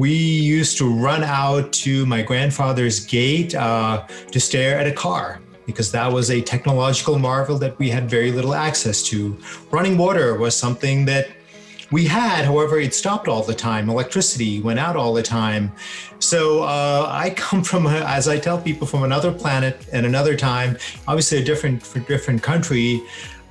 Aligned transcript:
we 0.00 0.14
used 0.14 0.78
to 0.78 0.90
run 0.90 1.22
out 1.22 1.70
to 1.74 2.06
my 2.06 2.22
grandfather's 2.22 3.04
gate 3.04 3.54
uh, 3.54 4.02
to 4.32 4.40
stare 4.40 4.78
at 4.78 4.86
a 4.86 4.92
car 4.92 5.42
because 5.66 5.92
that 5.92 6.10
was 6.10 6.30
a 6.30 6.40
technological 6.40 7.18
marvel 7.18 7.58
that 7.58 7.78
we 7.78 7.90
had 7.90 8.08
very 8.08 8.32
little 8.32 8.54
access 8.54 9.02
to. 9.02 9.36
Running 9.70 9.98
water 9.98 10.38
was 10.38 10.56
something 10.56 11.04
that 11.04 11.28
we 11.92 12.06
had, 12.06 12.46
however, 12.46 12.80
it 12.80 12.94
stopped 12.94 13.28
all 13.28 13.42
the 13.42 13.54
time. 13.54 13.90
Electricity 13.90 14.62
went 14.62 14.78
out 14.78 14.96
all 14.96 15.12
the 15.12 15.22
time. 15.22 15.70
So 16.18 16.62
uh, 16.62 17.06
I 17.10 17.34
come 17.36 17.62
from, 17.62 17.84
a, 17.84 17.96
as 18.06 18.26
I 18.26 18.38
tell 18.38 18.58
people, 18.58 18.86
from 18.86 19.02
another 19.02 19.30
planet 19.30 19.86
and 19.92 20.06
another 20.06 20.34
time, 20.34 20.78
obviously 21.08 21.42
a 21.42 21.44
different, 21.44 21.82
different 22.08 22.42
country. 22.42 23.02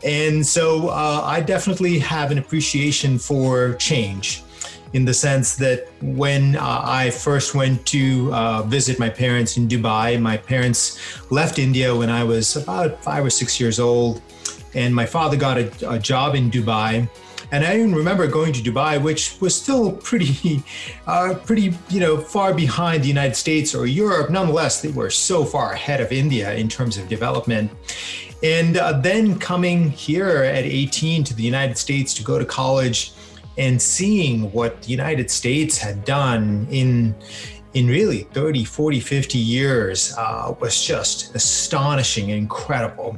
And 0.04 0.43
so 0.43 0.88
uh, 0.88 1.21
I 1.23 1.41
definitely 1.41 2.00
have 2.00 2.31
an 2.31 2.39
appreciation 2.39 3.20
for 3.20 3.75
change 3.75 4.41
in 4.93 5.05
the 5.05 5.13
sense 5.13 5.55
that 5.57 5.87
when 6.01 6.55
uh, 6.55 6.81
I 6.83 7.11
first 7.11 7.53
went 7.53 7.85
to 7.88 8.34
uh, 8.34 8.63
visit 8.63 8.99
my 8.99 9.09
parents 9.09 9.57
in 9.57 9.67
Dubai, 9.67 10.20
my 10.20 10.38
parents 10.38 10.99
left 11.31 11.59
India 11.59 11.95
when 11.95 12.09
I 12.09 12.23
was 12.23 12.55
about 12.55 13.03
five 13.03 13.23
or 13.23 13.30
six 13.30 13.59
years 13.59 13.80
old, 13.80 14.21
and 14.73 14.94
my 14.94 15.05
father 15.05 15.38
got 15.38 15.57
a, 15.57 15.71
a 15.89 15.99
job 15.99 16.35
in 16.35 16.49
Dubai. 16.49 17.09
And 17.52 17.66
I 17.66 17.77
even 17.77 17.95
remember 17.95 18.27
going 18.27 18.53
to 18.53 18.61
Dubai, 18.61 19.02
which 19.02 19.35
was 19.41 19.55
still 19.55 19.94
pretty, 19.94 20.63
uh, 21.08 21.35
pretty, 21.45 21.73
you 21.89 21.99
know, 21.99 22.17
far 22.17 22.53
behind 22.53 23.03
the 23.03 23.08
United 23.08 23.35
States 23.35 23.73
or 23.73 23.88
Europe. 23.88 24.30
Nonetheless, 24.30 24.81
they 24.81 24.91
were 24.91 25.09
so 25.09 25.44
far 25.44 25.73
ahead 25.73 25.99
of 25.99 26.11
India 26.11 26.53
in 26.53 26.67
terms 26.67 26.97
of 26.97 27.08
development. 27.08 27.71
And 28.44 28.77
uh, 28.77 28.99
then 28.99 29.38
coming 29.39 29.89
here 29.89 30.44
at 30.44 30.63
18 30.63 31.23
to 31.25 31.33
the 31.33 31.44
United 31.44 31.77
States 31.77 32.13
to 32.16 32.23
go 32.23 32.39
to 32.39 32.45
college 32.45 33.13
and 33.59 33.80
seeing 33.80 34.52
what 34.54 34.81
the 34.81 34.90
United 34.90 35.30
States 35.30 35.77
had 35.77 36.04
done 36.05 36.66
in 36.72 37.13
in 37.73 37.88
really 37.88 38.23
30, 38.34 38.63
40, 38.63 39.00
50 39.00 39.38
years 39.38 40.16
uh, 40.17 40.56
was 40.59 40.83
just 40.83 41.36
astonishing 41.36 42.31
and 42.31 42.39
incredible. 42.39 43.16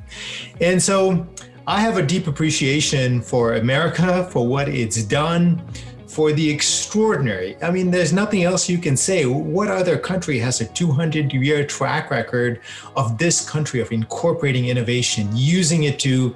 And 0.60 0.82
so 0.82 1.26
I 1.68 1.80
have 1.80 1.96
a 1.96 2.02
deep 2.02 2.28
appreciation 2.28 3.22
for 3.22 3.54
America, 3.54 4.28
for 4.30 4.46
what 4.46 4.68
it's 4.68 5.04
done, 5.04 5.66
for 6.06 6.34
the 6.34 6.50
extraordinary. 6.50 7.56
I 7.64 7.72
mean, 7.72 7.92
there's 7.92 8.12
nothing 8.12 8.44
else 8.44 8.68
you 8.68 8.78
can 8.78 8.98
say. 8.98 9.26
What 9.26 9.70
other 9.70 9.98
country 9.98 10.38
has 10.40 10.60
a 10.60 10.66
200 10.66 11.32
year 11.32 11.66
track 11.66 12.12
record 12.12 12.60
of 12.98 13.18
this 13.18 13.48
country 13.50 13.80
of 13.80 13.94
incorporating 13.94 14.66
innovation, 14.66 15.30
using 15.34 15.84
it 15.84 15.98
to 16.00 16.36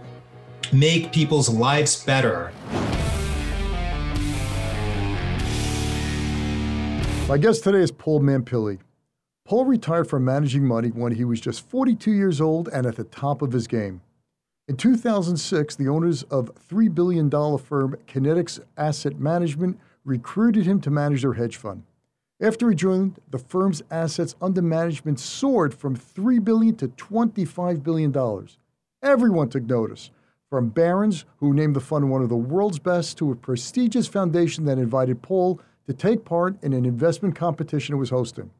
make 0.71 1.11
people's 1.11 1.49
lives 1.49 2.01
better? 2.05 2.53
My 7.27 7.39
guest 7.39 7.63
today 7.63 7.79
is 7.79 7.91
Paul 7.91 8.19
Mampilly. 8.19 8.77
Paul 9.45 9.65
retired 9.65 10.07
from 10.07 10.23
managing 10.23 10.63
money 10.63 10.89
when 10.89 11.11
he 11.11 11.25
was 11.25 11.41
just 11.41 11.67
42 11.67 12.11
years 12.11 12.39
old 12.39 12.69
and 12.69 12.85
at 12.85 12.97
the 12.97 13.03
top 13.03 13.41
of 13.41 13.51
his 13.51 13.65
game. 13.65 14.01
In 14.67 14.77
2006, 14.77 15.75
the 15.75 15.87
owners 15.87 16.21
of 16.23 16.51
$3 16.69 16.93
billion 16.93 17.31
firm 17.31 17.97
Kinetics 18.07 18.59
Asset 18.77 19.19
Management 19.19 19.79
recruited 20.03 20.67
him 20.67 20.79
to 20.81 20.91
manage 20.91 21.23
their 21.23 21.33
hedge 21.33 21.57
fund. 21.57 21.81
After 22.39 22.69
he 22.69 22.75
joined, 22.75 23.19
the 23.31 23.39
firm's 23.39 23.81
assets 23.89 24.35
under 24.39 24.61
management 24.61 25.19
soared 25.19 25.73
from 25.73 25.95
3 25.95 26.37
billion 26.37 26.75
to 26.75 26.89
$25 26.89 27.81
billion. 27.81 28.47
Everyone 29.01 29.49
took 29.49 29.63
notice, 29.63 30.11
from 30.51 30.69
Barron's, 30.69 31.25
who 31.37 31.55
named 31.55 31.75
the 31.75 31.79
fund 31.79 32.11
one 32.11 32.21
of 32.21 32.29
the 32.29 32.35
world's 32.35 32.77
best, 32.77 33.17
to 33.17 33.31
a 33.31 33.35
prestigious 33.35 34.05
foundation 34.05 34.65
that 34.65 34.77
invited 34.77 35.23
Paul 35.23 35.59
to 35.87 35.93
take 35.93 36.25
part 36.25 36.61
in 36.63 36.73
an 36.73 36.85
investment 36.85 37.35
competition 37.35 37.95
it 37.95 37.99
was 37.99 38.09
hosting. 38.09 38.51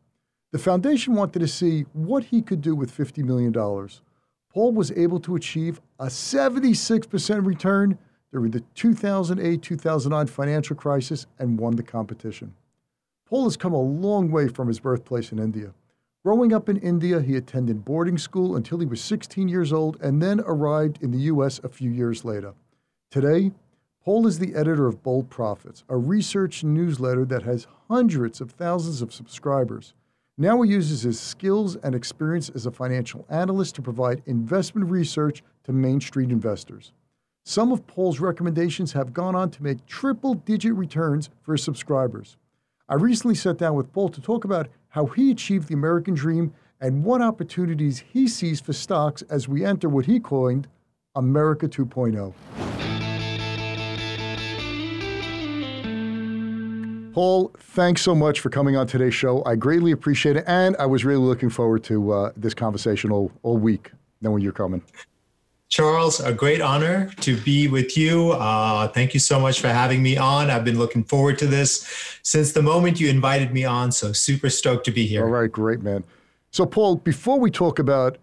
The 0.52 0.60
foundation 0.60 1.16
wanted 1.16 1.40
to 1.40 1.48
see 1.48 1.82
what 1.94 2.26
he 2.26 2.42
could 2.42 2.62
do 2.62 2.76
with 2.76 2.96
$50 2.96 3.24
million. 3.24 3.52
Paul 3.52 4.72
was 4.72 4.92
able 4.92 5.20
to 5.20 5.36
achieve 5.36 5.82
a 6.00 6.06
76% 6.06 7.46
return 7.46 7.98
during 8.32 8.52
the 8.52 8.64
2008 8.76 9.62
2009 9.62 10.28
financial 10.28 10.76
crisis 10.76 11.26
and 11.40 11.60
won 11.60 11.76
the 11.76 11.84
competition. 11.84 12.54
Paul 13.26 13.46
has 13.46 13.58
come 13.58 13.74
a 13.74 13.82
long 13.82 14.32
way 14.32 14.48
from 14.48 14.68
his 14.68 14.80
birthplace 14.80 15.32
in 15.32 15.40
India. 15.40 15.74
Growing 16.24 16.54
up 16.54 16.70
in 16.70 16.78
India, 16.78 17.22
he 17.22 17.36
attended 17.36 17.86
boarding 17.86 18.18
school 18.18 18.56
until 18.56 18.80
he 18.80 18.86
was 18.86 19.02
16 19.02 19.48
years 19.48 19.72
old 19.72 19.98
and 20.02 20.22
then 20.22 20.40
arrived 20.42 21.00
in 21.02 21.12
the 21.12 21.20
U.S. 21.20 21.60
a 21.64 21.70
few 21.70 21.92
years 21.92 22.26
later. 22.26 22.54
Today, 23.12 23.52
Paul 24.06 24.28
is 24.28 24.38
the 24.38 24.54
editor 24.54 24.86
of 24.86 25.02
Bold 25.02 25.32
Profits, 25.32 25.84
a 25.90 25.98
research 25.98 26.64
newsletter 26.64 27.26
that 27.26 27.42
has 27.42 27.66
hundreds 27.90 28.40
of 28.40 28.52
thousands 28.52 29.02
of 29.02 29.12
subscribers. 29.12 29.96
Now 30.38 30.62
he 30.62 30.70
uses 30.70 31.02
his 31.02 31.20
skills 31.20 31.76
and 31.78 31.96
experience 31.96 32.50
as 32.50 32.68
a 32.68 32.72
financial 32.72 33.26
analyst 33.32 33.74
to 33.76 33.82
provide 33.82 34.22
investment 34.28 34.92
research 34.92 35.42
to 35.64 35.74
Main 35.74 36.00
Street 36.02 36.30
investors. 36.30 36.92
Some 37.46 37.72
of 37.72 37.88
Paul's 37.88 38.20
recommendations 38.20 38.94
have 38.94 39.12
gone 39.12 39.36
on 39.36 39.50
to 39.50 39.64
make 39.64 39.84
triple 39.88 40.36
digit 40.36 40.76
returns 40.76 41.32
for 41.42 41.54
his 41.54 41.64
subscribers. 41.64 42.38
I 42.88 42.94
recently 42.94 43.34
sat 43.34 43.58
down 43.58 43.74
with 43.74 43.92
Paul 43.92 44.10
to 44.10 44.22
talk 44.22 44.46
about 44.46 44.68
how 44.90 45.08
he 45.08 45.32
achieved 45.32 45.68
the 45.68 45.74
American 45.74 46.14
dream 46.14 46.54
and 46.80 47.04
what 47.04 47.24
opportunities 47.24 48.04
he 48.14 48.28
sees 48.28 48.62
for 48.62 48.74
stocks 48.74 49.24
as 49.32 49.48
we 49.48 49.66
enter 49.66 49.90
what 49.90 50.06
he 50.06 50.20
coined 50.20 50.68
America 51.16 51.68
2.0. 51.68 52.95
Paul, 57.16 57.54
thanks 57.58 58.02
so 58.02 58.14
much 58.14 58.42
for 58.42 58.50
coming 58.50 58.76
on 58.76 58.88
today's 58.88 59.14
show. 59.14 59.42
I 59.46 59.56
greatly 59.56 59.94
appreciate 59.94 60.36
it. 60.36 60.44
And 60.48 60.76
I 60.76 60.86
was 60.86 61.06
really 61.06 61.24
looking 61.24 61.50
forward 61.50 61.82
to 61.86 62.12
uh, 62.12 62.32
this 62.36 62.54
conversation 62.54 63.10
all, 63.10 63.32
all 63.42 63.56
week, 63.56 63.92
knowing 64.20 64.44
you're 64.44 64.52
coming. 64.52 64.82
Charles, 65.70 66.20
a 66.20 66.34
great 66.34 66.60
honor 66.60 67.10
to 67.22 67.38
be 67.38 67.70
with 67.70 67.96
you. 67.96 68.34
Uh, 68.34 68.90
thank 68.90 69.14
you 69.14 69.22
so 69.22 69.40
much 69.40 69.62
for 69.62 69.70
having 69.70 70.04
me 70.04 70.18
on. 70.18 70.50
I've 70.50 70.66
been 70.66 70.78
looking 70.78 71.06
forward 71.06 71.40
to 71.40 71.48
this 71.48 72.20
since 72.22 72.52
the 72.52 72.62
moment 72.62 73.00
you 73.00 73.08
invited 73.08 73.54
me 73.54 73.64
on. 73.64 73.94
So, 73.94 74.12
super 74.12 74.50
stoked 74.50 74.84
to 74.88 74.92
be 74.92 75.06
here. 75.06 75.24
All 75.24 75.32
right, 75.32 75.50
great, 75.50 75.82
man. 75.82 76.04
So, 76.52 76.66
Paul, 76.66 76.98
before 76.98 77.40
we 77.40 77.50
talk 77.50 77.80
about 77.80 78.18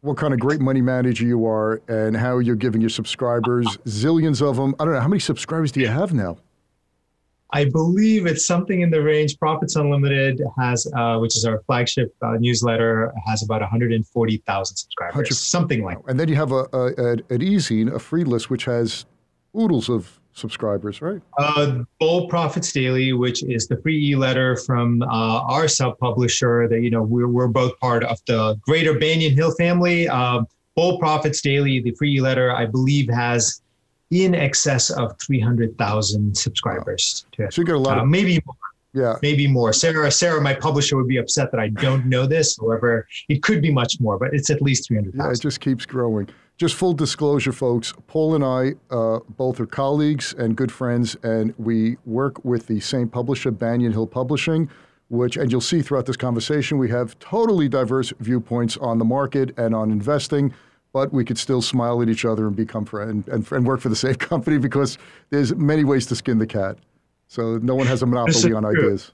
what 0.00 0.16
kind 0.16 0.34
of 0.34 0.40
great 0.40 0.60
money 0.60 0.80
manager 0.80 1.24
you 1.24 1.46
are 1.46 1.80
and 1.86 2.16
how 2.16 2.38
you're 2.38 2.56
giving 2.56 2.80
your 2.80 2.90
subscribers 2.90 3.76
zillions 3.86 4.42
of 4.42 4.56
them, 4.56 4.74
I 4.80 4.84
don't 4.84 4.94
know, 4.94 5.00
how 5.00 5.06
many 5.06 5.20
subscribers 5.20 5.70
do 5.70 5.78
you 5.78 5.86
have 5.86 6.12
now? 6.12 6.38
I 7.50 7.64
believe 7.64 8.26
it's 8.26 8.46
something 8.46 8.82
in 8.82 8.90
the 8.90 9.02
range. 9.02 9.38
Profits 9.38 9.76
Unlimited 9.76 10.42
has, 10.58 10.86
uh, 10.94 11.16
which 11.18 11.36
is 11.36 11.44
our 11.46 11.62
flagship 11.62 12.14
uh, 12.20 12.32
newsletter, 12.38 13.12
has 13.26 13.42
about 13.42 13.62
140,000 13.62 14.76
subscribers, 14.76 15.38
something 15.38 15.82
like. 15.82 15.96
that. 16.04 16.10
And 16.10 16.20
then 16.20 16.28
you 16.28 16.36
have 16.36 16.52
a, 16.52 16.66
a, 16.72 16.86
a 16.96 17.12
an 17.30 17.42
e-zine, 17.42 17.92
a 17.92 17.98
free 17.98 18.24
list, 18.24 18.50
which 18.50 18.66
has 18.66 19.06
oodles 19.58 19.88
of 19.88 20.20
subscribers, 20.34 21.00
right? 21.00 21.22
Uh, 21.38 21.84
Bold 21.98 22.28
Profits 22.28 22.70
Daily, 22.70 23.12
which 23.14 23.42
is 23.42 23.66
the 23.66 23.76
free 23.78 24.10
e-letter 24.10 24.56
from 24.56 25.02
uh, 25.02 25.06
our 25.06 25.68
sub-publisher. 25.68 26.68
That 26.68 26.82
you 26.82 26.90
know 26.90 27.02
we're 27.02 27.28
we're 27.28 27.48
both 27.48 27.78
part 27.80 28.04
of 28.04 28.18
the 28.26 28.56
greater 28.60 28.98
Banyan 28.98 29.32
Hill 29.32 29.52
family. 29.52 30.08
Uh, 30.08 30.42
Bold 30.76 31.00
Profits 31.00 31.40
Daily, 31.40 31.80
the 31.80 31.92
free 31.92 32.16
e-letter, 32.16 32.52
I 32.52 32.66
believe 32.66 33.08
has 33.08 33.62
in 34.10 34.34
excess 34.34 34.90
of 34.90 35.16
300,000 35.20 36.36
subscribers 36.36 37.26
to 37.32 37.44
it. 37.44 37.52
So 37.52 37.60
you 37.60 37.66
got 37.66 37.76
a 37.76 37.78
lot 37.78 37.98
uh, 37.98 38.02
of, 38.02 38.08
maybe 38.08 38.40
more. 38.46 38.54
Yeah. 38.94 39.16
Maybe 39.22 39.46
more. 39.46 39.72
Sarah, 39.72 40.10
Sarah, 40.10 40.40
my 40.40 40.54
publisher 40.54 40.96
would 40.96 41.08
be 41.08 41.18
upset 41.18 41.50
that 41.52 41.60
I 41.60 41.68
don't 41.68 42.06
know 42.06 42.26
this. 42.26 42.56
However, 42.58 43.06
it 43.28 43.42
could 43.42 43.60
be 43.60 43.70
much 43.70 44.00
more, 44.00 44.18
but 44.18 44.32
it's 44.32 44.48
at 44.48 44.62
least 44.62 44.88
300,000. 44.88 45.18
Yeah, 45.18 45.32
it 45.32 45.40
just 45.40 45.60
keeps 45.60 45.84
growing. 45.84 46.28
Just 46.56 46.74
full 46.74 46.94
disclosure, 46.94 47.52
folks, 47.52 47.92
Paul 48.08 48.34
and 48.34 48.42
I 48.42 48.74
uh, 48.92 49.20
both 49.36 49.60
are 49.60 49.66
colleagues 49.66 50.34
and 50.38 50.56
good 50.56 50.72
friends, 50.72 51.16
and 51.22 51.54
we 51.58 51.98
work 52.04 52.44
with 52.44 52.66
the 52.66 52.80
same 52.80 53.08
publisher, 53.08 53.52
Banyan 53.52 53.92
Hill 53.92 54.08
Publishing, 54.08 54.68
which, 55.08 55.36
and 55.36 55.52
you'll 55.52 55.60
see 55.60 55.82
throughout 55.82 56.06
this 56.06 56.16
conversation, 56.16 56.78
we 56.78 56.90
have 56.90 57.16
totally 57.20 57.68
diverse 57.68 58.12
viewpoints 58.18 58.76
on 58.78 58.98
the 58.98 59.04
market 59.04 59.56
and 59.56 59.74
on 59.74 59.92
investing 59.92 60.52
but 60.92 61.12
we 61.12 61.24
could 61.24 61.38
still 61.38 61.62
smile 61.62 62.00
at 62.02 62.08
each 62.08 62.24
other 62.24 62.46
and 62.46 62.56
become 62.56 62.84
friends 62.84 63.28
and, 63.28 63.50
and 63.50 63.66
work 63.66 63.80
for 63.80 63.88
the 63.88 63.96
same 63.96 64.14
company 64.32 64.58
because 64.58 64.98
there's 65.30 65.54
many 65.54 65.84
ways 65.84 66.06
to 66.06 66.16
skin 66.16 66.38
the 66.38 66.46
cat. 66.46 66.78
So 67.28 67.58
no 67.58 67.74
one 67.74 67.86
has 67.86 68.02
a 68.02 68.06
monopoly 68.06 68.52
on 68.52 68.62
true. 68.62 68.70
ideas. 68.70 69.12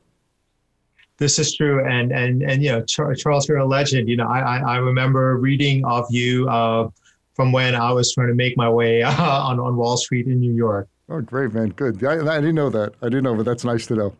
This 1.17 1.39
is 1.39 1.55
true, 1.55 1.85
and 1.85 2.11
and 2.11 2.43
and 2.43 2.63
you 2.63 2.73
know, 2.73 2.83
Charles, 2.85 3.49
you're 3.49 3.59
a 3.59 3.67
legend. 3.67 4.09
You 4.09 4.17
know, 4.17 4.27
I 4.27 4.59
I, 4.59 4.77
remember 4.79 5.37
reading 5.37 5.85
of 5.85 6.07
you 6.11 6.49
uh, 6.49 6.89
from 7.35 7.53
when 7.53 7.77
I 7.77 7.93
was 7.93 8.13
trying 8.13 8.29
to 8.29 8.35
make 8.35 8.57
my 8.57 8.69
way 8.69 9.03
uh, 9.03 9.13
on 9.49 9.61
on 9.61 9.77
Wall 9.77 9.97
Street 9.97 10.27
in 10.27 10.41
New 10.41 10.53
York. 10.53 10.89
Oh, 11.09 11.21
great, 11.21 11.53
man! 11.53 11.69
Good. 11.69 12.03
I, 12.03 12.15
I 12.15 12.41
didn't 12.41 12.57
know 12.57 12.71
that. 12.71 12.95
I 13.01 13.07
didn't 13.07 13.23
know, 13.23 13.37
but 13.37 13.45
that's 13.45 13.65
nice 13.65 13.87
to 13.87 13.95
know. 13.95 14.17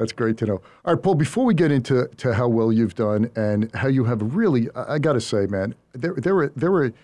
That's 0.00 0.12
great 0.12 0.38
to 0.38 0.46
know. 0.46 0.62
All 0.86 0.94
right, 0.94 1.02
Paul, 1.02 1.14
before 1.14 1.44
we 1.44 1.52
get 1.52 1.70
into 1.70 2.08
to 2.16 2.32
how 2.32 2.48
well 2.48 2.72
you've 2.72 2.94
done 2.94 3.30
and 3.36 3.70
how 3.74 3.88
you 3.88 4.04
have 4.04 4.34
really, 4.34 4.70
I, 4.74 4.94
I 4.94 4.98
got 4.98 5.12
to 5.12 5.20
say, 5.20 5.44
man, 5.44 5.74
there, 5.92 6.14
there, 6.14 6.34
were, 6.34 6.50
there 6.56 6.70
were 6.70 6.94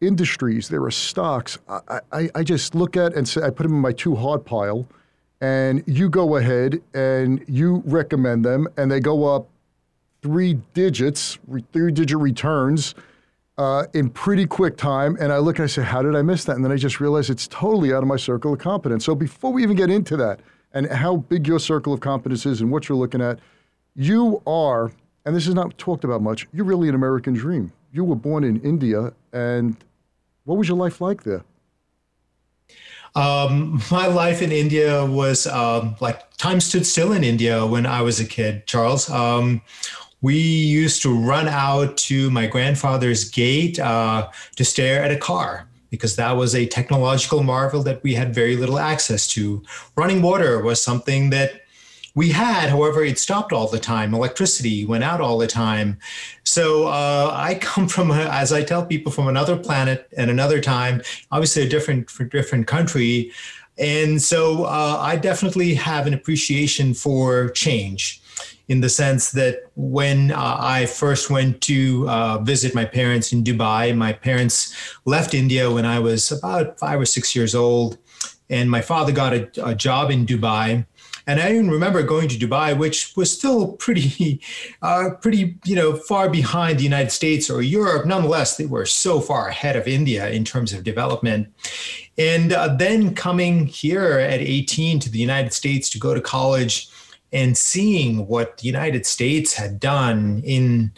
industries, 0.00 0.70
there 0.70 0.82
are 0.82 0.90
stocks 0.90 1.58
I, 1.68 2.00
I, 2.10 2.30
I 2.34 2.42
just 2.42 2.74
look 2.74 2.96
at 2.96 3.12
and 3.12 3.28
say, 3.28 3.42
I 3.42 3.50
put 3.50 3.64
them 3.64 3.74
in 3.74 3.80
my 3.80 3.92
too 3.92 4.16
hard 4.16 4.46
pile. 4.46 4.86
and 5.42 5.84
you 5.86 6.08
go 6.08 6.36
ahead 6.36 6.80
and 6.94 7.44
you 7.48 7.82
recommend 7.84 8.46
them, 8.46 8.66
and 8.78 8.90
they 8.90 9.00
go 9.00 9.26
up 9.26 9.46
three 10.22 10.54
digits, 10.72 11.38
three 11.74 11.92
digit 11.92 12.16
returns 12.16 12.94
uh, 13.58 13.84
in 13.92 14.08
pretty 14.08 14.46
quick 14.46 14.78
time. 14.78 15.18
And 15.20 15.34
I 15.34 15.36
look 15.36 15.58
and 15.58 15.64
I 15.64 15.66
say, 15.66 15.82
How 15.82 16.00
did 16.00 16.16
I 16.16 16.22
miss 16.22 16.46
that? 16.46 16.56
And 16.56 16.64
then 16.64 16.72
I 16.72 16.76
just 16.76 16.98
realize 16.98 17.28
it's 17.28 17.46
totally 17.46 17.92
out 17.92 18.02
of 18.02 18.08
my 18.08 18.16
circle 18.16 18.54
of 18.54 18.58
competence. 18.58 19.04
So 19.04 19.14
before 19.14 19.52
we 19.52 19.62
even 19.62 19.76
get 19.76 19.90
into 19.90 20.16
that 20.16 20.40
and 20.72 20.86
how 20.90 21.16
big 21.16 21.46
your 21.46 21.58
circle 21.58 21.92
of 21.92 22.00
competence 22.00 22.46
is 22.46 22.60
and 22.60 22.70
what 22.70 22.88
you're 22.88 22.98
looking 22.98 23.22
at, 23.22 23.38
you 23.94 24.42
are, 24.46 24.92
and 25.24 25.34
this 25.34 25.46
is 25.46 25.54
not 25.54 25.76
talked 25.78 26.04
about 26.04 26.22
much, 26.22 26.46
you're 26.52 26.64
really 26.64 26.88
an 26.88 26.94
American 26.94 27.34
dream. 27.34 27.72
You 27.92 28.04
were 28.04 28.16
born 28.16 28.44
in 28.44 28.60
India, 28.60 29.12
and 29.32 29.76
what 30.44 30.58
was 30.58 30.68
your 30.68 30.76
life 30.76 31.00
like 31.00 31.22
there? 31.24 31.44
Um, 33.14 33.82
my 33.90 34.06
life 34.06 34.42
in 34.42 34.52
India 34.52 35.04
was 35.04 35.46
um, 35.46 35.96
like 36.00 36.36
time 36.36 36.60
stood 36.60 36.86
still 36.86 37.12
in 37.12 37.24
India 37.24 37.66
when 37.66 37.86
I 37.86 38.02
was 38.02 38.20
a 38.20 38.24
kid, 38.24 38.66
Charles. 38.66 39.10
Um, 39.10 39.62
we 40.20 40.36
used 40.36 41.02
to 41.02 41.16
run 41.16 41.48
out 41.48 41.96
to 41.96 42.30
my 42.30 42.46
grandfather's 42.46 43.28
gate 43.30 43.78
uh, 43.78 44.28
to 44.56 44.64
stare 44.64 45.02
at 45.02 45.10
a 45.10 45.16
car 45.16 45.67
because 45.90 46.16
that 46.16 46.32
was 46.32 46.54
a 46.54 46.66
technological 46.66 47.42
marvel 47.42 47.82
that 47.82 48.02
we 48.02 48.14
had 48.14 48.34
very 48.34 48.56
little 48.56 48.78
access 48.78 49.26
to. 49.28 49.62
Running 49.96 50.22
water 50.22 50.62
was 50.62 50.82
something 50.82 51.30
that 51.30 51.62
we 52.14 52.30
had, 52.30 52.70
however, 52.70 53.04
it 53.04 53.18
stopped 53.18 53.52
all 53.52 53.68
the 53.68 53.78
time. 53.78 54.12
Electricity 54.12 54.84
went 54.84 55.04
out 55.04 55.20
all 55.20 55.38
the 55.38 55.46
time. 55.46 55.98
So 56.42 56.88
uh, 56.88 57.30
I 57.32 57.54
come 57.56 57.86
from, 57.96 58.10
a, 58.10 58.14
as 58.14 58.52
I 58.52 58.62
tell 58.62 58.84
people, 58.84 59.12
from 59.12 59.28
another 59.28 59.56
planet 59.56 60.08
and 60.16 60.30
another 60.30 60.60
time, 60.60 61.02
obviously 61.30 61.62
a 61.62 61.68
different, 61.68 62.10
different 62.30 62.66
country. 62.66 63.30
And 63.78 64.20
so 64.20 64.64
uh, 64.64 64.98
I 65.00 65.16
definitely 65.16 65.74
have 65.74 66.06
an 66.08 66.14
appreciation 66.14 66.94
for 66.94 67.50
change 67.50 68.20
in 68.68 68.80
the 68.82 68.88
sense 68.88 69.30
that 69.32 69.62
when 69.76 70.30
uh, 70.30 70.56
I 70.60 70.86
first 70.86 71.30
went 71.30 71.62
to 71.62 72.08
uh, 72.08 72.38
visit 72.38 72.74
my 72.74 72.84
parents 72.84 73.32
in 73.32 73.42
Dubai, 73.42 73.96
my 73.96 74.12
parents 74.12 74.74
left 75.06 75.32
India 75.32 75.70
when 75.70 75.86
I 75.86 75.98
was 75.98 76.30
about 76.30 76.78
five 76.78 77.00
or 77.00 77.06
six 77.06 77.34
years 77.34 77.54
old, 77.54 77.98
and 78.50 78.70
my 78.70 78.82
father 78.82 79.12
got 79.12 79.32
a, 79.32 79.48
a 79.64 79.74
job 79.74 80.10
in 80.10 80.26
Dubai. 80.26 80.86
And 81.26 81.40
I 81.40 81.50
even 81.52 81.70
remember 81.70 82.02
going 82.02 82.28
to 82.28 82.38
Dubai, 82.38 82.76
which 82.76 83.14
was 83.14 83.30
still 83.30 83.72
pretty, 83.72 84.40
uh, 84.82 85.10
pretty, 85.20 85.56
you 85.64 85.76
know, 85.76 85.94
far 85.94 86.30
behind 86.30 86.78
the 86.78 86.84
United 86.84 87.10
States 87.10 87.50
or 87.50 87.60
Europe. 87.60 88.06
Nonetheless, 88.06 88.56
they 88.56 88.64
were 88.64 88.86
so 88.86 89.20
far 89.20 89.48
ahead 89.48 89.76
of 89.76 89.86
India 89.86 90.30
in 90.30 90.44
terms 90.44 90.72
of 90.72 90.84
development. 90.84 91.48
And 92.16 92.52
uh, 92.54 92.74
then 92.76 93.14
coming 93.14 93.66
here 93.66 94.18
at 94.18 94.40
18 94.40 95.00
to 95.00 95.10
the 95.10 95.18
United 95.18 95.52
States 95.52 95.90
to 95.90 95.98
go 95.98 96.14
to 96.14 96.20
college 96.20 96.90
and 97.32 97.56
seeing 97.56 98.26
what 98.26 98.58
the 98.58 98.66
United 98.66 99.06
States 99.06 99.54
had 99.54 99.80
done 99.80 100.42
in 100.44 100.92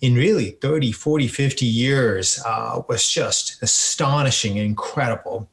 in 0.00 0.14
really 0.14 0.52
30, 0.62 0.92
40, 0.92 1.28
50 1.28 1.66
years 1.66 2.42
uh, 2.46 2.80
was 2.88 3.06
just 3.06 3.62
astonishing 3.62 4.56
incredible. 4.56 5.46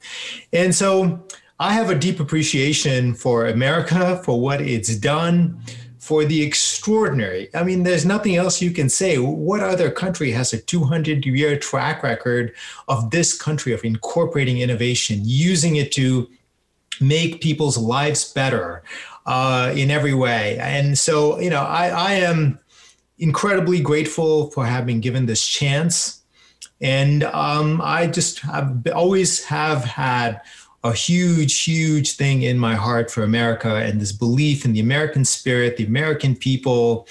And 0.54 0.74
so 0.74 1.22
I 1.60 1.74
have 1.74 1.90
a 1.90 1.96
deep 1.96 2.20
appreciation 2.20 3.14
for 3.14 3.48
America, 3.48 4.22
for 4.24 4.40
what 4.40 4.62
it's 4.62 4.96
done, 4.96 5.60
for 6.00 6.24
the 6.24 6.42
extraordinary. 6.42 7.50
I 7.54 7.64
mean, 7.64 7.84
there's 7.84 8.06
nothing 8.06 8.38
else 8.38 8.62
you 8.62 8.72
can 8.72 8.88
say. 8.88 9.18
What 9.18 9.62
other 9.62 9.92
country 9.92 10.32
has 10.32 10.54
a 10.54 10.62
200 10.62 11.26
year 11.26 11.60
track 11.60 12.04
record 12.04 12.54
of 12.88 13.12
this 13.12 13.38
country 13.38 13.74
of 13.74 13.84
incorporating 13.84 14.60
innovation, 14.60 15.20
using 15.24 15.76
it 15.76 15.92
to 15.94 16.30
make 17.02 17.42
people's 17.42 17.78
lives 17.78 18.32
better, 18.32 18.84
uh, 19.28 19.74
in 19.76 19.92
every 19.92 20.14
way. 20.14 20.58
And 20.60 20.98
so, 20.98 21.40
you 21.40 21.50
know, 21.50 21.62
I, 21.62 21.90
I 21.90 22.12
am 22.14 22.60
incredibly 23.20 23.82
grateful 23.82 24.50
for 24.52 24.66
having 24.66 25.02
given 25.02 25.26
this 25.26 25.46
chance. 25.46 26.22
And 26.80 27.24
um, 27.26 27.82
I 27.84 28.08
just 28.08 28.40
have 28.40 28.88
always 28.96 29.44
have 29.46 29.84
had 29.84 30.42
a 30.84 30.94
huge, 30.94 31.64
huge 31.64 32.16
thing 32.16 32.44
in 32.44 32.58
my 32.58 32.76
heart 32.76 33.12
for 33.12 33.24
America 33.24 33.76
and 33.76 34.00
this 34.00 34.12
belief 34.12 34.64
in 34.64 34.74
the 34.74 34.80
American 34.80 35.26
spirit, 35.26 35.76
the 35.76 35.86
American 35.86 36.36
people, 36.36 37.08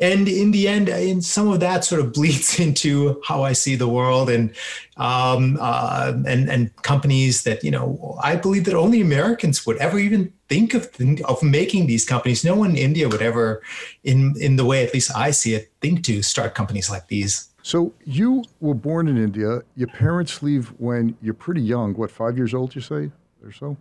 and 0.00 0.26
in 0.26 0.50
the 0.50 0.66
end, 0.66 0.88
in 0.88 1.22
some 1.22 1.46
of 1.46 1.60
that 1.60 1.84
sort 1.84 2.00
of 2.00 2.12
bleeds 2.14 2.58
into 2.58 3.22
how 3.24 3.44
I 3.44 3.52
see 3.52 3.76
the 3.76 3.88
world 3.88 4.28
and 4.28 4.50
um, 4.96 5.56
uh, 5.60 6.12
and 6.26 6.50
and 6.50 6.74
companies 6.82 7.44
that 7.44 7.62
you 7.62 7.70
know 7.70 8.18
I 8.22 8.36
believe 8.36 8.64
that 8.64 8.74
only 8.74 9.00
Americans 9.00 9.64
would 9.66 9.76
ever 9.76 9.98
even 9.98 10.32
think 10.52 10.74
of 10.74 10.84
of 11.24 11.42
making 11.42 11.86
these 11.86 12.04
companies. 12.04 12.44
No 12.44 12.54
one 12.62 12.70
in 12.70 12.76
India 12.88 13.08
would 13.08 13.22
ever, 13.22 13.62
in 14.04 14.34
in 14.46 14.56
the 14.56 14.66
way 14.70 14.84
at 14.86 14.92
least 14.92 15.10
I 15.26 15.32
see 15.32 15.52
it, 15.58 15.64
think 15.80 16.04
to 16.08 16.14
start 16.22 16.54
companies 16.54 16.90
like 16.94 17.06
these. 17.08 17.34
So 17.62 17.78
you 18.04 18.44
were 18.60 18.74
born 18.88 19.08
in 19.08 19.16
India. 19.16 19.62
Your 19.76 19.88
parents 19.88 20.42
leave 20.42 20.64
when 20.78 21.16
you're 21.22 21.40
pretty 21.46 21.62
young. 21.74 21.94
What, 21.94 22.10
five 22.10 22.36
years 22.36 22.52
old? 22.54 22.74
You 22.74 22.82
say, 22.82 23.10
or 23.44 23.52
so? 23.52 23.76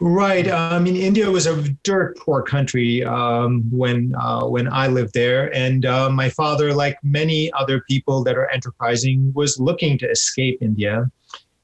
Right. 0.00 0.48
Uh, 0.48 0.70
I 0.72 0.78
mean, 0.78 0.96
India 0.96 1.30
was 1.30 1.46
a 1.46 1.54
dirt 1.82 2.16
poor 2.16 2.40
country 2.42 3.04
um, 3.04 3.52
when 3.70 4.14
uh, 4.24 4.46
when 4.54 4.66
I 4.72 4.86
lived 4.88 5.12
there, 5.12 5.54
and 5.54 5.84
uh, 5.84 6.08
my 6.08 6.30
father, 6.30 6.72
like 6.84 6.96
many 7.02 7.52
other 7.52 7.82
people 7.90 8.24
that 8.24 8.34
are 8.40 8.48
enterprising, 8.50 9.30
was 9.34 9.60
looking 9.60 9.98
to 9.98 10.06
escape 10.10 10.56
India. 10.62 11.10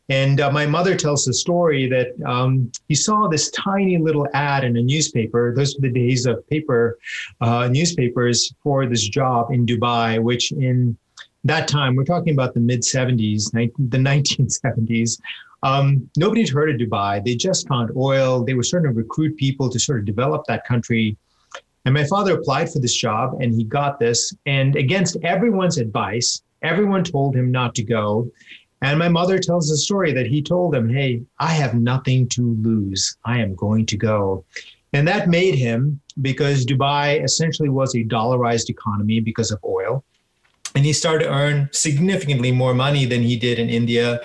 And 0.08 0.40
uh, 0.40 0.52
my 0.52 0.66
mother 0.66 0.94
tells 0.94 1.24
the 1.24 1.34
story 1.34 1.88
that 1.88 2.08
um, 2.24 2.70
he 2.88 2.94
saw 2.94 3.26
this 3.26 3.50
tiny 3.50 3.98
little 3.98 4.28
ad 4.34 4.62
in 4.62 4.76
a 4.76 4.82
newspaper. 4.82 5.52
Those 5.54 5.74
were 5.74 5.88
the 5.88 5.92
days 5.92 6.26
of 6.26 6.46
paper 6.48 6.98
uh, 7.40 7.68
newspapers 7.68 8.54
for 8.62 8.86
this 8.86 9.06
job 9.08 9.50
in 9.50 9.66
Dubai, 9.66 10.22
which 10.22 10.52
in 10.52 10.96
that 11.42 11.68
time, 11.68 11.96
we're 11.96 12.04
talking 12.04 12.34
about 12.34 12.54
the 12.54 12.60
mid 12.60 12.82
70s, 12.82 13.50
the 13.52 13.98
1970s, 13.98 15.18
um, 15.62 16.08
nobody 16.16 16.42
had 16.42 16.50
heard 16.50 16.70
of 16.70 16.80
Dubai. 16.80 17.24
They 17.24 17.34
just 17.34 17.66
found 17.66 17.90
oil. 17.96 18.44
They 18.44 18.54
were 18.54 18.62
starting 18.62 18.92
to 18.92 18.96
recruit 18.96 19.36
people 19.36 19.68
to 19.70 19.78
sort 19.78 19.98
of 19.98 20.04
develop 20.04 20.44
that 20.46 20.64
country. 20.66 21.16
And 21.84 21.94
my 21.94 22.04
father 22.04 22.34
applied 22.34 22.72
for 22.72 22.78
this 22.78 22.94
job 22.94 23.40
and 23.40 23.54
he 23.54 23.64
got 23.64 23.98
this. 23.98 24.34
And 24.44 24.76
against 24.76 25.16
everyone's 25.22 25.78
advice, 25.78 26.42
everyone 26.62 27.04
told 27.04 27.34
him 27.34 27.50
not 27.50 27.74
to 27.76 27.84
go. 27.84 28.30
And 28.82 28.98
my 28.98 29.08
mother 29.08 29.38
tells 29.38 29.68
the 29.68 29.76
story 29.76 30.12
that 30.12 30.26
he 30.26 30.42
told 30.42 30.74
them, 30.74 30.88
Hey, 30.88 31.22
I 31.38 31.52
have 31.52 31.74
nothing 31.74 32.28
to 32.30 32.56
lose. 32.60 33.16
I 33.24 33.38
am 33.38 33.54
going 33.54 33.86
to 33.86 33.96
go. 33.96 34.44
And 34.92 35.06
that 35.08 35.28
made 35.28 35.54
him, 35.54 36.00
because 36.22 36.64
Dubai 36.64 37.22
essentially 37.22 37.68
was 37.68 37.94
a 37.94 38.04
dollarized 38.04 38.70
economy 38.70 39.20
because 39.20 39.50
of 39.50 39.58
oil. 39.64 40.04
And 40.74 40.84
he 40.84 40.92
started 40.92 41.24
to 41.24 41.30
earn 41.30 41.68
significantly 41.72 42.52
more 42.52 42.74
money 42.74 43.06
than 43.06 43.22
he 43.22 43.36
did 43.36 43.58
in 43.58 43.68
India 43.68 44.20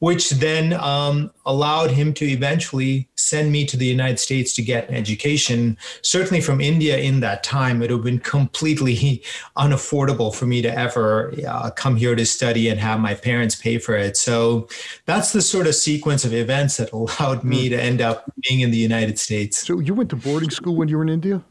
which 0.00 0.30
then 0.30 0.72
um, 0.74 1.30
allowed 1.46 1.90
him 1.90 2.12
to 2.14 2.24
eventually 2.26 3.08
send 3.14 3.52
me 3.52 3.64
to 3.66 3.76
the 3.76 3.86
United 3.86 4.18
States 4.18 4.52
to 4.54 4.62
get 4.62 4.88
an 4.88 4.94
education. 4.94 5.76
Certainly 6.02 6.40
from 6.40 6.60
India 6.60 6.98
in 6.98 7.20
that 7.20 7.44
time, 7.44 7.76
it 7.76 7.80
would 7.80 7.90
have 7.90 8.02
been 8.02 8.18
completely 8.18 9.22
unaffordable 9.56 10.34
for 10.34 10.46
me 10.46 10.62
to 10.62 10.76
ever 10.76 11.32
uh, 11.46 11.70
come 11.70 11.96
here 11.96 12.14
to 12.14 12.26
study 12.26 12.68
and 12.68 12.80
have 12.80 12.98
my 12.98 13.14
parents 13.14 13.54
pay 13.54 13.78
for 13.78 13.94
it. 13.94 14.16
So 14.16 14.68
that's 15.04 15.32
the 15.32 15.42
sort 15.42 15.66
of 15.66 15.74
sequence 15.74 16.24
of 16.24 16.34
events 16.34 16.78
that 16.78 16.92
allowed 17.00 17.44
me 17.44 17.68
hmm. 17.68 17.74
to 17.74 17.82
end 17.82 18.00
up 18.00 18.24
being 18.48 18.60
in 18.60 18.70
the 18.70 18.78
United 18.78 19.18
States. 19.18 19.66
So 19.66 19.78
you 19.78 19.94
went 19.94 20.10
to 20.10 20.16
boarding 20.16 20.50
school 20.50 20.76
when 20.76 20.88
you 20.88 20.96
were 20.96 21.02
in 21.02 21.10
India? 21.10 21.44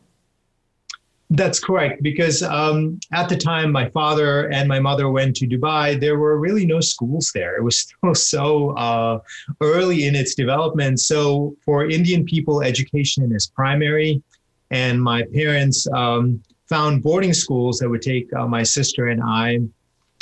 That's 1.31 1.59
correct. 1.59 2.01
Because 2.01 2.41
um, 2.41 2.99
at 3.13 3.29
the 3.29 3.37
time, 3.37 3.71
my 3.71 3.89
father 3.89 4.49
and 4.49 4.67
my 4.67 4.79
mother 4.79 5.09
went 5.11 5.35
to 5.37 5.47
Dubai. 5.47 5.99
There 5.99 6.17
were 6.17 6.39
really 6.39 6.65
no 6.65 6.79
schools 6.79 7.31
there. 7.35 7.55
It 7.55 7.63
was 7.63 7.79
still 8.03 8.15
so 8.15 8.69
uh, 8.71 9.19
early 9.61 10.05
in 10.05 10.15
its 10.15 10.33
development. 10.33 10.99
So 10.99 11.55
for 11.63 11.87
Indian 11.87 12.25
people, 12.25 12.63
education 12.63 13.31
is 13.31 13.47
primary. 13.47 14.23
And 14.71 15.01
my 15.01 15.23
parents 15.33 15.87
um, 15.93 16.41
found 16.67 17.03
boarding 17.03 17.33
schools 17.33 17.79
that 17.79 17.89
would 17.89 18.01
take 18.01 18.31
uh, 18.33 18.47
my 18.47 18.63
sister 18.63 19.07
and 19.07 19.21
I. 19.23 19.59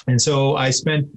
And 0.07 0.21
so 0.21 0.55
I 0.55 0.71
spent 0.71 1.07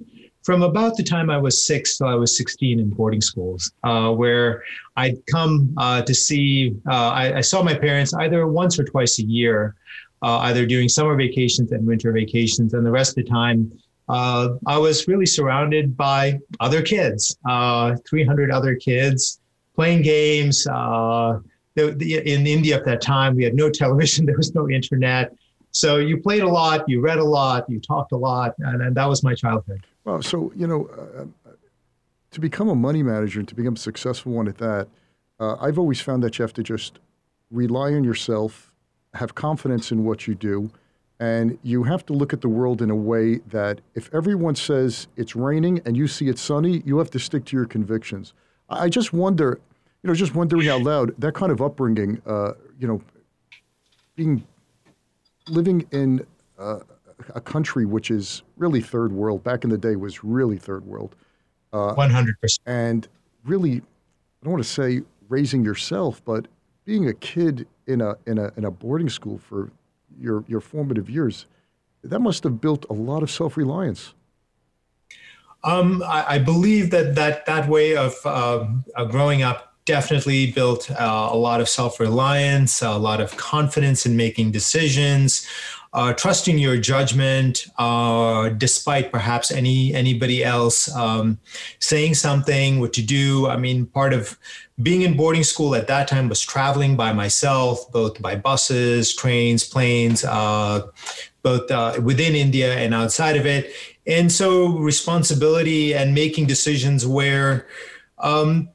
from 0.43 0.63
about 0.63 0.97
the 0.97 1.03
time 1.03 1.29
I 1.29 1.37
was 1.37 1.65
six 1.65 1.97
till 1.97 2.07
I 2.07 2.15
was 2.15 2.35
16 2.37 2.79
in 2.79 2.89
boarding 2.89 3.21
schools, 3.21 3.71
uh, 3.83 4.11
where 4.11 4.63
I'd 4.95 5.23
come 5.27 5.73
uh, 5.77 6.01
to 6.01 6.13
see, 6.13 6.75
uh, 6.89 7.09
I, 7.09 7.37
I, 7.37 7.41
saw 7.41 7.61
my 7.61 7.75
parents 7.75 8.13
either 8.13 8.47
once 8.47 8.79
or 8.79 8.83
twice 8.83 9.19
a 9.19 9.23
year, 9.23 9.75
uh, 10.23 10.37
either 10.39 10.65
during 10.65 10.89
summer 10.89 11.15
vacations 11.15 11.71
and 11.71 11.85
winter 11.85 12.11
vacations. 12.11 12.73
And 12.73 12.85
the 12.85 12.91
rest 12.91 13.17
of 13.17 13.23
the 13.23 13.29
time, 13.29 13.71
uh, 14.09 14.49
I 14.65 14.77
was 14.77 15.07
really 15.07 15.27
surrounded 15.27 15.95
by 15.95 16.39
other 16.59 16.81
kids, 16.81 17.37
uh, 17.47 17.95
300 18.09 18.51
other 18.51 18.75
kids 18.75 19.39
playing 19.75 20.01
games. 20.01 20.65
in 20.65 22.47
India 22.47 22.75
at 22.75 22.85
that 22.85 23.01
time, 23.01 23.35
we 23.35 23.43
had 23.43 23.53
no 23.53 23.69
television, 23.81 24.25
there 24.25 24.37
was 24.37 24.55
no 24.55 24.69
internet. 24.69 25.33
So 25.73 25.97
you 25.97 26.17
played 26.17 26.41
a 26.41 26.49
lot, 26.49 26.89
you 26.89 26.99
read 26.99 27.19
a 27.19 27.23
lot, 27.23 27.69
you 27.69 27.79
talked 27.79 28.11
a 28.11 28.17
lot, 28.17 28.55
and, 28.59 28.81
and 28.81 28.95
that 28.95 29.07
was 29.07 29.23
my 29.23 29.35
childhood. 29.35 29.81
Well, 30.03 30.21
so 30.21 30.51
you 30.55 30.67
know, 30.67 30.87
uh, 30.87 31.51
to 32.31 32.39
become 32.39 32.69
a 32.69 32.75
money 32.75 33.03
manager 33.03 33.39
and 33.39 33.47
to 33.47 33.55
become 33.55 33.75
a 33.75 33.79
successful 33.79 34.31
one 34.31 34.47
at 34.47 34.57
that, 34.57 34.87
uh, 35.39 35.55
I've 35.59 35.77
always 35.77 36.01
found 36.01 36.23
that 36.23 36.37
you 36.37 36.43
have 36.43 36.53
to 36.53 36.63
just 36.63 36.99
rely 37.51 37.93
on 37.93 38.03
yourself, 38.03 38.73
have 39.13 39.35
confidence 39.35 39.91
in 39.91 40.03
what 40.05 40.27
you 40.27 40.35
do, 40.35 40.71
and 41.19 41.57
you 41.61 41.83
have 41.83 42.05
to 42.07 42.13
look 42.13 42.33
at 42.33 42.41
the 42.41 42.49
world 42.49 42.81
in 42.81 42.89
a 42.89 42.95
way 42.95 43.35
that 43.47 43.81
if 43.93 44.11
everyone 44.13 44.55
says 44.55 45.07
it's 45.17 45.35
raining 45.35 45.81
and 45.85 45.95
you 45.95 46.07
see 46.07 46.27
it's 46.29 46.41
sunny, 46.41 46.81
you 46.85 46.97
have 46.97 47.11
to 47.11 47.19
stick 47.19 47.45
to 47.45 47.55
your 47.55 47.65
convictions. 47.65 48.33
I 48.69 48.89
just 48.89 49.13
wonder, 49.13 49.59
you 50.01 50.07
know, 50.07 50.15
just 50.15 50.33
wondering 50.33 50.67
out 50.69 50.81
loud, 50.81 51.13
that 51.19 51.33
kind 51.35 51.51
of 51.51 51.61
upbringing, 51.61 52.21
uh, 52.25 52.53
you 52.79 52.87
know, 52.87 53.01
being 54.15 54.47
living 55.47 55.85
in 55.91 56.25
uh, 56.57 56.79
a 57.35 57.41
country 57.41 57.85
which 57.85 58.11
is 58.11 58.43
really 58.57 58.81
third 58.81 59.11
world. 59.11 59.43
Back 59.43 59.63
in 59.63 59.69
the 59.69 59.77
day, 59.77 59.95
was 59.95 60.23
really 60.23 60.57
third 60.57 60.85
world. 60.85 61.15
Uh, 61.73 61.93
One 61.93 62.09
hundred 62.09 62.39
percent. 62.41 62.61
And 62.65 63.07
really, 63.45 63.77
I 63.77 64.43
don't 64.43 64.53
want 64.53 64.63
to 64.63 64.69
say 64.69 65.01
raising 65.29 65.63
yourself, 65.63 66.21
but 66.25 66.47
being 66.85 67.07
a 67.07 67.13
kid 67.13 67.67
in 67.87 68.01
a 68.01 68.15
in 68.27 68.37
a 68.37 68.51
in 68.57 68.65
a 68.65 68.71
boarding 68.71 69.09
school 69.09 69.37
for 69.37 69.71
your 70.19 70.43
your 70.47 70.61
formative 70.61 71.09
years, 71.09 71.47
that 72.03 72.19
must 72.19 72.43
have 72.43 72.61
built 72.61 72.85
a 72.89 72.93
lot 72.93 73.23
of 73.23 73.31
self 73.31 73.57
reliance. 73.57 74.13
Um, 75.63 76.01
I, 76.03 76.25
I, 76.27 76.39
believe 76.39 76.89
that 76.89 77.13
that 77.13 77.45
that 77.45 77.69
way 77.69 77.95
of 77.95 78.15
uh, 78.25 78.65
growing 79.05 79.43
up 79.43 79.70
definitely 79.85 80.51
built 80.51 80.89
uh, 80.91 81.29
a 81.31 81.37
lot 81.37 81.61
of 81.61 81.69
self 81.69 81.99
reliance, 81.99 82.81
a 82.81 82.97
lot 82.97 83.21
of 83.21 83.35
confidence 83.37 84.05
in 84.05 84.15
making 84.15 84.51
decisions 84.51 85.47
uh, 85.93 86.13
trusting 86.13 86.57
your 86.57 86.77
judgment 86.77 87.67
uh, 87.77 88.49
despite 88.49 89.11
perhaps 89.11 89.51
any 89.51 89.93
anybody 89.93 90.43
else 90.43 90.93
um, 90.95 91.37
saying 91.79 92.13
something 92.13 92.79
what 92.79 92.93
to 92.93 93.01
do. 93.01 93.47
I 93.47 93.57
mean 93.57 93.85
part 93.87 94.13
of 94.13 94.37
being 94.81 95.01
in 95.01 95.17
boarding 95.17 95.43
school 95.43 95.75
at 95.75 95.87
that 95.87 96.07
time 96.07 96.29
was 96.29 96.41
traveling 96.41 96.95
by 96.95 97.11
myself 97.11 97.91
both 97.91 98.21
by 98.21 98.35
buses 98.35 99.13
trains 99.13 99.67
planes 99.67 100.23
uh, 100.23 100.87
both 101.43 101.69
uh, 101.69 101.99
within 102.01 102.35
india 102.35 102.75
and 102.75 102.93
outside 102.93 103.35
of 103.35 103.45
it. 103.45 103.73
And 104.07 104.31
so 104.31 104.77
responsibility 104.77 105.93
and 105.93 106.15
making 106.15 106.47
decisions 106.47 107.05
where 107.05 107.67
um, 108.17 108.69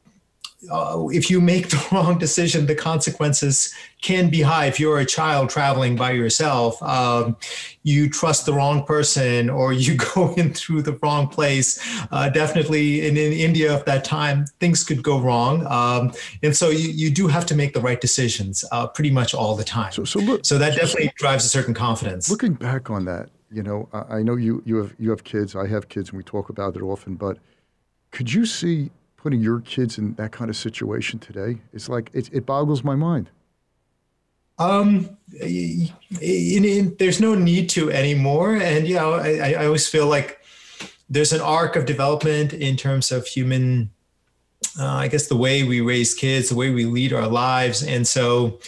uh, 0.71 1.07
if 1.11 1.31
you 1.31 1.41
make 1.41 1.69
the 1.71 1.87
wrong 1.93 2.19
decision, 2.19 2.67
the 2.67 2.75
consequences 2.75 3.75
can 4.03 4.29
be 4.29 4.43
high. 4.43 4.67
If 4.67 4.79
you're 4.79 4.99
a 4.99 5.05
child 5.05 5.51
traveling 5.51 5.97
by 5.97 6.13
yourself, 6.13 6.83
um, 6.83 7.37
you 7.83 8.09
trust 8.09 8.47
the 8.47 8.53
wrong 8.53 8.85
person 8.85 9.49
or 9.49 9.73
you 9.73 9.97
go 10.15 10.35
in 10.35 10.53
through 10.53 10.83
the 10.83 10.93
wrong 11.03 11.29
place. 11.29 11.81
Uh, 12.11 12.29
definitely 12.29 13.07
in, 13.07 13.17
in, 13.17 13.33
India 13.33 13.75
at 13.75 13.87
that 13.87 14.05
time, 14.05 14.47
things 14.61 14.85
could 14.85 15.03
go 15.03 15.21
wrong. 15.21 15.67
Um, 15.67 16.13
and 16.43 16.57
so 16.57 16.71
you, 16.71 16.91
you 16.91 17.11
do 17.11 17.27
have 17.29 17.47
to 17.47 17.55
make 17.55 17.75
the 17.75 17.81
right 17.81 18.01
decisions 18.01 18.65
uh, 18.73 18.87
pretty 18.87 19.11
much 19.11 19.35
all 19.35 19.57
the 19.57 19.65
time. 19.65 19.93
So, 19.93 20.05
so, 20.05 20.21
look, 20.21 20.45
so 20.45 20.59
that 20.59 20.77
definitely 20.77 21.13
drives 21.17 21.45
a 21.45 21.49
certain 21.49 21.75
confidence. 21.75 22.31
Looking 22.31 22.55
back 22.55 22.91
on 22.91 23.05
that, 23.07 23.31
you 23.51 23.63
know, 23.63 23.89
I, 23.93 24.19
I 24.19 24.23
know 24.23 24.37
you, 24.37 24.63
you, 24.67 24.77
have, 24.77 24.95
you 24.99 25.11
have 25.11 25.25
kids, 25.25 25.57
I 25.57 25.67
have 25.67 25.89
kids, 25.89 26.11
and 26.11 26.17
we 26.17 26.25
talk 26.25 26.49
about 26.49 26.77
it 26.77 26.83
often, 26.83 27.15
but 27.15 27.39
could 28.11 28.33
you 28.33 28.47
see 28.47 28.91
putting 29.26 29.40
your 29.40 29.61
kids 29.62 29.99
in 29.99 30.14
that 30.14 30.30
kind 30.30 30.49
of 30.49 30.56
situation 30.56 31.18
today 31.18 31.59
it's 31.73 31.88
like 31.88 32.11
it, 32.12 32.30
it 32.33 32.47
boggles 32.47 32.85
my 32.85 32.95
mind. 32.95 33.28
Um 34.56 35.16
in, 35.40 35.90
in, 36.64 36.97
there's 37.00 37.21
no 37.21 37.35
need 37.35 37.68
to 37.71 37.90
anymore. 37.90 38.54
And 38.54 38.87
you 38.87 38.95
know 38.95 39.14
I, 39.14 39.54
I 39.61 39.66
always 39.66 39.88
feel 39.88 40.06
like 40.06 40.38
there's 41.11 41.33
an 41.33 41.40
arc 41.40 41.75
of 41.75 41.87
development 41.87 42.52
in 42.52 42.76
terms 42.76 43.11
of 43.11 43.26
human 43.26 43.90
uh, 44.78 44.95
i 45.04 45.09
guess 45.09 45.26
the 45.26 45.37
way 45.37 45.64
we 45.64 45.80
raise 45.80 46.14
kids 46.14 46.49
the 46.50 46.54
way 46.54 46.71
we 46.71 46.85
lead 46.85 47.12
our 47.12 47.26
lives. 47.26 47.83
And 47.83 48.06
so 48.06 48.61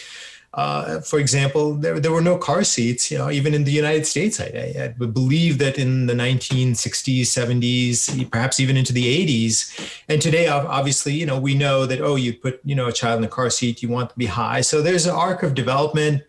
uh, 0.59 0.99
for 0.99 1.19
example, 1.19 1.73
there, 1.75 2.01
there 2.01 2.11
were 2.11 2.19
no 2.21 2.37
car 2.37 2.65
seats, 2.65 3.09
you 3.09 3.17
know, 3.17 3.31
even 3.31 3.53
in 3.53 3.63
the 3.63 3.71
United 3.71 4.05
States. 4.05 4.41
I, 4.41 4.47
I, 4.83 4.87
believe 4.89 5.57
that 5.59 5.77
in 5.77 6.07
the 6.07 6.13
1960s, 6.13 7.21
70s, 7.21 8.29
perhaps 8.29 8.59
even 8.59 8.75
into 8.75 8.91
the 8.91 9.05
80s. 9.25 10.01
And 10.09 10.21
today, 10.21 10.49
obviously, 10.49 11.13
you 11.13 11.25
know, 11.25 11.39
we 11.39 11.55
know 11.55 11.85
that, 11.85 12.01
oh, 12.01 12.17
you 12.17 12.33
put, 12.33 12.59
you 12.65 12.75
know, 12.75 12.87
a 12.87 12.91
child 12.91 13.19
in 13.19 13.23
a 13.23 13.29
car 13.29 13.49
seat, 13.49 13.81
you 13.81 13.87
want 13.87 14.09
to 14.09 14.17
be 14.17 14.25
high. 14.25 14.59
So 14.59 14.81
there's 14.81 15.05
an 15.05 15.15
arc 15.15 15.43
of 15.43 15.53
development. 15.53 16.23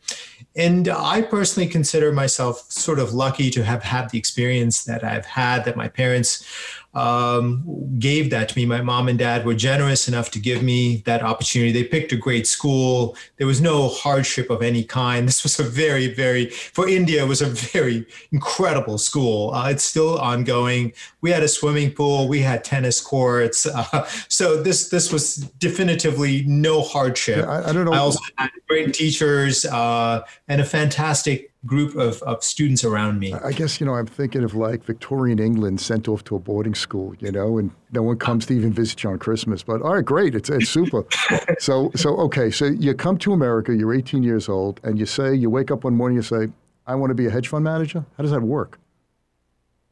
And 0.57 0.89
I 0.89 1.23
personally 1.23 1.69
consider 1.69 2.13
myself 2.13 2.71
sort 2.71 2.99
of 2.99 3.15
lucky 3.15 3.51
to 3.51 3.65
have 3.65 3.85
had 3.85 4.11
the 4.11 4.19
experience 4.19 4.85
that 4.85 5.05
I've 5.05 5.27
had, 5.27 5.65
that 5.65 5.77
my 5.77 5.89
parents 5.89 6.45
um, 6.93 7.63
gave 7.99 8.31
that 8.31 8.49
to 8.49 8.59
me. 8.59 8.67
My 8.67 8.83
mom 8.83 9.09
and 9.09 9.19
dad 9.19 9.47
were 9.47 9.55
generous 9.55 10.09
enough 10.09 10.31
to 10.33 10.41
give 10.41 10.63
me 10.63 11.03
that 11.07 11.23
opportunity. 11.23 11.71
They 11.71 11.85
picked 11.85 12.13
a 12.13 12.17
great 12.17 12.47
school. 12.47 13.17
There 13.37 13.47
was 13.47 13.61
no 13.61 13.89
hardship 13.89 14.51
of 14.51 14.63
any 14.63 14.85
kind. 14.85 15.29
This 15.31 15.45
was 15.45 15.61
a 15.61 15.63
very, 15.63 16.13
very, 16.13 16.47
for 16.51 16.89
India, 16.89 17.23
it 17.23 17.29
was 17.29 17.41
a 17.41 17.47
very 17.47 18.05
incredible 18.33 18.99
school. 18.99 19.55
Uh, 19.55 19.71
it's 19.71 19.85
still 19.85 20.19
ongoing. 20.19 20.93
We 21.21 21.31
had 21.31 21.45
a 21.45 21.49
swimming 21.49 21.93
pool. 21.93 22.27
We 22.27 22.41
had 22.41 22.65
tennis 22.65 23.01
courts. 23.01 23.67
Uh, 23.67 24.05
so 24.29 24.61
this 24.61 24.89
this 24.89 25.13
was 25.13 25.37
definitively 25.37 26.43
no 26.47 26.83
hardship. 26.83 27.45
Yeah, 27.45 27.51
I, 27.51 27.69
I, 27.69 27.73
don't 27.73 27.85
know. 27.85 27.93
I 27.93 27.99
also 27.99 28.21
had 28.37 28.51
great 28.67 28.93
teachers 28.93 29.65
uh, 29.67 30.25
and 30.51 30.61
a 30.61 30.65
fantastic 30.65 31.53
group 31.65 31.95
of, 31.95 32.21
of 32.25 32.43
students 32.43 32.83
around 32.83 33.21
me. 33.21 33.33
I 33.33 33.53
guess, 33.53 33.79
you 33.79 33.87
know, 33.87 33.95
I'm 33.95 34.07
thinking 34.07 34.43
of 34.43 34.57
like 34.57 34.83
Victorian 34.83 35.39
England 35.39 35.81
sent 35.81 36.09
off 36.09 36.25
to 36.25 36.35
a 36.35 36.41
boarding 36.41 36.75
school, 36.75 37.15
you 37.21 37.31
know, 37.31 37.59
and 37.59 37.71
no 37.93 38.03
one 38.03 38.19
comes 38.19 38.47
to 38.47 38.55
even 38.55 38.73
visit 38.73 39.05
you 39.05 39.11
on 39.11 39.21
Christmas. 39.21 39.63
But 39.63 39.81
all 39.81 39.95
right, 39.95 40.05
great. 40.05 40.35
It's, 40.35 40.51
it's 40.51 40.69
super. 40.69 41.05
so, 41.61 41.93
so, 41.95 42.17
okay. 42.17 42.51
So 42.51 42.65
you 42.65 42.95
come 42.95 43.17
to 43.19 43.33
America, 43.33 43.73
you're 43.73 43.95
18 43.95 44.25
years 44.25 44.49
old, 44.49 44.81
and 44.83 44.99
you 44.99 45.07
say, 45.07 45.33
you 45.33 45.49
wake 45.49 45.71
up 45.71 45.85
one 45.85 45.95
morning, 45.95 46.17
you 46.17 46.23
say, 46.23 46.49
I 46.85 46.97
want 46.97 47.11
to 47.11 47.15
be 47.15 47.27
a 47.27 47.31
hedge 47.31 47.47
fund 47.47 47.63
manager. 47.63 48.05
How 48.17 48.23
does 48.23 48.33
that 48.33 48.43
work? 48.43 48.81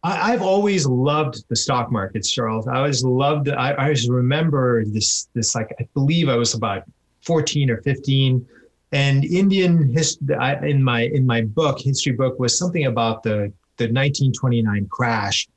I, 0.02 0.32
have 0.32 0.42
always 0.42 0.86
loved 0.86 1.44
the 1.48 1.54
stock 1.56 1.92
markets, 1.92 2.32
Charles. 2.32 2.66
I 2.66 2.78
always 2.78 3.04
loved. 3.04 3.48
I, 3.48 3.72
I 3.72 3.82
always 3.84 4.08
remember 4.08 4.84
this. 4.84 5.28
This 5.34 5.54
like 5.54 5.72
I 5.78 5.86
believe 5.94 6.28
I 6.28 6.36
was 6.36 6.54
about 6.54 6.82
14 7.22 7.70
or 7.70 7.82
15 7.82 8.46
and 8.92 9.24
Indian 9.24 9.92
history 9.92 10.26
in 10.62 10.82
my 10.82 11.02
in 11.02 11.26
my 11.26 11.42
book, 11.42 11.78
history 11.80 12.12
book, 12.12 12.38
was 12.38 12.56
something 12.58 12.86
about 12.86 13.22
the 13.22 13.52
the 13.76 13.84
1929 13.84 14.88
crash. 14.90 15.48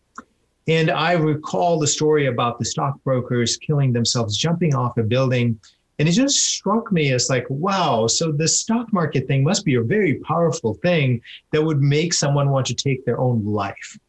And 0.68 0.92
I 0.92 1.14
recall 1.14 1.80
the 1.80 1.88
story 1.88 2.28
about 2.28 2.60
the 2.60 2.66
stockbrokers 2.66 3.58
killing 3.58 3.94
themselves, 3.94 4.38
jumping 4.38 4.76
off 4.76 4.98
a 4.98 5.04
building. 5.04 5.60
And 5.98 6.08
it 6.08 6.14
just 6.14 6.40
struck 6.40 6.92
me 6.92 7.12
as 7.14 7.30
like, 7.30 7.46
wow, 7.50 8.08
so 8.08 8.32
the 8.32 8.48
stock 8.48 8.92
market 8.94 9.28
thing 9.28 9.44
must 9.44 9.66
be 9.66 9.76
a 9.76 9.82
very 9.82 10.16
powerful 10.20 10.76
thing 10.76 11.22
that 11.52 11.64
would 11.64 11.82
make 11.82 12.14
someone 12.14 12.50
want 12.50 12.68
to 12.68 12.76
take 12.76 13.06
their 13.06 13.20
own 13.20 13.44
life. 13.44 14.00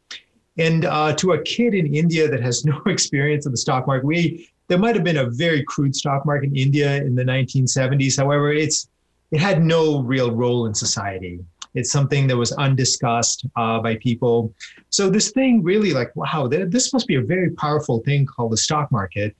And 0.57 0.85
uh, 0.85 1.13
to 1.15 1.33
a 1.33 1.41
kid 1.41 1.73
in 1.73 1.93
India 1.93 2.27
that 2.29 2.41
has 2.41 2.65
no 2.65 2.81
experience 2.85 3.45
of 3.45 3.51
the 3.51 3.57
stock 3.57 3.87
market, 3.87 4.05
we 4.05 4.49
there 4.69 4.77
might 4.77 4.95
have 4.95 5.03
been 5.03 5.17
a 5.17 5.29
very 5.29 5.63
crude 5.63 5.95
stock 5.95 6.25
market 6.25 6.47
in 6.47 6.55
India 6.55 6.97
in 6.97 7.15
the 7.15 7.23
1970s. 7.23 8.17
However, 8.17 8.53
it's 8.53 8.87
it 9.33 9.39
had 9.39 9.63
no 9.63 10.01
real 10.03 10.31
role 10.31 10.67
in 10.67 10.73
society. 10.75 11.39
It's 11.73 11.91
something 11.91 12.27
that 12.27 12.37
was 12.37 12.51
undiscussed 12.51 13.47
uh, 13.55 13.79
by 13.79 13.95
people. 13.95 14.53
So 14.91 15.09
this 15.09 15.31
thing 15.31 15.63
really 15.63 15.91
like, 15.91 16.15
wow, 16.15 16.47
this 16.47 16.93
must 16.93 17.07
be 17.07 17.15
a 17.15 17.21
very 17.21 17.49
powerful 17.49 17.99
thing 18.01 18.27
called 18.27 18.51
the 18.51 18.57
stock 18.57 18.91
market. 18.91 19.35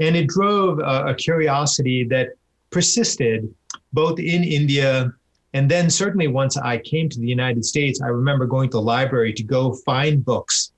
And 0.00 0.16
it 0.16 0.26
drove 0.26 0.80
a, 0.80 1.06
a 1.06 1.14
curiosity 1.14 2.02
that 2.04 2.30
persisted 2.70 3.54
both 3.92 4.18
in 4.18 4.42
India 4.42 5.12
and 5.56 5.70
then 5.70 5.88
certainly 5.88 6.28
once 6.28 6.58
I 6.58 6.76
came 6.76 7.08
to 7.08 7.18
the 7.18 7.26
United 7.26 7.64
States, 7.64 8.02
I 8.02 8.08
remember 8.08 8.44
going 8.44 8.68
to 8.70 8.76
the 8.76 8.82
library 8.82 9.32
to 9.32 9.42
go 9.42 9.72
find 9.86 10.22
books 10.22 10.72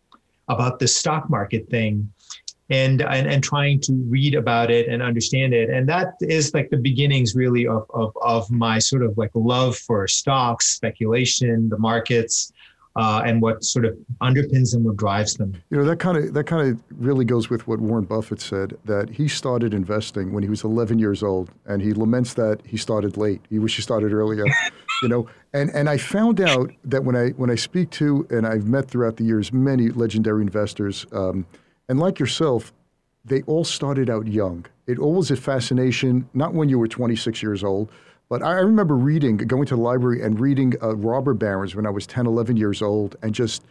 about 0.46 0.78
the 0.78 0.87
stock 0.87 1.28
market 1.28 1.68
thing 1.68 2.12
and, 2.70 3.02
and 3.02 3.26
and 3.26 3.42
trying 3.42 3.80
to 3.80 3.92
read 4.08 4.34
about 4.34 4.70
it 4.70 4.88
and 4.88 5.02
understand 5.02 5.54
it 5.54 5.70
and 5.70 5.88
that 5.88 6.14
is 6.20 6.52
like 6.52 6.68
the 6.70 6.76
beginnings 6.76 7.34
really 7.34 7.66
of, 7.66 7.84
of 7.94 8.12
of 8.22 8.50
my 8.50 8.78
sort 8.78 9.02
of 9.02 9.16
like 9.16 9.30
love 9.34 9.76
for 9.76 10.06
stocks 10.06 10.66
speculation 10.66 11.68
the 11.68 11.78
markets 11.78 12.52
uh, 12.98 13.22
and 13.25 13.40
what 13.40 13.62
sort 13.62 13.84
of 13.84 13.96
underpins 14.20 14.72
them, 14.72 14.82
what 14.82 14.96
drives 14.96 15.34
them. 15.34 15.54
You 15.70 15.78
know 15.78 15.84
that 15.84 16.00
kind 16.00 16.18
of 16.18 16.34
that 16.34 16.44
kind 16.44 16.68
of 16.68 16.82
really 16.98 17.25
goes 17.25 17.48
with 17.48 17.68
what 17.68 17.78
Warren 17.78 18.04
Buffett 18.04 18.40
said 18.40 18.76
that 18.87 19.08
he 19.08 19.28
started 19.28 19.72
investing 19.72 20.32
when 20.32 20.42
he 20.42 20.48
was 20.48 20.64
11 20.64 20.98
years 20.98 21.22
old, 21.22 21.50
and 21.64 21.80
he 21.80 21.92
laments 21.92 22.34
that 22.34 22.60
he 22.66 22.76
started 22.76 23.16
late. 23.16 23.40
He 23.48 23.60
wish 23.60 23.76
he 23.76 23.82
started 23.82 24.12
earlier. 24.12 24.44
you 25.02 25.08
know, 25.08 25.28
and 25.52 25.70
and 25.70 25.88
I 25.88 25.96
found 25.96 26.40
out 26.40 26.72
that 26.84 27.04
when 27.04 27.14
I 27.14 27.28
when 27.30 27.50
I 27.50 27.54
speak 27.54 27.90
to 27.90 28.26
and 28.30 28.44
I've 28.44 28.66
met 28.66 28.88
throughout 28.88 29.16
the 29.16 29.25
years 29.25 29.52
many 29.52 29.90
legendary 29.90 30.42
investors. 30.42 31.06
Um, 31.12 31.46
and 31.88 31.99
like 31.99 32.18
yourself, 32.18 32.73
they 33.25 33.42
all 33.42 33.64
started 33.64 34.11
out 34.11 34.26
young. 34.26 34.66
It 34.87 34.99
always 34.99 35.30
a 35.30 35.37
fascination, 35.37 36.28
not 36.35 36.54
when 36.54 36.68
you 36.68 36.78
were 36.78 36.88
26 36.88 37.42
years 37.42 37.64
old, 37.64 37.90
but 38.28 38.42
I 38.42 38.54
remember 38.54 38.95
reading, 38.95 39.38
going 39.38 39.66
to 39.66 39.76
the 39.76 39.80
library 39.80 40.23
and 40.23 40.38
reading 40.38 40.75
uh, 40.83 40.97
robber 40.97 41.35
barons 41.35 41.75
when 41.75 41.87
I 41.87 41.90
was 41.90 42.07
10, 42.07 42.26
11 42.26 42.57
years 42.57 42.83
old, 42.83 43.16
and 43.23 43.35
just, 43.35 43.62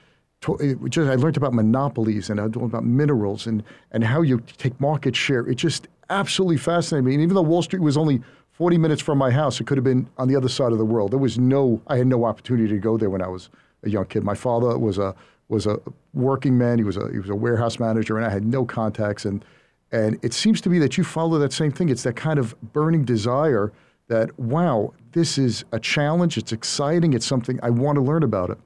just 0.41 1.09
I 1.09 1.15
learned 1.15 1.37
about 1.37 1.53
monopolies 1.53 2.29
and 2.29 2.39
I 2.39 2.43
learned 2.43 2.55
about 2.55 2.85
minerals 2.85 3.45
and, 3.47 3.63
and 3.91 4.03
how 4.03 4.21
you 4.21 4.41
take 4.57 4.79
market 4.79 5.15
share. 5.15 5.47
It 5.47 5.55
just 5.55 5.87
absolutely 6.09 6.57
fascinated 6.57 7.05
me. 7.05 7.13
And 7.13 7.23
even 7.23 7.35
though 7.35 7.41
Wall 7.41 7.61
Street 7.61 7.81
was 7.81 7.97
only 7.97 8.21
40 8.51 8.77
minutes 8.79 9.01
from 9.01 9.19
my 9.19 9.29
house, 9.29 9.59
it 9.59 9.67
could 9.67 9.77
have 9.77 9.83
been 9.85 10.09
on 10.17 10.27
the 10.27 10.35
other 10.35 10.49
side 10.49 10.71
of 10.71 10.79
the 10.79 10.85
world. 10.85 11.11
There 11.11 11.19
was 11.19 11.37
no, 11.37 11.79
I 11.87 11.97
had 11.97 12.07
no 12.07 12.25
opportunity 12.25 12.67
to 12.69 12.79
go 12.79 12.97
there 12.97 13.09
when 13.11 13.21
I 13.21 13.27
was 13.27 13.49
a 13.83 13.89
young 13.89 14.05
kid. 14.05 14.23
My 14.23 14.33
father 14.33 14.77
was 14.77 14.97
a 14.97 15.15
was 15.49 15.65
a 15.65 15.79
working 16.13 16.57
man. 16.57 16.77
He 16.77 16.83
was 16.83 16.97
a 16.97 17.09
he 17.11 17.19
was 17.19 17.29
a 17.29 17.35
warehouse 17.35 17.79
manager, 17.79 18.17
and 18.17 18.25
I 18.25 18.29
had 18.29 18.45
no 18.45 18.65
contacts. 18.65 19.25
And 19.25 19.43
and 19.91 20.19
it 20.23 20.33
seems 20.33 20.61
to 20.61 20.69
me 20.69 20.79
that 20.79 20.97
you 20.97 21.03
follow 21.03 21.37
that 21.39 21.53
same 21.53 21.71
thing. 21.71 21.89
It's 21.89 22.03
that 22.03 22.15
kind 22.15 22.39
of 22.39 22.55
burning 22.73 23.05
desire 23.05 23.71
that 24.07 24.37
wow, 24.39 24.93
this 25.11 25.37
is 25.37 25.65
a 25.71 25.79
challenge. 25.79 26.37
It's 26.37 26.51
exciting. 26.51 27.13
It's 27.13 27.25
something 27.25 27.59
I 27.63 27.69
want 27.69 27.95
to 27.97 28.01
learn 28.01 28.23
about 28.23 28.49
it. 28.49 28.57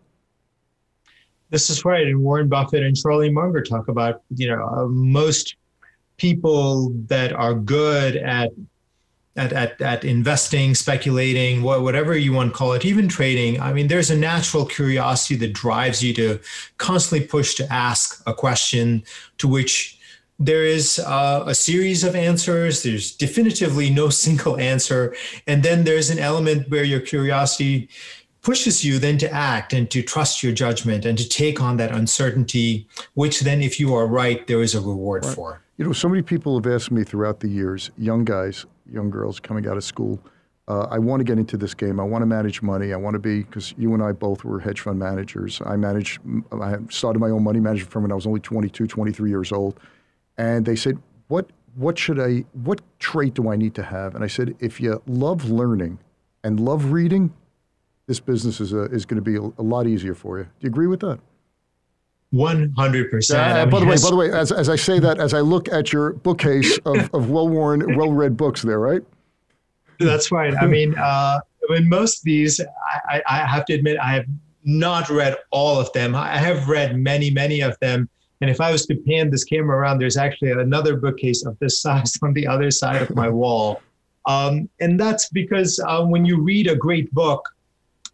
This 1.49 1.69
is 1.69 1.83
right. 1.83 2.07
And 2.07 2.21
Warren 2.21 2.47
Buffett 2.47 2.83
and 2.83 2.95
Charlie 2.95 3.31
Munger 3.31 3.61
talk 3.61 3.87
about 3.87 4.21
you 4.35 4.47
know 4.47 4.65
uh, 4.65 4.87
most 4.87 5.55
people 6.17 6.93
that 7.07 7.33
are 7.33 7.55
good 7.55 8.15
at 8.15 8.51
at, 9.35 9.53
at, 9.53 9.79
at 9.81 10.03
investing, 10.03 10.75
speculating, 10.75 11.61
whatever 11.61 12.17
you 12.17 12.33
want 12.33 12.51
to 12.51 12.57
call 12.57 12.73
it, 12.73 12.83
even 12.83 13.07
trading, 13.07 13.61
I 13.61 13.71
mean, 13.73 13.87
there's 13.87 14.09
a 14.09 14.17
natural 14.17 14.65
curiosity 14.65 15.35
that 15.35 15.53
drives 15.53 16.03
you 16.03 16.13
to 16.15 16.39
constantly 16.77 17.25
push 17.25 17.55
to 17.55 17.71
ask 17.71 18.21
a 18.27 18.33
question 18.33 19.03
to 19.37 19.47
which 19.47 19.97
there 20.37 20.65
is 20.65 20.99
uh, 20.99 21.43
a 21.45 21.55
series 21.55 22.03
of 22.03 22.15
answers. 22.15 22.83
There's 22.83 23.11
definitively 23.11 23.89
no 23.89 24.09
single 24.25 24.57
answer. 24.57 25.15
And 25.47 25.63
then 25.63 25.83
there's 25.83 26.09
an 26.09 26.19
element 26.19 26.69
where 26.69 26.83
your 26.83 26.99
curiosity 26.99 27.89
pushes 28.41 28.83
you 28.83 28.97
then 28.97 29.17
to 29.19 29.31
act 29.31 29.71
and 29.71 29.89
to 29.91 30.01
trust 30.01 30.41
your 30.41 30.51
judgment 30.51 31.05
and 31.05 31.17
to 31.17 31.29
take 31.29 31.61
on 31.61 31.77
that 31.77 31.91
uncertainty, 31.91 32.87
which 33.13 33.41
then, 33.41 33.61
if 33.61 33.79
you 33.79 33.93
are 33.93 34.07
right, 34.07 34.47
there 34.47 34.61
is 34.61 34.73
a 34.73 34.81
reward 34.81 35.23
right. 35.23 35.35
for. 35.35 35.61
You 35.77 35.85
know, 35.85 35.93
so 35.93 36.09
many 36.09 36.21
people 36.21 36.59
have 36.59 36.71
asked 36.71 36.91
me 36.91 37.03
throughout 37.03 37.39
the 37.39 37.47
years, 37.47 37.91
young 37.97 38.25
guys, 38.25 38.65
young 38.91 39.09
girls 39.09 39.39
coming 39.39 39.67
out 39.67 39.77
of 39.77 39.83
school, 39.83 40.19
uh, 40.67 40.87
I 40.89 40.99
want 40.99 41.19
to 41.19 41.23
get 41.23 41.37
into 41.37 41.57
this 41.57 41.73
game. 41.73 41.99
I 41.99 42.03
want 42.03 42.21
to 42.21 42.25
manage 42.25 42.61
money. 42.61 42.93
I 42.93 42.95
want 42.95 43.15
to 43.15 43.19
be, 43.19 43.43
because 43.43 43.73
you 43.77 43.93
and 43.93 44.01
I 44.01 44.11
both 44.11 44.43
were 44.43 44.59
hedge 44.59 44.81
fund 44.81 44.99
managers. 44.99 45.61
I 45.65 45.75
managed, 45.75 46.19
I 46.51 46.77
started 46.89 47.19
my 47.19 47.29
own 47.29 47.43
money 47.43 47.59
management 47.59 47.91
firm 47.91 48.03
when 48.03 48.11
I 48.11 48.15
was 48.15 48.27
only 48.27 48.39
22, 48.39 48.87
23 48.87 49.29
years 49.29 49.51
old. 49.51 49.79
And 50.37 50.65
they 50.65 50.75
said, 50.75 50.97
what, 51.27 51.49
what 51.75 51.97
should 51.97 52.19
I, 52.19 52.45
what 52.53 52.81
trait 52.99 53.33
do 53.33 53.49
I 53.49 53.55
need 53.55 53.75
to 53.75 53.83
have? 53.83 54.15
And 54.15 54.23
I 54.23 54.27
said, 54.27 54.55
if 54.59 54.79
you 54.79 55.01
love 55.07 55.49
learning 55.49 55.99
and 56.43 56.59
love 56.59 56.91
reading, 56.91 57.33
this 58.07 58.19
business 58.19 58.61
is, 58.61 58.73
a, 58.73 58.83
is 58.83 59.05
going 59.05 59.21
to 59.21 59.29
be 59.29 59.37
a, 59.37 59.61
a 59.61 59.63
lot 59.63 59.87
easier 59.87 60.15
for 60.15 60.37
you. 60.37 60.43
Do 60.43 60.49
you 60.61 60.69
agree 60.69 60.87
with 60.87 60.99
that? 61.01 61.19
One 62.31 62.73
hundred 62.77 63.11
percent. 63.11 63.69
By 63.69 63.79
the 63.81 63.85
way, 63.85 63.95
by 63.95 64.09
the 64.09 64.15
way, 64.15 64.31
as, 64.31 64.51
as 64.53 64.69
I 64.69 64.77
say 64.77 64.99
that, 64.99 65.19
as 65.19 65.33
I 65.33 65.41
look 65.41 65.67
at 65.69 65.91
your 65.91 66.13
bookcase 66.13 66.77
of, 66.85 67.09
of 67.13 67.29
well 67.29 67.47
worn, 67.47 67.95
well 67.97 68.11
read 68.11 68.37
books, 68.37 68.61
there, 68.61 68.79
right? 68.79 69.01
That's 69.99 70.31
right. 70.31 70.53
I 70.55 70.65
mean, 70.65 70.95
uh, 70.97 71.39
I 71.69 71.73
mean, 71.73 71.89
most 71.89 72.19
of 72.19 72.23
these, 72.23 72.59
I, 73.07 73.21
I 73.27 73.45
have 73.45 73.65
to 73.65 73.73
admit, 73.73 73.97
I 73.99 74.13
have 74.13 74.25
not 74.63 75.09
read 75.09 75.37
all 75.51 75.79
of 75.79 75.91
them. 75.93 76.15
I 76.15 76.37
have 76.37 76.67
read 76.67 76.97
many, 76.97 77.29
many 77.29 77.61
of 77.61 77.77
them. 77.79 78.09
And 78.41 78.49
if 78.49 78.59
I 78.59 78.71
was 78.71 78.85
to 78.87 78.95
pan 78.95 79.29
this 79.29 79.43
camera 79.43 79.77
around, 79.77 79.99
there's 79.99 80.17
actually 80.17 80.51
another 80.51 80.95
bookcase 80.97 81.45
of 81.45 81.57
this 81.59 81.81
size 81.83 82.17
on 82.21 82.33
the 82.33 82.47
other 82.47 82.71
side 82.71 83.01
of 83.01 83.15
my 83.15 83.29
wall. 83.29 83.81
Um, 84.25 84.69
and 84.79 84.99
that's 84.99 85.29
because 85.29 85.79
uh, 85.85 86.03
when 86.05 86.25
you 86.25 86.41
read 86.41 86.67
a 86.67 86.75
great 86.75 87.11
book, 87.13 87.47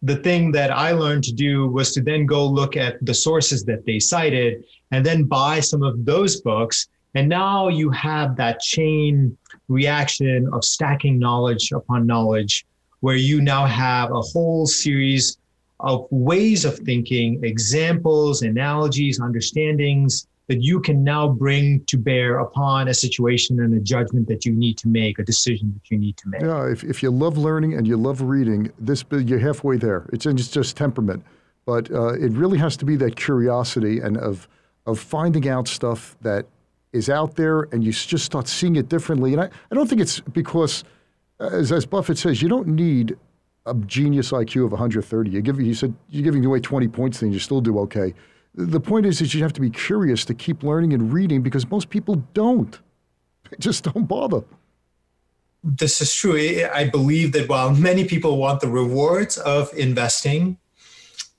the 0.02 0.16
thing 0.16 0.52
that 0.52 0.70
I 0.70 0.92
learned 0.92 1.24
to 1.24 1.32
do 1.32 1.68
was 1.68 1.92
to 1.94 2.00
then 2.00 2.26
go 2.26 2.46
look 2.46 2.76
at 2.76 3.04
the 3.04 3.14
sources 3.14 3.64
that 3.64 3.84
they 3.84 3.98
cited 3.98 4.64
and 4.90 5.04
then 5.04 5.24
buy 5.24 5.60
some 5.60 5.82
of 5.82 6.04
those 6.04 6.40
books. 6.40 6.88
And 7.14 7.28
now 7.28 7.68
you 7.68 7.90
have 7.90 8.36
that 8.36 8.60
chain 8.60 9.36
reaction 9.68 10.48
of 10.52 10.64
stacking 10.64 11.18
knowledge 11.18 11.72
upon 11.72 12.06
knowledge, 12.06 12.64
where 13.00 13.16
you 13.16 13.40
now 13.40 13.66
have 13.66 14.12
a 14.12 14.20
whole 14.20 14.66
series 14.66 15.38
of 15.80 16.06
ways 16.10 16.64
of 16.64 16.78
thinking, 16.78 17.42
examples, 17.44 18.42
analogies, 18.42 19.20
understandings 19.20 20.26
that 20.48 20.62
you 20.62 20.80
can 20.80 21.04
now 21.04 21.28
bring 21.28 21.84
to 21.84 21.98
bear 21.98 22.38
upon 22.38 22.88
a 22.88 22.94
situation 22.94 23.60
and 23.60 23.74
a 23.74 23.80
judgment 23.80 24.26
that 24.28 24.46
you 24.46 24.52
need 24.52 24.78
to 24.78 24.88
make, 24.88 25.18
a 25.18 25.22
decision 25.24 25.72
that 25.74 25.90
you 25.90 25.98
need 25.98 26.16
to 26.16 26.28
make. 26.28 26.40
Yeah, 26.40 26.66
if, 26.66 26.82
if 26.84 27.02
you 27.02 27.10
love 27.10 27.36
learning 27.36 27.74
and 27.74 27.86
you 27.86 27.96
love 27.96 28.22
reading, 28.22 28.72
this 28.78 29.04
you're 29.10 29.38
halfway 29.38 29.76
there. 29.76 30.08
It's, 30.12 30.24
it's 30.24 30.48
just 30.48 30.76
temperament, 30.76 31.22
but 31.66 31.90
uh, 31.90 32.14
it 32.14 32.32
really 32.32 32.58
has 32.58 32.76
to 32.78 32.86
be 32.86 32.96
that 32.96 33.16
curiosity 33.16 34.00
and 34.00 34.16
of 34.16 34.48
of 34.86 34.98
finding 34.98 35.46
out 35.46 35.68
stuff 35.68 36.16
that 36.22 36.46
is 36.94 37.10
out 37.10 37.34
there, 37.34 37.68
and 37.72 37.84
you 37.84 37.92
just 37.92 38.24
start 38.24 38.48
seeing 38.48 38.76
it 38.76 38.88
differently. 38.88 39.34
And 39.34 39.42
I, 39.42 39.50
I 39.70 39.74
don't 39.74 39.86
think 39.86 40.00
it's 40.00 40.20
because, 40.20 40.82
as, 41.38 41.70
as 41.70 41.84
Buffett 41.84 42.16
says, 42.16 42.40
you 42.40 42.48
don't 42.48 42.68
need 42.68 43.14
a 43.66 43.74
genius 43.74 44.30
IQ 44.30 44.64
of 44.64 44.70
130. 44.70 45.30
You 45.30 45.42
give, 45.42 45.58
he 45.58 45.74
said, 45.74 45.94
you're 46.08 46.24
giving 46.24 46.42
away 46.46 46.60
20 46.60 46.88
points, 46.88 47.20
then 47.20 47.32
you 47.32 47.38
still 47.38 47.60
do 47.60 47.78
okay 47.80 48.14
the 48.58 48.80
point 48.80 49.06
is 49.06 49.20
that 49.20 49.32
you 49.34 49.42
have 49.42 49.52
to 49.52 49.60
be 49.60 49.70
curious 49.70 50.24
to 50.24 50.34
keep 50.34 50.64
learning 50.64 50.92
and 50.92 51.12
reading 51.12 51.42
because 51.42 51.70
most 51.70 51.90
people 51.90 52.16
don't. 52.34 52.80
They 53.50 53.56
just 53.60 53.84
don't 53.84 54.06
bother. 54.06 54.42
This 55.62 56.00
is 56.00 56.12
true. 56.12 56.36
I 56.74 56.88
believe 56.88 57.32
that 57.32 57.48
while 57.48 57.72
many 57.72 58.04
people 58.04 58.36
want 58.36 58.60
the 58.60 58.68
rewards 58.68 59.38
of 59.38 59.72
investing, 59.74 60.58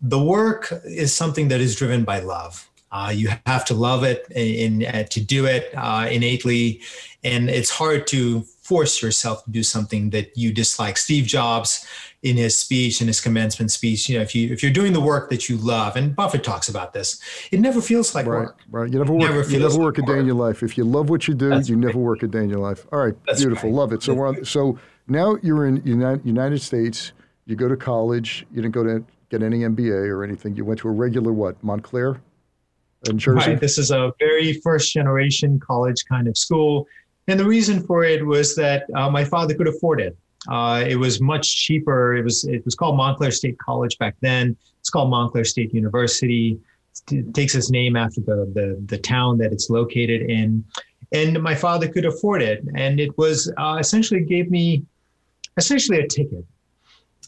the 0.01 0.21
work 0.21 0.73
is 0.85 1.13
something 1.13 1.49
that 1.49 1.59
is 1.59 1.75
driven 1.75 2.05
by 2.05 2.21
love. 2.21 2.69
Uh, 2.91 3.11
you 3.13 3.29
have 3.45 3.65
to 3.65 3.73
love 3.73 4.03
it 4.03 4.25
in, 4.31 4.81
in 4.81 4.95
uh, 4.95 5.03
to 5.03 5.19
do 5.19 5.45
it 5.45 5.71
uh, 5.75 6.07
innately, 6.09 6.81
and 7.23 7.49
it's 7.49 7.69
hard 7.69 8.07
to 8.07 8.41
force 8.41 9.01
yourself 9.01 9.43
to 9.43 9.51
do 9.51 9.61
something 9.61 10.09
that 10.11 10.35
you 10.37 10.53
dislike. 10.53 10.97
Steve 10.97 11.25
Jobs 11.25 11.85
in 12.21 12.35
his 12.35 12.57
speech, 12.57 12.99
in 13.01 13.07
his 13.07 13.21
commencement 13.21 13.71
speech, 13.71 14.09
you 14.09 14.17
know, 14.17 14.21
if 14.21 14.35
you 14.35 14.51
if 14.51 14.61
you're 14.61 14.73
doing 14.73 14.91
the 14.91 14.99
work 14.99 15.29
that 15.29 15.47
you 15.47 15.57
love, 15.57 15.95
and 15.95 16.15
Buffett 16.15 16.43
talks 16.43 16.67
about 16.67 16.93
this, 16.93 17.21
it 17.51 17.59
never 17.59 17.81
feels 17.81 18.13
like 18.13 18.25
right, 18.25 18.41
work. 18.41 18.59
Right. 18.69 18.91
You 18.91 18.99
never 18.99 19.13
work. 19.13 19.31
Never 19.31 19.49
you 19.49 19.59
never 19.59 19.77
work 19.77 19.97
like 19.97 20.03
a 20.03 20.07
day 20.07 20.13
work. 20.13 20.19
in 20.19 20.25
your 20.25 20.35
life. 20.35 20.61
If 20.61 20.77
you 20.77 20.83
love 20.83 21.09
what 21.09 21.27
you 21.27 21.33
do, 21.33 21.49
That's 21.49 21.69
you 21.69 21.75
right. 21.75 21.85
never 21.85 21.99
work 21.99 22.23
a 22.23 22.27
day 22.27 22.39
in 22.39 22.49
your 22.49 22.59
life. 22.59 22.85
All 22.91 22.99
right. 22.99 23.15
That's 23.25 23.41
beautiful. 23.41 23.69
Right. 23.69 23.75
Love 23.77 23.93
it. 23.93 24.03
So 24.03 24.13
we're 24.13 24.27
on, 24.27 24.43
so 24.43 24.77
now 25.07 25.37
you're 25.41 25.65
in 25.65 25.81
United, 25.85 26.25
United 26.25 26.61
States. 26.61 27.13
You 27.45 27.55
go 27.55 27.69
to 27.69 27.77
college. 27.77 28.45
You 28.51 28.61
didn't 28.61 28.73
go 28.73 28.83
to 28.83 29.03
get 29.29 29.41
any 29.41 29.59
MBA 29.59 30.09
or 30.09 30.23
anything. 30.23 30.55
You 30.55 30.65
went 30.65 30.79
to 30.81 30.89
a 30.89 30.91
regular 30.91 31.31
what 31.31 31.61
Montclair 31.63 32.19
in 33.09 33.17
Jersey. 33.17 33.51
Right. 33.51 33.59
This 33.59 33.77
is 33.77 33.91
a 33.91 34.11
very 34.19 34.53
first 34.53 34.91
generation 34.93 35.59
college 35.59 36.03
kind 36.05 36.27
of 36.27 36.37
school. 36.37 36.85
And 37.27 37.39
the 37.39 37.45
reason 37.45 37.81
for 37.83 38.03
it 38.03 38.25
was 38.25 38.55
that 38.55 38.83
uh, 38.95 39.09
my 39.09 39.23
father 39.23 39.53
could 39.53 39.67
afford 39.67 40.01
it. 40.01 40.17
Uh, 40.47 40.83
it 40.87 40.95
was 40.95 41.19
much 41.19 41.55
cheaper. 41.55 42.15
It 42.15 42.23
was 42.23 42.45
it 42.45 42.63
was 42.65 42.75
called 42.75 42.95
Montclair 42.95 43.31
State 43.31 43.57
College 43.59 43.97
back 43.97 44.15
then. 44.21 44.55
It's 44.79 44.89
called 44.89 45.09
Montclair 45.09 45.43
State 45.43 45.73
University. 45.73 46.59
It 47.11 47.33
takes 47.33 47.55
its 47.55 47.69
name 47.69 47.95
after 47.95 48.21
the, 48.21 48.51
the 48.53 48.81
the 48.85 48.97
town 48.97 49.37
that 49.39 49.51
it's 49.51 49.69
located 49.69 50.29
in. 50.29 50.63
And 51.11 51.41
my 51.41 51.55
father 51.55 51.87
could 51.87 52.05
afford 52.05 52.41
it, 52.41 52.63
and 52.75 52.99
it 52.99 53.17
was 53.17 53.51
uh, 53.57 53.77
essentially 53.79 54.21
gave 54.21 54.49
me 54.51 54.85
essentially 55.57 55.99
a 55.99 56.07
ticket. 56.07 56.45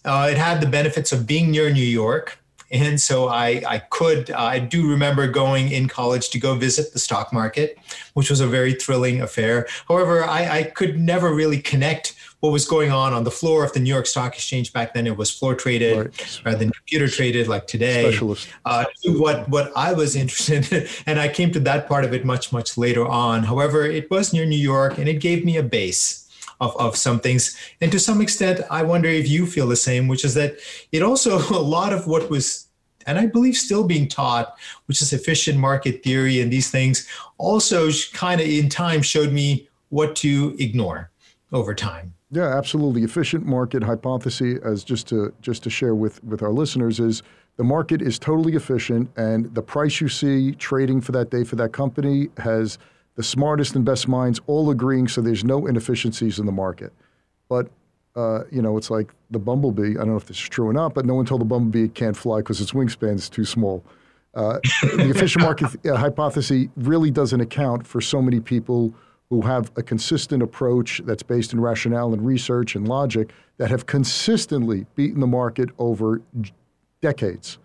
Uh, 0.06 0.30
it 0.32 0.38
had 0.38 0.62
the 0.62 0.68
benefits 0.68 1.12
of 1.12 1.28
being 1.28 1.52
near 1.52 1.72
New 1.72 1.84
York, 1.84 2.40
and 2.72 3.00
so 3.00 3.28
I, 3.28 3.62
I 3.68 3.80
could, 3.80 4.32
I 4.32 4.60
do 4.60 4.90
remember 4.90 5.28
going 5.28 5.72
in 5.72 5.88
college 5.88 6.30
to 6.30 6.40
go 6.40 6.56
visit 6.56 6.94
the 6.94 7.00
stock 7.00 7.34
market, 7.34 7.78
which 8.14 8.30
was 8.30 8.40
a 8.40 8.48
very 8.48 8.74
thrilling 8.74 9.22
affair. 9.22 9.68
However, 9.88 10.24
I, 10.24 10.60
I 10.60 10.64
could 10.64 11.00
never 11.00 11.34
really 11.34 11.62
connect 11.62 12.16
what 12.42 12.52
was 12.52 12.68
going 12.68 12.92
on 12.92 13.14
on 13.14 13.24
the 13.24 13.32
floor 13.32 13.64
of 13.64 13.72
the 13.72 13.80
New 13.80 13.90
York 13.90 14.06
Stock 14.06 14.34
Exchange 14.34 14.74
back 14.74 14.94
then. 14.94 15.08
It 15.08 15.16
was 15.16 15.32
floor 15.32 15.56
traded 15.56 15.98
right. 15.98 16.42
rather 16.44 16.58
than 16.58 16.72
computer 16.72 17.08
traded 17.08 17.48
like 17.48 17.68
today. 17.68 18.10
Specialist. 18.10 18.50
Uh, 18.66 18.86
what 19.06 19.48
what 19.48 19.72
I 19.76 19.94
was 19.94 20.16
interested 20.16 20.72
in, 20.72 20.88
and 21.06 21.20
I 21.20 21.30
came 21.30 21.52
to 21.54 21.60
that 21.62 21.88
part 21.88 22.04
of 22.04 22.14
it 22.14 22.26
much 22.26 22.52
much 22.52 22.78
later 22.78 23.08
on. 23.08 23.44
However, 23.44 23.86
it 23.86 24.12
was 24.12 24.34
near 24.34 24.46
New 24.46 24.58
York, 24.58 24.98
and 24.98 25.08
it 25.08 25.22
gave 25.22 25.46
me 25.46 25.58
a 25.58 25.64
base. 25.64 26.18
Of, 26.60 26.78
of 26.78 26.96
some 26.96 27.20
things. 27.20 27.58
And 27.82 27.92
to 27.92 28.00
some 28.00 28.22
extent, 28.22 28.62
I 28.70 28.84
wonder 28.84 29.10
if 29.10 29.28
you 29.28 29.48
feel 29.48 29.68
the 29.68 29.76
same, 29.76 30.08
which 30.08 30.24
is 30.24 30.36
that 30.36 30.58
it 30.92 31.02
also, 31.02 31.40
a 31.58 31.58
lot 31.58 31.92
of 31.92 32.06
what 32.06 32.30
was 32.30 32.68
and 33.08 33.18
I 33.18 33.26
believe 33.26 33.56
still 33.56 33.84
being 33.84 34.08
taught, 34.08 34.56
which 34.86 35.02
is 35.02 35.12
efficient 35.12 35.58
market 35.58 36.04
theory 36.04 36.40
and 36.40 36.54
these 36.54 36.70
things, 36.70 37.08
also 37.40 37.90
kind 38.14 38.40
of 38.40 38.48
in 38.48 38.70
time 38.70 39.02
showed 39.02 39.32
me 39.34 39.68
what 39.90 40.16
to 40.18 40.56
ignore 40.60 41.10
over 41.52 41.74
time. 41.74 42.14
Yeah, 42.32 42.58
absolutely. 42.58 43.04
Efficient 43.04 43.46
market 43.46 43.84
hypothesis, 43.84 44.60
as 44.64 44.84
just 44.86 45.08
to 45.08 45.34
just 45.42 45.64
to 45.64 45.70
share 45.70 45.94
with 45.96 46.24
with 46.24 46.42
our 46.42 46.52
listeners, 46.52 47.00
is 47.00 47.24
the 47.58 47.64
market 47.64 48.02
is 48.02 48.18
totally 48.18 48.54
efficient, 48.56 49.10
and 49.18 49.54
the 49.54 49.62
price 49.62 50.00
you 50.00 50.08
see 50.08 50.54
trading 50.54 51.02
for 51.02 51.12
that 51.12 51.30
day 51.30 51.44
for 51.44 51.58
that 51.58 51.74
company 51.74 52.30
has 52.38 52.78
the 53.16 53.24
smartest 53.24 53.76
and 53.76 53.84
best 53.84 54.08
minds 54.08 54.40
all 54.48 54.70
agreeing, 54.70 55.10
so 55.10 55.22
there's 55.22 55.44
no 55.44 55.68
inefficiencies 55.68 56.40
in 56.40 56.46
the 56.46 56.52
market. 56.54 56.94
But 57.50 57.70
uh, 58.16 58.46
you 58.50 58.62
know, 58.62 58.78
it's 58.78 58.90
like 58.90 59.14
the 59.32 59.40
bumblebee. 59.40 59.92
I 59.92 59.94
don't 59.96 60.10
know 60.10 60.16
if 60.16 60.26
this 60.26 60.38
is 60.38 60.50
true 60.50 60.68
or 60.68 60.74
not, 60.74 60.94
but 60.94 61.06
no 61.06 61.16
one 61.16 61.26
told 61.26 61.42
the 61.42 61.46
bumblebee 61.46 61.84
it 61.86 61.96
can't 61.96 62.16
fly 62.16 62.38
because 62.38 62.62
its 62.62 62.72
wingspan 62.72 63.16
is 63.16 63.30
too 63.30 63.44
small. 63.46 63.84
Uh, 64.34 64.60
the 64.84 65.10
efficient 65.10 65.44
market 65.44 65.68
uh, 65.86 65.98
hypothesis 65.98 66.68
really 66.78 67.12
doesn't 67.12 67.42
account 67.42 67.86
for 67.86 68.00
so 68.00 68.22
many 68.22 68.40
people 68.40 68.94
who 69.32 69.42
have 69.42 69.72
a 69.78 69.82
consistent 69.82 70.44
approach 70.44 71.02
that's 71.06 71.24
based 71.24 71.54
in 71.54 71.62
rationale 71.62 72.14
and 72.14 72.26
research 72.26 72.76
and 72.76 72.86
logic 72.86 73.32
that 73.58 73.72
have 73.72 73.86
consistently 73.86 74.86
beaten 74.96 75.22
the 75.22 75.26
market 75.26 75.70
over 75.80 76.22
decades. 77.00 77.58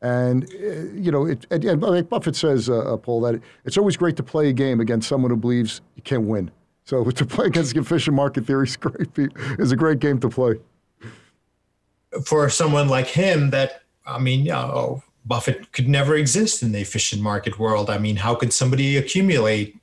And, 0.00 0.44
uh, 0.44 0.94
you 0.94 1.10
know, 1.10 1.26
it, 1.26 1.44
and, 1.50 1.82
like 1.82 2.08
Buffett 2.08 2.36
says, 2.36 2.68
uh, 2.70 2.94
uh, 2.94 2.96
Paul, 2.96 3.20
that 3.22 3.42
it's 3.64 3.76
always 3.76 3.96
great 3.96 4.14
to 4.16 4.22
play 4.22 4.48
a 4.48 4.52
game 4.52 4.78
against 4.78 5.08
someone 5.08 5.32
who 5.32 5.36
believes 5.36 5.80
you 5.96 6.02
can't 6.02 6.22
win. 6.22 6.52
So 6.84 7.02
to 7.10 7.26
play 7.26 7.46
against 7.46 7.76
efficient 7.76 8.14
market 8.14 8.46
theory 8.46 8.68
is 8.68 8.76
great. 8.76 9.08
is 9.58 9.72
a 9.72 9.76
great 9.76 9.98
game 9.98 10.20
to 10.20 10.28
play. 10.28 10.54
For 12.24 12.48
someone 12.48 12.88
like 12.88 13.08
him, 13.08 13.50
that 13.50 13.82
I 14.06 14.20
mean, 14.20 14.48
oh, 14.52 15.02
Buffett 15.28 15.72
could 15.72 15.88
never 15.88 16.16
exist 16.16 16.62
in 16.62 16.72
the 16.72 16.80
efficient 16.80 17.22
market 17.22 17.58
world. 17.58 17.90
I 17.90 17.98
mean, 17.98 18.16
how 18.16 18.34
could 18.34 18.52
somebody 18.52 18.96
accumulate 18.96 19.76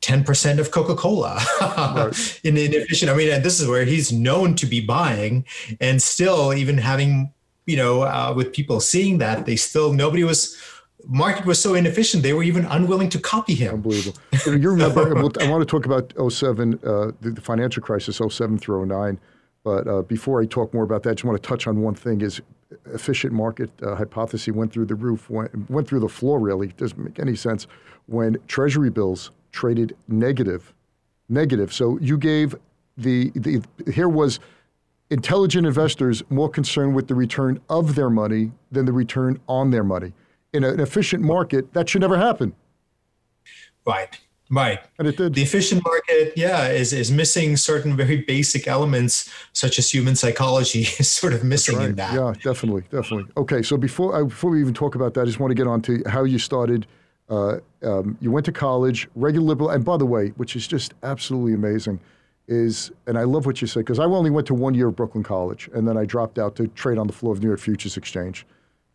10% 0.00 0.58
of 0.58 0.70
Coca-Cola 0.70 1.38
right. 1.60 2.40
in 2.44 2.54
the 2.54 2.64
efficient? 2.64 3.10
I 3.10 3.14
mean, 3.14 3.30
and 3.30 3.44
this 3.44 3.60
is 3.60 3.68
where 3.68 3.84
he's 3.84 4.10
known 4.10 4.54
to 4.56 4.66
be 4.66 4.80
buying 4.80 5.44
and 5.80 6.02
still 6.02 6.54
even 6.54 6.78
having, 6.78 7.32
you 7.66 7.76
know, 7.76 8.02
uh, 8.02 8.32
with 8.34 8.54
people 8.54 8.80
seeing 8.80 9.18
that 9.18 9.44
they 9.44 9.56
still, 9.56 9.92
nobody 9.92 10.24
was, 10.24 10.56
market 11.04 11.44
was 11.44 11.60
so 11.60 11.74
inefficient. 11.74 12.22
They 12.22 12.32
were 12.32 12.42
even 12.42 12.64
unwilling 12.64 13.10
to 13.10 13.18
copy 13.18 13.54
him. 13.54 13.74
Unbelievable. 13.74 14.18
you 14.46 14.70
remember, 14.70 15.18
I 15.18 15.48
want 15.50 15.60
to 15.60 15.66
talk 15.66 15.84
about 15.84 16.14
07, 16.32 16.80
uh, 16.82 17.12
the, 17.20 17.32
the 17.32 17.40
financial 17.42 17.82
crisis, 17.82 18.16
07 18.16 18.58
through 18.58 18.86
09. 18.86 19.20
But 19.62 19.86
uh, 19.86 20.02
before 20.02 20.40
I 20.40 20.46
talk 20.46 20.72
more 20.72 20.84
about 20.84 21.02
that, 21.02 21.10
I 21.10 21.14
just 21.14 21.24
want 21.24 21.42
to 21.42 21.46
touch 21.46 21.66
on 21.66 21.82
one 21.82 21.94
thing 21.94 22.22
is 22.22 22.40
efficient 22.86 23.32
market 23.32 23.70
uh, 23.82 23.94
hypothesis 23.94 24.54
went 24.54 24.72
through 24.72 24.86
the 24.86 24.94
roof, 24.94 25.30
went, 25.30 25.70
went 25.70 25.88
through 25.88 26.00
the 26.00 26.08
floor, 26.08 26.38
really. 26.38 26.68
It 26.68 26.76
doesn't 26.76 26.98
make 26.98 27.18
any 27.18 27.36
sense 27.36 27.66
when 28.06 28.36
Treasury 28.48 28.90
bills 28.90 29.30
traded 29.52 29.96
negative. 30.08 30.72
Negative. 31.28 31.72
So 31.72 31.98
you 32.00 32.18
gave 32.18 32.54
the, 32.96 33.30
the 33.34 33.64
here 33.92 34.08
was 34.08 34.40
intelligent 35.10 35.66
investors 35.66 36.22
more 36.30 36.48
concerned 36.48 36.94
with 36.94 37.08
the 37.08 37.14
return 37.14 37.60
of 37.68 37.94
their 37.94 38.10
money 38.10 38.52
than 38.72 38.86
the 38.86 38.92
return 38.92 39.40
on 39.48 39.70
their 39.70 39.84
money. 39.84 40.12
In 40.52 40.64
an 40.64 40.80
efficient 40.80 41.22
market, 41.22 41.72
that 41.74 41.88
should 41.88 42.00
never 42.00 42.16
happen. 42.16 42.54
Right. 43.86 44.18
Right. 44.50 44.80
And 44.98 45.08
it 45.08 45.16
did. 45.16 45.34
The 45.34 45.42
efficient 45.42 45.84
market, 45.84 46.32
yeah, 46.36 46.68
is, 46.68 46.92
is 46.92 47.10
missing 47.10 47.56
certain 47.56 47.96
very 47.96 48.18
basic 48.22 48.68
elements, 48.68 49.30
such 49.52 49.78
as 49.78 49.90
human 49.92 50.14
psychology, 50.14 50.80
is 50.98 51.10
sort 51.10 51.32
of 51.32 51.42
missing 51.44 51.76
right. 51.76 51.90
in 51.90 51.96
that. 51.96 52.14
Yeah, 52.14 52.32
definitely, 52.42 52.82
definitely. 52.90 53.30
Okay, 53.36 53.62
so 53.62 53.76
before 53.76 54.14
I, 54.14 54.22
before 54.22 54.50
we 54.50 54.60
even 54.60 54.74
talk 54.74 54.94
about 54.94 55.14
that, 55.14 55.22
I 55.22 55.24
just 55.24 55.40
want 55.40 55.50
to 55.50 55.54
get 55.54 55.66
on 55.66 55.82
to 55.82 56.02
how 56.06 56.24
you 56.24 56.38
started. 56.38 56.86
Uh, 57.28 57.58
um, 57.82 58.16
you 58.20 58.30
went 58.30 58.46
to 58.46 58.52
college, 58.52 59.08
regular 59.16 59.44
liberal, 59.44 59.70
and 59.70 59.84
by 59.84 59.96
the 59.96 60.06
way, 60.06 60.28
which 60.36 60.54
is 60.54 60.68
just 60.68 60.94
absolutely 61.02 61.54
amazing, 61.54 61.98
is 62.46 62.92
and 63.08 63.18
I 63.18 63.24
love 63.24 63.46
what 63.46 63.60
you 63.60 63.66
said 63.66 63.80
because 63.80 63.98
I 63.98 64.04
only 64.04 64.30
went 64.30 64.46
to 64.46 64.54
one 64.54 64.74
year 64.74 64.88
of 64.88 64.96
Brooklyn 64.96 65.24
College, 65.24 65.68
and 65.74 65.88
then 65.88 65.96
I 65.96 66.04
dropped 66.04 66.38
out 66.38 66.54
to 66.56 66.68
trade 66.68 66.98
on 66.98 67.08
the 67.08 67.12
floor 67.12 67.32
of 67.32 67.40
New 67.42 67.48
York 67.48 67.58
Futures 67.58 67.96
Exchange. 67.96 68.46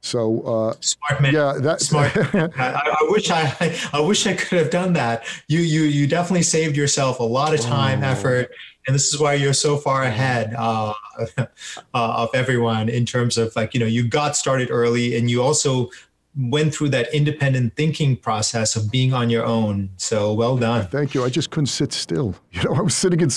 So 0.01 0.41
uh, 0.41 0.73
smart 0.79 1.21
man. 1.21 1.33
Yeah, 1.33 1.53
that's 1.59 1.87
smart. 1.87 2.11
I, 2.35 2.49
I, 2.59 3.07
wish 3.09 3.29
I, 3.29 3.77
I 3.93 3.99
wish 3.99 4.25
I 4.25 4.33
could 4.33 4.57
have 4.57 4.71
done 4.71 4.93
that. 4.93 5.25
You, 5.47 5.59
you, 5.59 5.83
you 5.83 6.07
definitely 6.07 6.41
saved 6.41 6.75
yourself 6.75 7.19
a 7.19 7.23
lot 7.23 7.53
of 7.53 7.59
time, 7.61 8.03
oh. 8.03 8.07
effort, 8.07 8.51
and 8.87 8.95
this 8.95 9.13
is 9.13 9.19
why 9.19 9.35
you're 9.35 9.53
so 9.53 9.77
far 9.77 10.03
ahead 10.03 10.55
uh, 10.57 10.93
uh, 11.37 11.45
of 11.93 12.29
everyone 12.33 12.89
in 12.89 13.05
terms 13.05 13.37
of 13.37 13.55
like 13.55 13.75
you 13.75 13.79
know 13.79 13.85
you 13.85 14.07
got 14.07 14.35
started 14.35 14.69
early, 14.71 15.15
and 15.15 15.29
you 15.29 15.41
also 15.43 15.89
went 16.35 16.73
through 16.73 16.89
that 16.89 17.13
independent 17.13 17.75
thinking 17.75 18.15
process 18.15 18.75
of 18.75 18.89
being 18.89 19.13
on 19.13 19.29
your 19.29 19.45
own. 19.45 19.89
So 19.97 20.33
well 20.33 20.57
done. 20.57 20.87
Thank 20.87 21.13
you. 21.13 21.23
I 21.23 21.29
just 21.29 21.51
couldn't 21.51 21.67
sit 21.67 21.93
still. 21.93 22.35
You 22.53 22.63
know, 22.63 22.75
I 22.75 22.81
was 22.81 22.95
sitting 22.95 23.21
in 23.21 23.29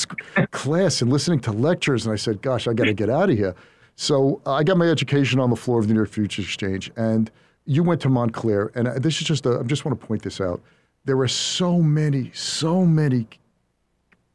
class 0.51 1.03
and 1.03 1.13
listening 1.13 1.41
to 1.41 1.53
lectures, 1.53 2.07
and 2.07 2.13
I 2.13 2.17
said, 2.17 2.41
"Gosh, 2.41 2.67
I 2.67 2.73
got 2.73 2.85
to 2.85 2.95
get 2.95 3.11
out 3.11 3.29
of 3.29 3.37
here." 3.37 3.55
So 3.97 4.41
uh, 4.47 4.55
I 4.55 4.65
got 4.65 4.77
my 4.77 4.89
education 4.89 5.39
on 5.39 5.51
the 5.51 5.57
floor 5.57 5.79
of 5.79 5.87
the 5.87 5.95
New 5.95 6.01
York 6.01 6.11
Futures 6.11 6.45
Exchange, 6.45 6.91
and 6.97 7.31
you 7.65 7.83
went 7.83 8.01
to 8.03 8.09
Montclair, 8.09 8.73
and 8.75 8.89
uh, 8.89 8.99
this 8.99 9.21
is 9.21 9.27
just 9.27 9.47
a, 9.47 9.61
I 9.61 9.63
just 9.63 9.85
want 9.85 9.99
to 9.99 10.07
point 10.07 10.23
this 10.23 10.41
out. 10.41 10.61
There 11.05 11.19
are 11.21 11.29
so 11.29 11.81
many, 11.81 12.31
so 12.35 12.85
many 12.85 13.27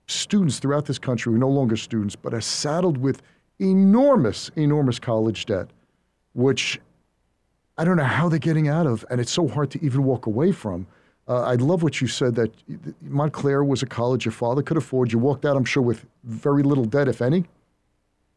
students 0.07 0.59
throughout 0.59 0.85
this 0.85 0.99
country 0.99 1.31
who 1.31 1.35
are 1.35 1.39
no 1.39 1.49
longer 1.49 1.75
students, 1.75 2.15
but 2.15 2.33
are 2.33 2.41
saddled 2.41 2.97
with 2.97 3.21
enormous, 3.59 4.49
enormous 4.55 4.97
college 4.97 5.45
debt, 5.45 5.67
which 6.33 6.79
I 7.77 7.83
don't 7.83 7.97
know 7.97 8.03
how 8.03 8.29
they're 8.29 8.39
getting 8.39 8.69
out 8.69 8.87
of, 8.87 9.05
and 9.09 9.19
it's 9.19 9.31
so 9.31 9.47
hard 9.47 9.71
to 9.71 9.83
even 9.83 10.03
walk 10.03 10.25
away 10.25 10.51
from. 10.51 10.87
Uh, 11.27 11.41
I 11.41 11.55
love 11.55 11.83
what 11.83 12.01
you 12.01 12.07
said 12.07 12.33
that 12.35 12.51
Montclair 13.01 13.63
was 13.63 13.83
a 13.83 13.85
college 13.85 14.25
your 14.25 14.31
father 14.31 14.63
could 14.63 14.77
afford. 14.77 15.11
You 15.11 15.19
walked 15.19 15.45
out, 15.45 15.55
I'm 15.55 15.65
sure, 15.65 15.83
with 15.83 16.05
very 16.23 16.63
little 16.63 16.85
debt, 16.85 17.07
if 17.07 17.21
any 17.21 17.45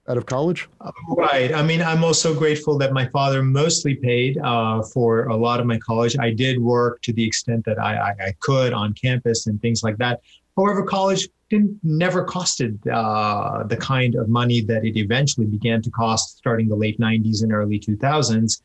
out 0.09 0.17
of 0.17 0.27
college? 0.27 0.69
Right. 1.17 1.55
I 1.55 1.63
mean, 1.63 1.81
I'm 1.81 2.03
also 2.03 2.35
grateful 2.35 2.77
that 2.79 2.93
my 2.93 3.07
father 3.09 3.43
mostly 3.43 3.95
paid 3.95 4.39
uh, 4.39 4.83
for 4.83 5.27
a 5.27 5.37
lot 5.37 5.61
of 5.61 5.67
my 5.67 5.79
college. 5.79 6.17
I 6.19 6.33
did 6.33 6.59
work 6.61 7.01
to 7.03 7.13
the 7.13 7.25
extent 7.25 7.65
that 7.67 7.79
I, 7.79 7.97
I, 7.97 8.11
I 8.27 8.35
could 8.41 8.73
on 8.73 8.95
campus 8.95 9.47
and 9.47 9.61
things 9.61 9.83
like 9.83 9.97
that. 9.99 10.21
However, 10.57 10.83
college 10.83 11.29
didn't 11.51 11.79
never 11.83 12.25
costed 12.25 12.79
uh, 12.91 13.65
the 13.65 13.77
kind 13.77 14.15
of 14.15 14.29
money 14.29 14.61
that 14.63 14.85
it 14.85 14.99
eventually 14.99 15.47
began 15.47 15.81
to 15.83 15.91
cost 15.91 16.39
starting 16.39 16.69
the 16.69 16.77
late 16.77 16.99
90s 16.99 17.43
and 17.43 17.53
early 17.53 17.79
2000s. 17.79 18.61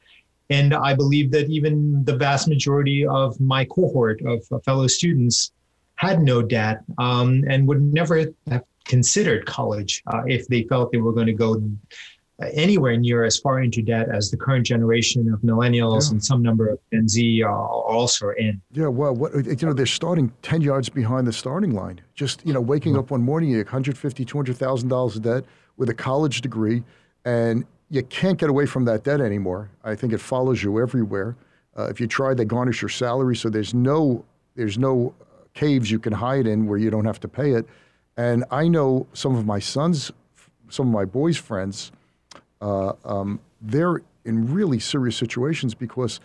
And 0.50 0.74
I 0.74 0.94
believe 0.94 1.32
that 1.32 1.50
even 1.50 2.04
the 2.06 2.16
vast 2.16 2.48
majority 2.48 3.06
of 3.06 3.40
my 3.40 3.66
cohort 3.66 4.22
of 4.22 4.42
fellow 4.64 4.88
students 4.88 5.52
had 5.96 6.22
no 6.22 6.42
debt 6.42 6.82
um, 6.98 7.44
and 7.50 7.68
would 7.68 7.82
never 7.82 8.26
have 8.50 8.64
considered 8.88 9.46
college 9.46 10.02
uh, 10.08 10.24
if 10.26 10.48
they 10.48 10.64
felt 10.64 10.92
they 10.92 10.98
were 10.98 11.14
going 11.14 11.28
to 11.28 11.34
go 11.34 11.62
anywhere 12.54 12.98
near 12.98 13.24
as 13.24 13.38
far 13.38 13.62
into 13.62 13.82
debt 13.82 14.10
as 14.10 14.30
the 14.30 14.38
current 14.38 14.66
generation 14.66 15.32
of 15.34 15.42
millennials 15.42 16.06
yeah. 16.06 16.12
and 16.12 16.24
some 16.24 16.44
number 16.44 16.68
of 16.68 16.80
Gen 16.94 17.08
Z 17.08 17.42
are 17.42 17.68
also 17.68 18.30
in. 18.38 18.62
Yeah, 18.72 18.88
well, 18.88 19.16
what, 19.16 19.34
you 19.34 19.68
know, 19.68 19.74
they're 19.74 19.86
starting 19.86 20.32
10 20.44 20.62
yards 20.62 20.90
behind 20.90 21.26
the 21.26 21.34
starting 21.34 21.72
line. 21.72 22.00
Just, 22.14 22.46
you 22.46 22.54
know, 22.54 22.62
waking 22.62 22.94
mm-hmm. 22.94 23.00
up 23.00 23.12
one 23.12 23.24
morning, 23.24 23.50
you 23.50 23.58
have 23.58 23.68
150, 23.68 24.24
$200,000 24.24 25.16
of 25.16 25.22
debt 25.22 25.46
with 25.78 25.90
a 25.90 25.94
college 25.94 26.42
degree, 26.42 26.84
and 27.26 27.66
you 27.90 28.04
can't 28.04 28.38
get 28.38 28.50
away 28.50 28.66
from 28.66 28.86
that 28.86 29.04
debt 29.04 29.20
anymore. 29.20 29.72
I 29.84 29.96
think 29.96 30.14
it 30.14 30.20
follows 30.20 30.62
you 30.62 30.80
everywhere. 30.80 31.36
Uh, 31.78 31.88
if 31.88 32.00
you 32.00 32.08
try, 32.08 32.34
they 32.34 32.46
garnish 32.46 32.82
your 32.82 32.90
salary, 32.90 33.36
so 33.36 33.50
there's 33.50 33.74
no, 33.74 34.24
there's 34.56 34.78
no 34.78 35.14
caves 35.54 35.90
you 35.90 35.98
can 35.98 36.14
hide 36.14 36.46
in 36.46 36.68
where 36.68 36.78
you 36.78 36.92
don't 36.92 37.06
have 37.06 37.20
to 37.22 37.28
pay 37.28 37.54
it. 37.54 37.66
And 38.18 38.44
I 38.50 38.68
know 38.68 39.08
some 39.14 39.36
of 39.36 39.46
my 39.46 39.60
sons, 39.60 40.12
some 40.70 40.88
of 40.88 40.94
my 40.94 41.06
boys' 41.06 41.38
friends, 41.38 41.92
uh, 42.62 42.94
um, 43.06 43.40
they're 43.62 44.02
in 44.26 44.52
really 44.52 44.80
serious 44.80 45.16
situations 45.16 45.76
because 45.76 46.20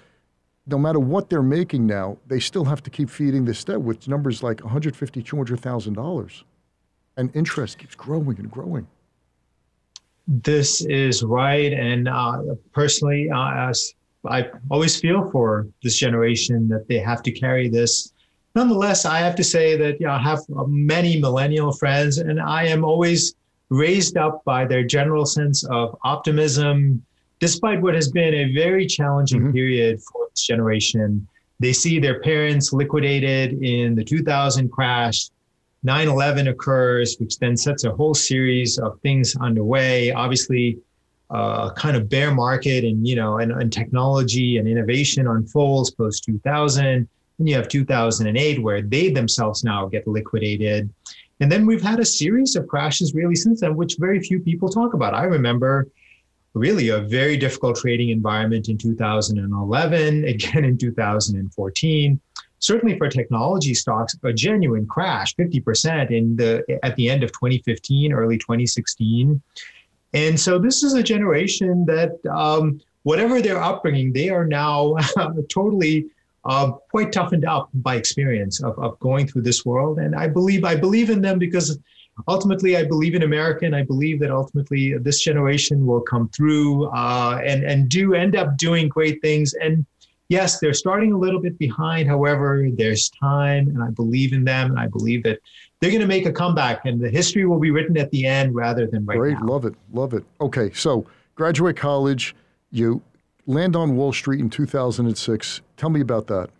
no 0.66 0.78
matter 0.78 0.98
what 0.98 1.28
they're 1.28 1.42
making 1.42 1.86
now, 1.86 2.16
they 2.26 2.40
still 2.40 2.64
have 2.64 2.82
to 2.84 2.90
keep 2.90 3.10
feeding 3.10 3.44
this 3.44 3.62
debt 3.64 3.80
with 3.80 4.08
numbers 4.08 4.42
like 4.42 4.60
150, 4.62 5.22
200,000 5.22 5.92
dollars, 5.92 6.44
and 7.16 7.34
interest 7.34 7.78
keeps 7.78 7.94
growing 7.94 8.38
and 8.38 8.50
growing. 8.50 8.86
This 10.28 10.84
is 10.84 11.22
right, 11.22 11.72
and 11.72 12.08
uh, 12.08 12.42
personally, 12.72 13.28
uh, 13.28 13.72
I 14.28 14.50
always 14.70 15.00
feel 15.00 15.30
for 15.30 15.66
this 15.82 15.98
generation 15.98 16.68
that 16.68 16.86
they 16.88 16.98
have 16.98 17.22
to 17.24 17.32
carry 17.32 17.68
this 17.68 18.11
nonetheless, 18.54 19.04
I 19.04 19.18
have 19.18 19.34
to 19.36 19.44
say 19.44 19.76
that 19.76 20.00
you 20.00 20.06
know, 20.06 20.12
I 20.12 20.18
have 20.22 20.40
many 20.66 21.20
millennial 21.20 21.72
friends, 21.72 22.18
and 22.18 22.40
I 22.40 22.64
am 22.66 22.84
always 22.84 23.34
raised 23.68 24.16
up 24.16 24.44
by 24.44 24.64
their 24.64 24.84
general 24.84 25.24
sense 25.24 25.64
of 25.64 25.96
optimism, 26.04 27.04
despite 27.38 27.80
what 27.80 27.94
has 27.94 28.10
been 28.10 28.34
a 28.34 28.52
very 28.52 28.86
challenging 28.86 29.40
mm-hmm. 29.40 29.52
period 29.52 30.00
for 30.02 30.28
this 30.30 30.44
generation. 30.46 31.26
They 31.60 31.72
see 31.72 31.98
their 31.98 32.20
parents 32.20 32.72
liquidated 32.72 33.62
in 33.62 33.94
the 33.94 34.04
2000 34.04 34.70
crash. 34.70 35.28
9 35.84 36.08
11 36.08 36.46
occurs, 36.46 37.16
which 37.18 37.38
then 37.38 37.56
sets 37.56 37.82
a 37.82 37.90
whole 37.90 38.14
series 38.14 38.78
of 38.78 39.00
things 39.00 39.34
underway. 39.40 40.12
Obviously, 40.12 40.78
a 41.30 41.34
uh, 41.34 41.72
kind 41.72 41.96
of 41.96 42.08
bear 42.08 42.32
market 42.32 42.84
and 42.84 43.08
you 43.08 43.16
know 43.16 43.38
and, 43.38 43.52
and 43.52 43.72
technology 43.72 44.58
and 44.58 44.68
innovation 44.68 45.26
unfolds 45.26 45.90
post 45.90 46.24
2000 46.24 47.08
and 47.42 47.48
you 47.48 47.56
have 47.56 47.66
2008, 47.66 48.62
where 48.62 48.82
they 48.82 49.10
themselves 49.10 49.64
now 49.64 49.86
get 49.86 50.06
liquidated. 50.06 50.88
And 51.40 51.50
then 51.50 51.66
we've 51.66 51.82
had 51.82 51.98
a 51.98 52.04
series 52.04 52.54
of 52.54 52.68
crashes 52.68 53.14
really 53.14 53.34
since 53.34 53.62
then, 53.62 53.74
which 53.74 53.96
very 53.98 54.20
few 54.20 54.38
people 54.38 54.68
talk 54.68 54.94
about. 54.94 55.12
I 55.12 55.24
remember 55.24 55.88
really 56.54 56.90
a 56.90 57.00
very 57.00 57.36
difficult 57.36 57.78
trading 57.78 58.10
environment 58.10 58.68
in 58.68 58.78
2011, 58.78 60.24
again 60.28 60.64
in 60.64 60.78
2014. 60.78 62.20
Certainly 62.60 62.96
for 62.96 63.08
technology 63.08 63.74
stocks, 63.74 64.16
a 64.22 64.32
genuine 64.32 64.86
crash, 64.86 65.34
50% 65.34 66.12
in 66.12 66.36
the 66.36 66.64
at 66.84 66.94
the 66.94 67.10
end 67.10 67.24
of 67.24 67.32
2015, 67.32 68.12
early 68.12 68.38
2016. 68.38 69.42
And 70.14 70.38
so 70.38 70.60
this 70.60 70.84
is 70.84 70.94
a 70.94 71.02
generation 71.02 71.84
that, 71.86 72.24
um, 72.30 72.80
whatever 73.02 73.42
their 73.42 73.60
upbringing, 73.60 74.12
they 74.12 74.28
are 74.28 74.46
now 74.46 74.94
totally 75.52 76.06
uh, 76.44 76.72
quite 76.90 77.12
toughened 77.12 77.44
up 77.44 77.68
by 77.74 77.96
experience 77.96 78.62
of, 78.62 78.78
of 78.78 78.98
going 78.98 79.26
through 79.26 79.42
this 79.42 79.64
world. 79.64 79.98
And 79.98 80.14
I 80.14 80.28
believe 80.28 80.64
I 80.64 80.74
believe 80.74 81.10
in 81.10 81.20
them 81.20 81.38
because 81.38 81.78
ultimately 82.28 82.76
I 82.76 82.84
believe 82.84 83.14
in 83.14 83.22
America, 83.22 83.64
and 83.64 83.76
I 83.76 83.82
believe 83.82 84.20
that 84.20 84.30
ultimately 84.30 84.96
this 84.98 85.22
generation 85.22 85.86
will 85.86 86.00
come 86.00 86.28
through 86.30 86.86
uh, 86.88 87.40
and 87.44 87.64
and 87.64 87.88
do 87.88 88.14
end 88.14 88.36
up 88.36 88.56
doing 88.56 88.88
great 88.88 89.20
things. 89.22 89.54
And 89.54 89.86
yes, 90.28 90.58
they're 90.58 90.74
starting 90.74 91.12
a 91.12 91.18
little 91.18 91.40
bit 91.40 91.58
behind. 91.58 92.08
However, 92.08 92.68
there's 92.72 93.10
time, 93.10 93.68
and 93.68 93.82
I 93.82 93.90
believe 93.90 94.32
in 94.32 94.44
them, 94.44 94.70
and 94.70 94.80
I 94.80 94.88
believe 94.88 95.22
that 95.24 95.38
they're 95.80 95.90
going 95.90 96.00
to 96.00 96.06
make 96.06 96.26
a 96.26 96.32
comeback, 96.32 96.84
and 96.84 97.00
the 97.00 97.10
history 97.10 97.44
will 97.44 97.58
be 97.58 97.70
written 97.70 97.96
at 97.98 98.10
the 98.10 98.24
end 98.26 98.54
rather 98.54 98.86
than 98.86 99.04
right 99.04 99.18
Great, 99.18 99.32
now. 99.34 99.40
Great, 99.40 99.50
love 99.50 99.64
it, 99.64 99.74
love 99.92 100.14
it. 100.14 100.24
Okay, 100.40 100.70
so 100.72 101.06
graduate 101.34 101.76
college, 101.76 102.34
you 102.70 103.02
land 103.46 103.76
on 103.76 103.96
Wall 103.96 104.12
Street 104.12 104.40
in 104.40 104.50
2006. 104.50 105.60
Tell 105.76 105.90
me 105.90 106.00
about 106.00 106.26
that. 106.28 106.50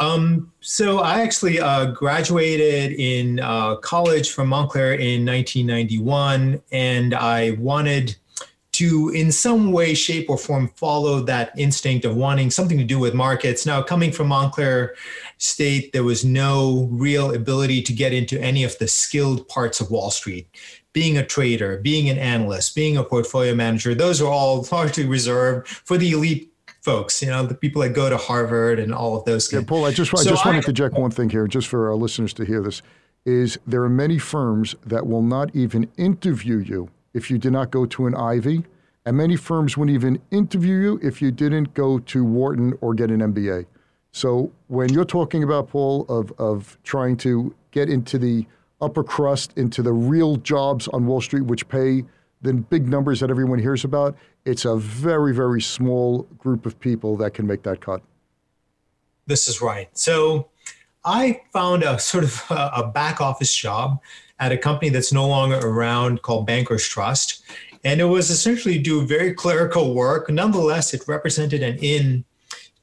Um, 0.00 0.52
so 0.60 1.00
I 1.00 1.22
actually 1.22 1.60
uh, 1.60 1.86
graduated 1.86 2.92
in 2.98 3.40
uh, 3.40 3.76
college 3.76 4.30
from 4.30 4.48
Montclair 4.48 4.94
in 4.94 5.26
1991, 5.26 6.62
and 6.70 7.14
I 7.14 7.52
wanted 7.52 8.16
to, 8.72 9.08
in 9.08 9.32
some 9.32 9.72
way, 9.72 9.92
shape, 9.92 10.30
or 10.30 10.38
form, 10.38 10.68
follow 10.76 11.18
that 11.22 11.50
instinct 11.58 12.04
of 12.04 12.14
wanting 12.14 12.48
something 12.48 12.78
to 12.78 12.84
do 12.84 13.00
with 13.00 13.12
markets. 13.12 13.66
Now, 13.66 13.82
coming 13.82 14.12
from 14.12 14.28
Montclair 14.28 14.94
State, 15.38 15.92
there 15.92 16.04
was 16.04 16.24
no 16.24 16.88
real 16.92 17.34
ability 17.34 17.82
to 17.82 17.92
get 17.92 18.12
into 18.12 18.40
any 18.40 18.62
of 18.62 18.78
the 18.78 18.86
skilled 18.86 19.48
parts 19.48 19.80
of 19.80 19.90
Wall 19.90 20.12
Street. 20.12 20.46
Being 20.92 21.18
a 21.18 21.24
trader, 21.24 21.78
being 21.78 22.08
an 22.08 22.18
analyst, 22.18 22.74
being 22.74 22.96
a 22.96 23.04
portfolio 23.04 23.54
manager, 23.54 23.94
those 23.94 24.20
are 24.20 24.28
all 24.28 24.66
largely 24.72 25.06
reserved 25.06 25.68
for 25.68 25.98
the 25.98 26.10
elite 26.12 26.52
folks, 26.80 27.20
you 27.22 27.28
know, 27.28 27.44
the 27.44 27.54
people 27.54 27.82
that 27.82 27.90
go 27.90 28.08
to 28.08 28.16
Harvard 28.16 28.78
and 28.78 28.94
all 28.94 29.16
of 29.16 29.24
those. 29.24 29.52
Yeah, 29.52 29.60
Paul, 29.66 29.84
I 29.84 29.92
just, 29.92 30.10
so 30.10 30.18
I 30.18 30.24
just 30.24 30.44
want 30.44 30.54
to 30.54 30.58
interject 30.58 30.94
one 30.94 31.10
thing 31.10 31.28
here, 31.28 31.46
just 31.46 31.68
for 31.68 31.88
our 31.88 31.94
listeners 31.94 32.32
to 32.34 32.44
hear 32.44 32.62
this, 32.62 32.82
is 33.26 33.58
there 33.66 33.82
are 33.82 33.90
many 33.90 34.18
firms 34.18 34.74
that 34.86 35.06
will 35.06 35.22
not 35.22 35.54
even 35.54 35.90
interview 35.96 36.58
you 36.58 36.88
if 37.12 37.30
you 37.30 37.38
did 37.38 37.52
not 37.52 37.70
go 37.70 37.84
to 37.84 38.06
an 38.06 38.14
Ivy, 38.14 38.64
and 39.04 39.16
many 39.16 39.36
firms 39.36 39.76
wouldn't 39.76 39.94
even 39.94 40.20
interview 40.30 40.76
you 40.76 41.00
if 41.02 41.20
you 41.20 41.30
didn't 41.30 41.74
go 41.74 41.98
to 41.98 42.24
Wharton 42.24 42.74
or 42.80 42.94
get 42.94 43.10
an 43.10 43.20
MBA. 43.20 43.66
So 44.12 44.50
when 44.68 44.92
you're 44.92 45.04
talking 45.04 45.42
about 45.42 45.68
Paul 45.68 46.06
of 46.08 46.32
of 46.38 46.78
trying 46.82 47.16
to 47.18 47.54
get 47.70 47.88
into 47.88 48.18
the 48.18 48.46
upper 48.80 49.02
crust, 49.02 49.52
into 49.56 49.82
the 49.82 49.92
real 49.92 50.36
jobs 50.36 50.88
on 50.88 51.06
Wall 51.06 51.20
Street, 51.20 51.42
which 51.42 51.68
pay 51.68 52.04
the 52.42 52.54
big 52.54 52.86
numbers 52.88 53.20
that 53.20 53.30
everyone 53.30 53.58
hears 53.58 53.84
about, 53.84 54.16
it's 54.44 54.64
a 54.64 54.76
very 54.76 55.34
very 55.34 55.60
small 55.60 56.22
group 56.38 56.66
of 56.66 56.78
people 56.78 57.16
that 57.16 57.34
can 57.34 57.46
make 57.46 57.62
that 57.64 57.80
cut. 57.80 58.00
This 59.26 59.48
is 59.48 59.60
right. 59.60 59.88
So 59.96 60.48
I 61.04 61.42
found 61.52 61.82
a 61.82 61.98
sort 61.98 62.24
of 62.24 62.44
a 62.50 62.90
back 62.94 63.20
office 63.20 63.54
job 63.54 64.00
at 64.40 64.52
a 64.52 64.56
company 64.56 64.88
that's 64.88 65.12
no 65.12 65.26
longer 65.26 65.58
around 65.58 66.22
called 66.22 66.46
Bankers 66.46 66.86
Trust. 66.86 67.42
And 67.84 68.00
it 68.00 68.04
was 68.04 68.30
essentially 68.30 68.78
do 68.78 69.06
very 69.06 69.34
clerical 69.34 69.94
work. 69.94 70.30
Nonetheless, 70.30 70.94
it 70.94 71.02
represented 71.06 71.62
an 71.62 71.76
in 71.78 72.24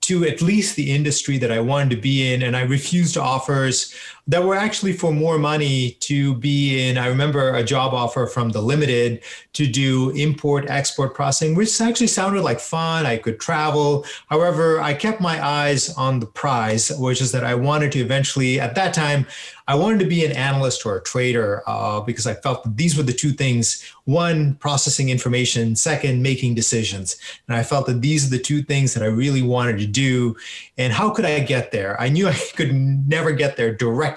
to 0.02 0.24
at 0.26 0.42
least 0.42 0.76
the 0.76 0.94
industry 0.94 1.38
that 1.40 1.52
I 1.52 1.60
wanted 1.60 1.90
to 1.92 2.02
be 2.02 2.32
in. 2.32 2.44
And 2.44 2.56
I 2.56 2.62
refused 2.62 3.18
offers 3.18 3.96
that 4.28 4.44
were 4.44 4.56
actually 4.56 4.94
for 4.94 5.12
more 5.12 5.38
money 5.38 5.92
to 6.00 6.34
be 6.36 6.88
in. 6.88 6.98
I 6.98 7.08
remember 7.08 7.56
a 7.56 7.64
job 7.64 7.94
offer 7.94 8.26
from 8.26 8.50
the 8.50 8.62
Limited 8.62 9.24
to 9.54 9.68
do 9.68 10.10
import 10.12 10.66
export 10.68 11.14
processing, 11.14 11.56
which 11.56 11.80
actually 11.80 12.08
sounded 12.08 12.42
like 12.42 12.60
fun. 12.60 13.06
I 13.06 13.18
could 13.18 13.40
travel. 13.40 14.06
However, 14.28 14.82
I 14.82 14.96
kept 14.96 15.22
my 15.22 15.46
eyes 15.46 15.94
on 15.96 16.20
the 16.20 16.26
prize, 16.26 16.92
which 16.98 17.22
is 17.22 17.32
that 17.34 17.44
I 17.44 17.54
wanted 17.54 17.92
to 17.94 18.00
eventually, 18.00 18.60
at 18.60 18.74
that 18.76 18.94
time, 18.94 19.28
I 19.68 19.76
wanted 19.76 20.00
to 20.00 20.06
be 20.06 20.24
an 20.24 20.32
analyst 20.32 20.86
or 20.86 20.98
a 20.98 21.02
trader 21.02 21.64
uh, 21.66 22.00
because 22.02 22.28
I 22.28 22.36
felt 22.36 22.64
that 22.64 22.78
these 22.78 22.96
were 22.96 23.04
the 23.04 23.14
two 23.14 23.32
things 23.32 23.84
one, 24.06 24.54
processing 24.56 25.10
information, 25.10 25.76
second, 25.76 26.22
making 26.22 26.54
decisions. 26.54 27.18
And 27.48 27.58
I 27.58 27.64
felt 27.64 27.88
that 27.88 28.02
these 28.02 28.28
are 28.28 28.30
the 28.30 28.42
two 28.42 28.62
things 28.62 28.94
that 28.94 29.02
I 29.02 29.08
really 29.08 29.42
wanted 29.42 29.80
to 29.80 29.88
do. 29.88 30.36
And 30.78 30.94
how 30.94 31.10
could 31.10 31.26
I 31.26 31.40
get 31.40 31.72
there? 31.72 32.00
I 32.00 32.10
knew 32.10 32.28
I 32.30 32.40
could 32.56 32.74
never 32.74 33.32
get 33.32 33.58
there 33.58 33.74
directly. 33.74 34.15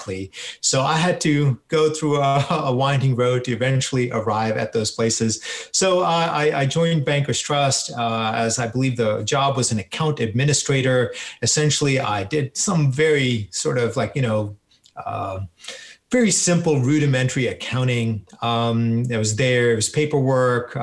So 0.61 0.83
I 0.83 0.97
had 0.97 1.21
to 1.23 1.61
go 1.69 1.91
through 1.91 2.21
a, 2.21 2.47
a 2.51 2.73
winding 2.75 3.17
road 3.17 3.45
to 3.45 3.53
eventually 3.53 4.11
arrive 4.11 4.57
at 4.57 4.73
those 4.73 4.91
places. 4.91 5.43
So 5.73 6.03
I, 6.03 6.61
I, 6.61 6.67
joined 6.67 7.05
Bankers 7.05 7.41
Trust 7.41 7.91
uh, 7.97 8.33
as 8.35 8.59
I 8.59 8.67
believe 8.67 8.97
the 8.97 9.23
job 9.23 9.57
was 9.57 9.73
an 9.73 9.79
account 9.79 10.21
administrator. 10.21 11.15
Essentially, 11.43 11.99
I 11.99 12.25
did 12.25 12.57
some 12.57 12.93
very 12.93 13.49
sort 13.51 13.79
of 13.79 13.97
like, 13.97 14.15
you 14.15 14.23
know, 14.23 14.57
uh, 15.05 15.41
very 16.11 16.31
simple 16.31 16.81
rudimentary 16.81 17.47
accounting 17.49 18.27
um, 18.41 19.05
that 19.05 19.19
was 19.19 19.37
there 19.37 19.73
it 19.73 19.77
was 19.77 19.89
paperwork 19.89 20.75
uh, 20.77 20.81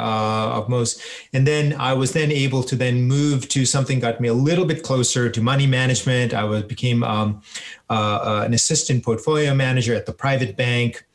of 0.58 0.70
most 0.70 1.02
and 1.34 1.48
then 1.48 1.74
i 1.80 1.94
was 1.94 2.14
then 2.14 2.32
able 2.32 2.62
to 2.64 2.76
then 2.76 3.04
move 3.04 3.48
to 3.50 3.66
something 3.66 4.00
got 4.00 4.22
me 4.22 4.28
a 4.28 4.34
little 4.34 4.66
bit 4.66 4.84
closer 4.84 5.30
to 5.30 5.42
money 5.42 5.68
management 5.68 6.34
i 6.34 6.44
was 6.44 6.64
became 6.64 7.04
um, 7.04 7.42
uh, 7.90 7.94
uh, 7.94 8.44
an 8.46 8.54
assistant 8.54 9.04
portfolio 9.04 9.54
manager 9.54 9.94
at 9.94 10.06
the 10.06 10.14
private 10.14 10.56
bank 10.56 11.06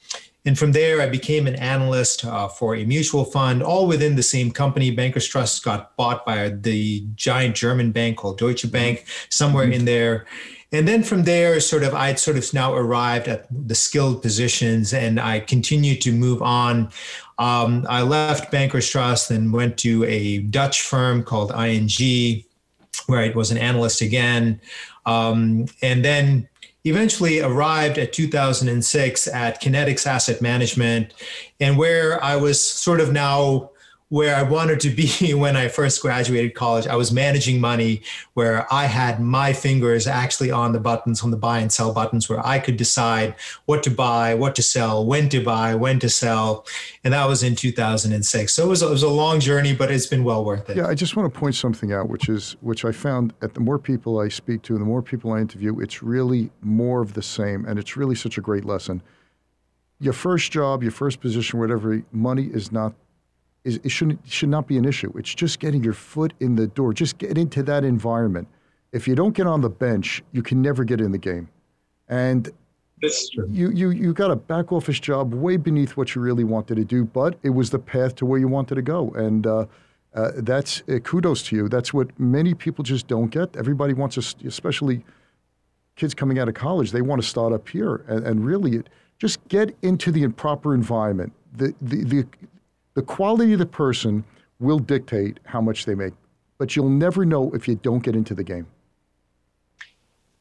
and 0.46 0.58
from 0.58 0.72
there, 0.72 1.02
I 1.02 1.08
became 1.08 1.46
an 1.46 1.54
analyst 1.56 2.24
uh, 2.24 2.48
for 2.48 2.74
a 2.74 2.84
mutual 2.84 3.24
fund, 3.24 3.62
all 3.62 3.86
within 3.86 4.16
the 4.16 4.22
same 4.22 4.50
company. 4.50 4.90
Bankers 4.90 5.28
Trust 5.28 5.62
got 5.62 5.94
bought 5.96 6.24
by 6.24 6.48
the 6.48 7.04
giant 7.14 7.56
German 7.56 7.92
bank 7.92 8.16
called 8.16 8.38
Deutsche 8.38 8.70
Bank, 8.70 9.04
somewhere 9.28 9.64
mm-hmm. 9.64 9.74
in 9.74 9.84
there. 9.84 10.26
And 10.72 10.86
then 10.86 11.02
from 11.02 11.24
there, 11.24 11.58
sort 11.60 11.82
of, 11.82 11.94
I'd 11.94 12.18
sort 12.18 12.36
of 12.36 12.54
now 12.54 12.74
arrived 12.74 13.26
at 13.26 13.46
the 13.50 13.74
skilled 13.74 14.22
positions 14.22 14.94
and 14.94 15.18
I 15.18 15.40
continued 15.40 16.00
to 16.02 16.12
move 16.12 16.42
on. 16.42 16.90
Um, 17.38 17.86
I 17.88 18.02
left 18.02 18.52
Bankers 18.52 18.88
Trust 18.88 19.30
and 19.30 19.52
went 19.52 19.78
to 19.78 20.04
a 20.04 20.38
Dutch 20.38 20.82
firm 20.82 21.24
called 21.24 21.50
ING, 21.52 22.44
where 23.06 23.20
I 23.20 23.30
was 23.30 23.50
an 23.50 23.58
analyst 23.58 24.00
again. 24.00 24.60
Um, 25.06 25.66
and 25.82 26.04
then 26.04 26.48
eventually 26.84 27.40
arrived 27.40 27.98
at 27.98 28.12
2006 28.12 29.26
at 29.28 29.60
Kinetics 29.60 30.06
Asset 30.06 30.40
Management, 30.40 31.14
and 31.58 31.76
where 31.76 32.22
I 32.22 32.36
was 32.36 32.62
sort 32.62 33.00
of 33.00 33.12
now 33.12 33.69
where 34.10 34.34
I 34.34 34.42
wanted 34.42 34.80
to 34.80 34.90
be 34.90 35.34
when 35.34 35.56
I 35.56 35.68
first 35.68 36.02
graduated 36.02 36.54
college. 36.54 36.86
I 36.86 36.96
was 36.96 37.10
managing 37.10 37.60
money 37.60 38.02
where 38.34 38.66
I 38.72 38.84
had 38.84 39.20
my 39.20 39.52
fingers 39.52 40.06
actually 40.06 40.50
on 40.50 40.72
the 40.72 40.80
buttons, 40.80 41.22
on 41.22 41.30
the 41.30 41.36
buy 41.36 41.60
and 41.60 41.72
sell 41.72 41.94
buttons, 41.94 42.28
where 42.28 42.44
I 42.44 42.58
could 42.58 42.76
decide 42.76 43.36
what 43.64 43.82
to 43.84 43.90
buy, 43.90 44.34
what 44.34 44.54
to 44.56 44.62
sell, 44.62 45.06
when 45.06 45.28
to 45.30 45.42
buy, 45.42 45.74
when 45.76 46.00
to 46.00 46.10
sell. 46.10 46.66
And 47.04 47.14
that 47.14 47.26
was 47.28 47.42
in 47.42 47.54
2006. 47.54 48.52
So 48.52 48.64
it 48.64 48.68
was, 48.68 48.82
it 48.82 48.90
was 48.90 49.04
a 49.04 49.08
long 49.08 49.38
journey, 49.38 49.74
but 49.74 49.90
it's 49.90 50.08
been 50.08 50.24
well 50.24 50.44
worth 50.44 50.68
it. 50.68 50.76
Yeah, 50.76 50.88
I 50.88 50.94
just 50.94 51.16
want 51.16 51.32
to 51.32 51.40
point 51.40 51.54
something 51.54 51.92
out, 51.92 52.08
which 52.08 52.28
is 52.28 52.56
which 52.60 52.84
I 52.84 52.90
found 52.90 53.32
at 53.42 53.54
the 53.54 53.60
more 53.60 53.78
people 53.78 54.18
I 54.18 54.28
speak 54.28 54.62
to 54.62 54.74
and 54.74 54.82
the 54.82 54.86
more 54.86 55.02
people 55.02 55.32
I 55.32 55.38
interview, 55.38 55.78
it's 55.78 56.02
really 56.02 56.50
more 56.62 57.00
of 57.00 57.14
the 57.14 57.22
same. 57.22 57.64
And 57.64 57.78
it's 57.78 57.96
really 57.96 58.16
such 58.16 58.36
a 58.36 58.40
great 58.40 58.64
lesson. 58.64 59.02
Your 60.00 60.14
first 60.14 60.50
job, 60.50 60.82
your 60.82 60.92
first 60.92 61.20
position, 61.20 61.60
whatever, 61.60 62.02
money 62.10 62.46
is 62.46 62.72
not 62.72 62.94
is 63.64 63.80
it 63.82 63.90
shouldn't 63.90 64.20
should 64.26 64.48
not 64.48 64.66
be 64.66 64.78
an 64.78 64.84
issue. 64.84 65.12
It's 65.16 65.34
just 65.34 65.58
getting 65.60 65.84
your 65.84 65.92
foot 65.92 66.32
in 66.40 66.56
the 66.56 66.66
door. 66.66 66.92
Just 66.92 67.18
get 67.18 67.36
into 67.36 67.62
that 67.64 67.84
environment. 67.84 68.48
If 68.92 69.06
you 69.06 69.14
don't 69.14 69.34
get 69.34 69.46
on 69.46 69.60
the 69.60 69.70
bench, 69.70 70.22
you 70.32 70.42
can 70.42 70.62
never 70.62 70.84
get 70.84 71.00
in 71.00 71.12
the 71.12 71.18
game. 71.18 71.48
And 72.08 72.50
you 73.50 73.70
you 73.70 73.90
you 73.90 74.12
got 74.12 74.30
a 74.30 74.36
back 74.36 74.72
office 74.72 74.98
job 74.98 75.32
way 75.32 75.56
beneath 75.56 75.96
what 75.96 76.14
you 76.14 76.20
really 76.20 76.44
wanted 76.44 76.76
to 76.76 76.84
do, 76.84 77.04
but 77.04 77.38
it 77.42 77.50
was 77.50 77.70
the 77.70 77.78
path 77.78 78.14
to 78.16 78.26
where 78.26 78.38
you 78.38 78.48
wanted 78.48 78.74
to 78.74 78.82
go. 78.82 79.10
And 79.10 79.46
uh, 79.46 79.66
uh, 80.14 80.32
that's 80.36 80.82
uh, 80.88 80.98
kudos 80.98 81.42
to 81.44 81.56
you. 81.56 81.68
That's 81.68 81.94
what 81.94 82.18
many 82.18 82.54
people 82.54 82.82
just 82.82 83.06
don't 83.06 83.28
get. 83.28 83.56
Everybody 83.56 83.94
wants 83.94 84.16
to, 84.16 84.46
especially 84.46 85.04
kids 85.96 86.14
coming 86.14 86.38
out 86.38 86.48
of 86.48 86.54
college, 86.54 86.92
they 86.92 87.02
want 87.02 87.22
to 87.22 87.28
start 87.28 87.52
up 87.52 87.68
here. 87.68 88.04
And, 88.08 88.26
and 88.26 88.44
really, 88.44 88.76
it, 88.76 88.88
just 89.18 89.46
get 89.48 89.76
into 89.82 90.10
the 90.10 90.26
proper 90.28 90.74
environment. 90.74 91.32
The, 91.52 91.74
the, 91.80 92.04
the, 92.04 92.26
the 92.94 93.02
quality 93.02 93.52
of 93.52 93.58
the 93.58 93.66
person 93.66 94.24
will 94.58 94.78
dictate 94.78 95.40
how 95.44 95.60
much 95.60 95.84
they 95.84 95.94
make, 95.94 96.12
but 96.58 96.76
you'll 96.76 96.88
never 96.88 97.24
know 97.24 97.52
if 97.54 97.66
you 97.66 97.76
don't 97.76 98.02
get 98.02 98.14
into 98.14 98.34
the 98.34 98.44
game. 98.44 98.66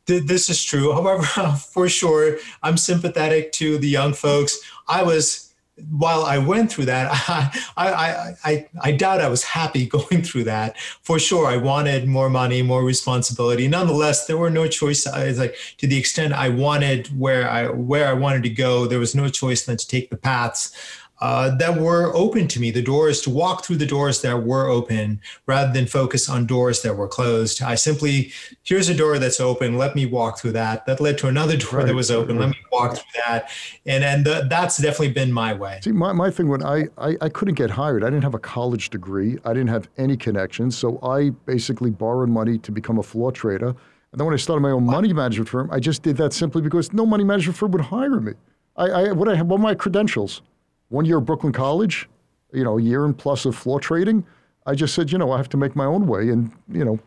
This 0.05 0.49
is 0.49 0.63
true. 0.63 0.91
However, 0.93 1.23
for 1.55 1.87
sure, 1.87 2.37
I'm 2.63 2.77
sympathetic 2.77 3.51
to 3.53 3.77
the 3.77 3.87
young 3.87 4.13
folks. 4.13 4.59
I 4.87 5.03
was 5.03 5.49
while 5.89 6.23
I 6.23 6.37
went 6.37 6.71
through 6.71 6.85
that, 6.85 7.09
I, 7.29 7.63
I, 7.77 8.33
I, 8.43 8.67
I, 8.81 8.91
doubt 8.91 9.21
I 9.21 9.29
was 9.29 9.43
happy 9.43 9.85
going 9.97 10.23
through 10.23 10.45
that. 10.45 10.77
For 10.77 11.19
sure, 11.19 11.47
I 11.47 11.57
wanted 11.57 12.07
more 12.07 12.29
money, 12.29 12.61
more 12.61 12.83
responsibility. 12.83 13.67
Nonetheless, 13.67 14.27
there 14.27 14.37
were 14.37 14.49
no 14.49 14.67
choice. 14.67 15.07
Uh, 15.07 15.23
it's 15.25 15.39
like 15.39 15.55
to 15.77 15.87
the 15.87 15.97
extent 15.97 16.33
I 16.33 16.49
wanted 16.49 17.07
where 17.17 17.49
I 17.49 17.67
where 17.67 18.07
I 18.07 18.13
wanted 18.13 18.43
to 18.43 18.49
go, 18.49 18.87
there 18.87 18.99
was 18.99 19.15
no 19.15 19.29
choice 19.29 19.65
than 19.65 19.77
to 19.77 19.87
take 19.87 20.09
the 20.09 20.17
paths 20.17 20.75
uh, 21.21 21.55
that 21.57 21.79
were 21.79 22.13
open 22.15 22.47
to 22.47 22.59
me, 22.59 22.71
the 22.71 22.81
doors 22.81 23.21
to 23.21 23.29
walk 23.29 23.65
through 23.65 23.75
the 23.75 23.85
doors 23.85 24.21
that 24.21 24.43
were 24.43 24.67
open 24.67 25.19
rather 25.45 25.71
than 25.73 25.85
focus 25.85 26.29
on 26.29 26.45
doors 26.45 26.81
that 26.81 26.95
were 26.95 27.07
closed. 27.07 27.61
I 27.61 27.75
simply, 27.75 28.31
here's 28.63 28.87
a 28.89 28.95
door 28.95 29.19
that's 29.19 29.39
open, 29.39 29.77
let 29.77 29.95
me 29.95 30.05
walk 30.05 30.39
through 30.39 30.53
that. 30.53 30.85
That 30.85 31.01
led 31.01 31.17
to 31.19 31.27
another 31.27 31.57
door 31.57 31.79
right. 31.79 31.87
that 31.87 31.95
was 31.95 32.09
open, 32.09 32.37
let 32.37 32.49
me 32.49 32.57
walk 32.71 32.95
through 32.95 33.21
that. 33.25 33.49
And 33.85 34.03
and 34.03 34.25
the, 34.25 34.47
that's 34.49 34.77
definitely 34.77 35.11
been 35.11 35.31
my 35.31 35.53
way. 35.53 35.79
See, 35.83 35.91
my, 35.91 36.13
my 36.13 36.31
thing 36.31 36.47
when 36.47 36.63
I, 36.63 36.85
I, 36.97 37.17
I 37.21 37.29
couldn't 37.29 37.55
get 37.55 37.69
hired, 37.69 38.03
I 38.03 38.07
didn't 38.07 38.23
have 38.23 38.35
a 38.35 38.39
college 38.39 38.89
degree, 38.89 39.37
I 39.43 39.53
didn't 39.53 39.69
have 39.69 39.89
any 39.97 40.15
connections. 40.15 40.77
So 40.77 40.99
I 41.03 41.31
basically 41.45 41.89
borrowed 41.89 42.29
money 42.29 42.57
to 42.59 42.71
become 42.71 42.97
a 42.97 43.03
floor 43.03 43.31
trader. 43.31 43.75
And 44.11 44.19
then 44.19 44.25
when 44.25 44.33
I 44.33 44.37
started 44.37 44.61
my 44.61 44.71
own 44.71 44.85
money 44.85 45.13
management 45.13 45.49
firm, 45.49 45.69
I 45.71 45.79
just 45.79 46.01
did 46.01 46.17
that 46.17 46.33
simply 46.33 46.61
because 46.61 46.93
no 46.93 47.05
money 47.05 47.23
management 47.23 47.57
firm 47.57 47.71
would 47.71 47.81
hire 47.81 48.19
me. 48.19 48.33
I, 48.75 48.85
I 48.85 49.11
what 49.11 49.27
I 49.27 49.41
what 49.41 49.59
were 49.59 49.63
my 49.63 49.75
credentials? 49.75 50.41
One 50.89 51.05
year 51.05 51.17
at 51.17 51.25
Brooklyn 51.25 51.53
College, 51.53 52.09
you 52.51 52.63
know, 52.63 52.77
a 52.77 52.81
year 52.81 53.05
and 53.05 53.17
plus 53.17 53.45
of 53.45 53.55
floor 53.55 53.79
trading. 53.79 54.25
I 54.65 54.75
just 54.75 54.93
said, 54.93 55.11
you 55.11 55.17
know, 55.17 55.31
I 55.31 55.37
have 55.37 55.49
to 55.49 55.57
make 55.57 55.75
my 55.75 55.85
own 55.85 56.07
way. 56.07 56.29
And, 56.29 56.51
you 56.71 56.83
know, 56.83 56.99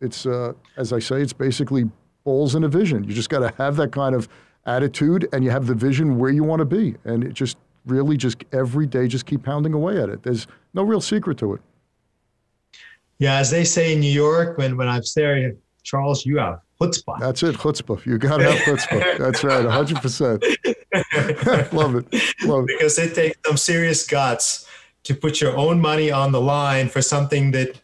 it's, 0.00 0.26
uh, 0.26 0.52
as 0.76 0.92
I 0.92 0.98
say, 0.98 1.20
it's 1.20 1.32
basically 1.32 1.90
balls 2.24 2.54
and 2.54 2.64
a 2.64 2.68
vision. 2.68 3.04
You 3.04 3.14
just 3.14 3.28
got 3.28 3.40
to 3.40 3.54
have 3.62 3.76
that 3.76 3.92
kind 3.92 4.14
of 4.14 4.28
attitude 4.66 5.28
and 5.32 5.44
you 5.44 5.50
have 5.50 5.66
the 5.66 5.74
vision 5.74 6.18
where 6.18 6.30
you 6.30 6.42
want 6.42 6.60
to 6.60 6.64
be. 6.64 6.96
And 7.04 7.22
it 7.22 7.34
just 7.34 7.58
really 7.86 8.16
just 8.16 8.42
every 8.52 8.86
day 8.86 9.06
just 9.08 9.26
keep 9.26 9.42
pounding 9.42 9.74
away 9.74 10.00
at 10.00 10.08
it. 10.08 10.22
There's 10.22 10.46
no 10.72 10.82
real 10.82 11.00
secret 11.00 11.38
to 11.38 11.54
it. 11.54 11.60
Yeah, 13.18 13.36
as 13.36 13.50
they 13.50 13.64
say 13.64 13.92
in 13.92 14.00
New 14.00 14.10
York, 14.10 14.58
when, 14.58 14.76
when 14.76 14.88
I'm 14.88 15.02
there, 15.14 15.52
Charles, 15.82 16.26
you 16.26 16.38
have 16.38 16.60
chutzpah. 16.80 17.20
That's 17.20 17.42
it, 17.42 17.56
chutzpah. 17.56 18.04
You 18.04 18.18
got 18.18 18.38
to 18.38 18.52
have 18.52 18.58
chutzpah. 18.62 19.18
That's 19.18 19.44
right, 19.44 19.64
100%. 19.64 20.56
Love 21.72 21.96
it. 21.96 22.06
Love 22.44 22.64
it. 22.64 22.78
Because 22.78 22.98
it 22.98 23.14
takes 23.14 23.38
some 23.46 23.56
serious 23.56 24.06
guts 24.06 24.66
to 25.04 25.14
put 25.14 25.40
your 25.40 25.56
own 25.56 25.80
money 25.80 26.10
on 26.10 26.32
the 26.32 26.40
line 26.40 26.88
for 26.88 27.02
something 27.02 27.50
that 27.52 27.78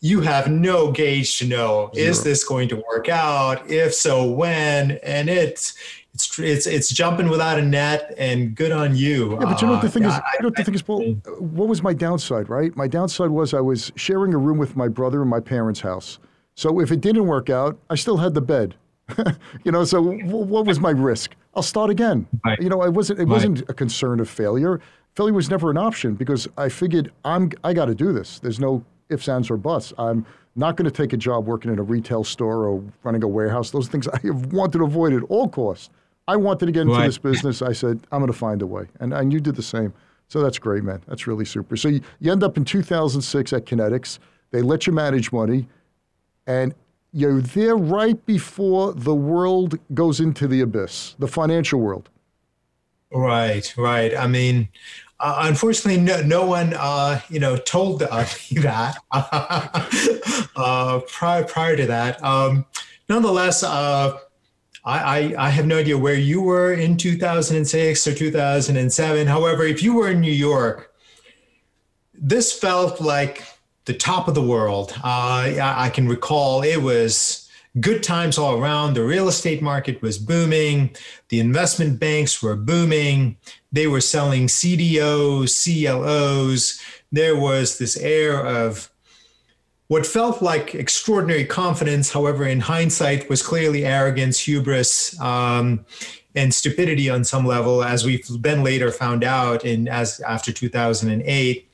you 0.00 0.20
have 0.20 0.50
no 0.50 0.90
gauge 0.90 1.38
to 1.38 1.46
know 1.46 1.90
Zero. 1.94 2.08
is 2.08 2.24
this 2.24 2.44
going 2.44 2.68
to 2.68 2.82
work 2.90 3.08
out 3.08 3.70
if 3.70 3.92
so 3.92 4.30
when 4.30 4.92
and 5.02 5.28
it's 5.28 5.74
it's 6.14 6.38
it's 6.38 6.66
it's 6.66 6.88
jumping 6.88 7.28
without 7.28 7.58
a 7.58 7.62
net 7.62 8.14
and 8.16 8.54
good 8.54 8.72
on 8.72 8.96
you 8.96 9.32
yeah 9.32 9.40
but 9.40 9.60
you 9.60 9.66
know 9.66 9.74
what 9.74 9.82
the 9.82 9.90
thing 9.90 10.06
uh, 10.06 10.08
is 10.08 10.14
I, 10.14 10.22
you 10.34 10.42
know 10.42 10.48
what 10.48 10.56
the 10.56 10.64
thing 10.64 10.74
is 10.74 10.80
Paul 10.80 11.02
what 11.38 11.68
was 11.68 11.82
my 11.82 11.92
downside 11.92 12.48
right 12.48 12.74
my 12.76 12.88
downside 12.88 13.28
was 13.28 13.52
I 13.52 13.60
was 13.60 13.92
sharing 13.94 14.32
a 14.32 14.38
room 14.38 14.56
with 14.56 14.74
my 14.74 14.88
brother 14.88 15.20
in 15.20 15.28
my 15.28 15.40
parents 15.40 15.80
house 15.80 16.18
so 16.60 16.78
if 16.80 16.92
it 16.92 17.00
didn't 17.00 17.26
work 17.26 17.48
out, 17.48 17.78
I 17.88 17.94
still 17.94 18.18
had 18.18 18.34
the 18.34 18.42
bed. 18.42 18.74
you 19.64 19.72
know, 19.72 19.84
so 19.84 20.02
what 20.02 20.66
was 20.66 20.78
my 20.78 20.90
risk? 20.90 21.34
I'll 21.54 21.62
start 21.62 21.90
again. 21.90 22.26
Right. 22.44 22.60
You 22.60 22.68
know, 22.68 22.80
I 22.80 22.88
wasn't. 22.88 23.18
It 23.18 23.24
right. 23.24 23.32
wasn't 23.32 23.68
a 23.68 23.74
concern 23.74 24.20
of 24.20 24.28
failure. 24.28 24.80
Failure 25.14 25.32
was 25.32 25.50
never 25.50 25.70
an 25.70 25.76
option 25.76 26.14
because 26.14 26.48
I 26.56 26.68
figured 26.68 27.12
I'm. 27.24 27.50
I 27.64 27.72
got 27.72 27.86
to 27.86 27.94
do 27.94 28.12
this. 28.12 28.38
There's 28.38 28.60
no 28.60 28.84
ifs, 29.08 29.28
ands, 29.28 29.50
or 29.50 29.56
buts. 29.56 29.92
I'm 29.98 30.24
not 30.54 30.76
going 30.76 30.84
to 30.84 30.90
take 30.90 31.12
a 31.12 31.16
job 31.16 31.46
working 31.46 31.72
in 31.72 31.78
a 31.78 31.82
retail 31.82 32.22
store 32.22 32.66
or 32.66 32.84
running 33.02 33.22
a 33.24 33.28
warehouse. 33.28 33.70
Those 33.70 33.88
things 33.88 34.06
I 34.08 34.18
have 34.24 34.52
wanted 34.52 34.78
to 34.78 34.84
avoid 34.84 35.12
at 35.12 35.22
all 35.24 35.48
costs. 35.48 35.90
I 36.28 36.36
wanted 36.36 36.66
to 36.66 36.72
get 36.72 36.82
into 36.82 36.94
right. 36.94 37.06
this 37.06 37.18
business. 37.18 37.62
I 37.62 37.72
said 37.72 38.00
I'm 38.12 38.20
going 38.20 38.32
to 38.32 38.38
find 38.38 38.62
a 38.62 38.66
way, 38.66 38.86
and 39.00 39.12
and 39.12 39.32
you 39.32 39.40
did 39.40 39.56
the 39.56 39.62
same. 39.62 39.92
So 40.28 40.40
that's 40.40 40.60
great, 40.60 40.84
man. 40.84 41.02
That's 41.08 41.26
really 41.26 41.44
super. 41.44 41.76
So 41.76 41.88
you, 41.88 42.00
you 42.20 42.30
end 42.30 42.44
up 42.44 42.56
in 42.56 42.64
2006 42.64 43.52
at 43.52 43.66
Kinetics. 43.66 44.20
They 44.52 44.62
let 44.62 44.86
you 44.86 44.92
manage 44.92 45.32
money. 45.32 45.66
And 46.46 46.72
you're 47.12 47.40
there 47.40 47.76
right 47.76 48.24
before 48.26 48.92
the 48.92 49.14
world 49.14 49.78
goes 49.94 50.20
into 50.20 50.46
the 50.46 50.60
abyss, 50.60 51.14
the 51.18 51.28
financial 51.28 51.80
world. 51.80 52.08
Right, 53.12 53.74
right. 53.76 54.16
I 54.16 54.26
mean, 54.26 54.68
uh, 55.18 55.40
unfortunately, 55.48 56.00
no, 56.00 56.22
no 56.22 56.46
one, 56.46 56.74
uh, 56.74 57.20
you 57.28 57.40
know, 57.40 57.56
told 57.56 58.00
me 58.50 58.60
that 58.60 58.96
uh, 60.56 61.00
prior 61.08 61.44
prior 61.44 61.76
to 61.76 61.86
that. 61.86 62.22
Um, 62.22 62.64
nonetheless, 63.08 63.62
uh, 63.62 64.16
I, 64.84 64.98
I, 64.98 65.46
I 65.46 65.50
have 65.50 65.66
no 65.66 65.78
idea 65.78 65.98
where 65.98 66.14
you 66.14 66.40
were 66.40 66.72
in 66.72 66.96
2006 66.96 68.06
or 68.06 68.14
2007. 68.14 69.26
However, 69.26 69.64
if 69.64 69.82
you 69.82 69.94
were 69.94 70.10
in 70.10 70.20
New 70.20 70.32
York, 70.32 70.94
this 72.14 72.52
felt 72.52 73.00
like 73.00 73.42
the 73.84 73.94
top 73.94 74.28
of 74.28 74.34
the 74.34 74.42
world. 74.42 74.92
Uh, 75.02 75.56
I 75.60 75.90
can 75.92 76.08
recall 76.08 76.62
it 76.62 76.82
was 76.82 77.48
good 77.78 78.02
times 78.02 78.36
all 78.36 78.60
around. 78.60 78.94
The 78.94 79.04
real 79.04 79.28
estate 79.28 79.62
market 79.62 80.02
was 80.02 80.18
booming. 80.18 80.94
The 81.28 81.40
investment 81.40 82.00
banks 82.00 82.42
were 82.42 82.56
booming. 82.56 83.36
They 83.72 83.86
were 83.86 84.00
selling 84.00 84.46
CDOs, 84.48 85.52
CLOs. 85.62 86.80
There 87.12 87.36
was 87.36 87.78
this 87.78 87.96
air 87.96 88.44
of 88.44 88.90
what 89.86 90.06
felt 90.06 90.40
like 90.40 90.74
extraordinary 90.74 91.44
confidence, 91.44 92.12
however, 92.12 92.46
in 92.46 92.60
hindsight, 92.60 93.28
was 93.28 93.42
clearly 93.42 93.84
arrogance, 93.84 94.38
hubris, 94.38 95.20
um, 95.20 95.84
and 96.36 96.54
stupidity 96.54 97.10
on 97.10 97.24
some 97.24 97.44
level, 97.44 97.82
as 97.82 98.04
we've 98.04 98.24
then 98.40 98.62
later 98.62 98.92
found 98.92 99.24
out 99.24 99.64
in 99.64 99.88
as 99.88 100.20
after 100.20 100.52
2008. 100.52 101.68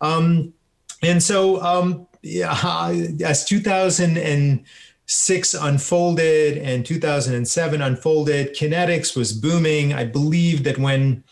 Um, 0.00 0.54
and 1.02 1.22
so, 1.22 1.62
um, 1.62 2.06
yeah, 2.22 2.52
as 3.24 3.44
2006 3.44 5.54
unfolded 5.54 6.58
and 6.58 6.84
2007 6.84 7.82
unfolded, 7.82 8.54
Kinetics 8.54 9.16
was 9.16 9.32
booming. 9.32 9.94
I 9.94 10.04
believe 10.04 10.64
that 10.64 10.78
when 10.78 11.22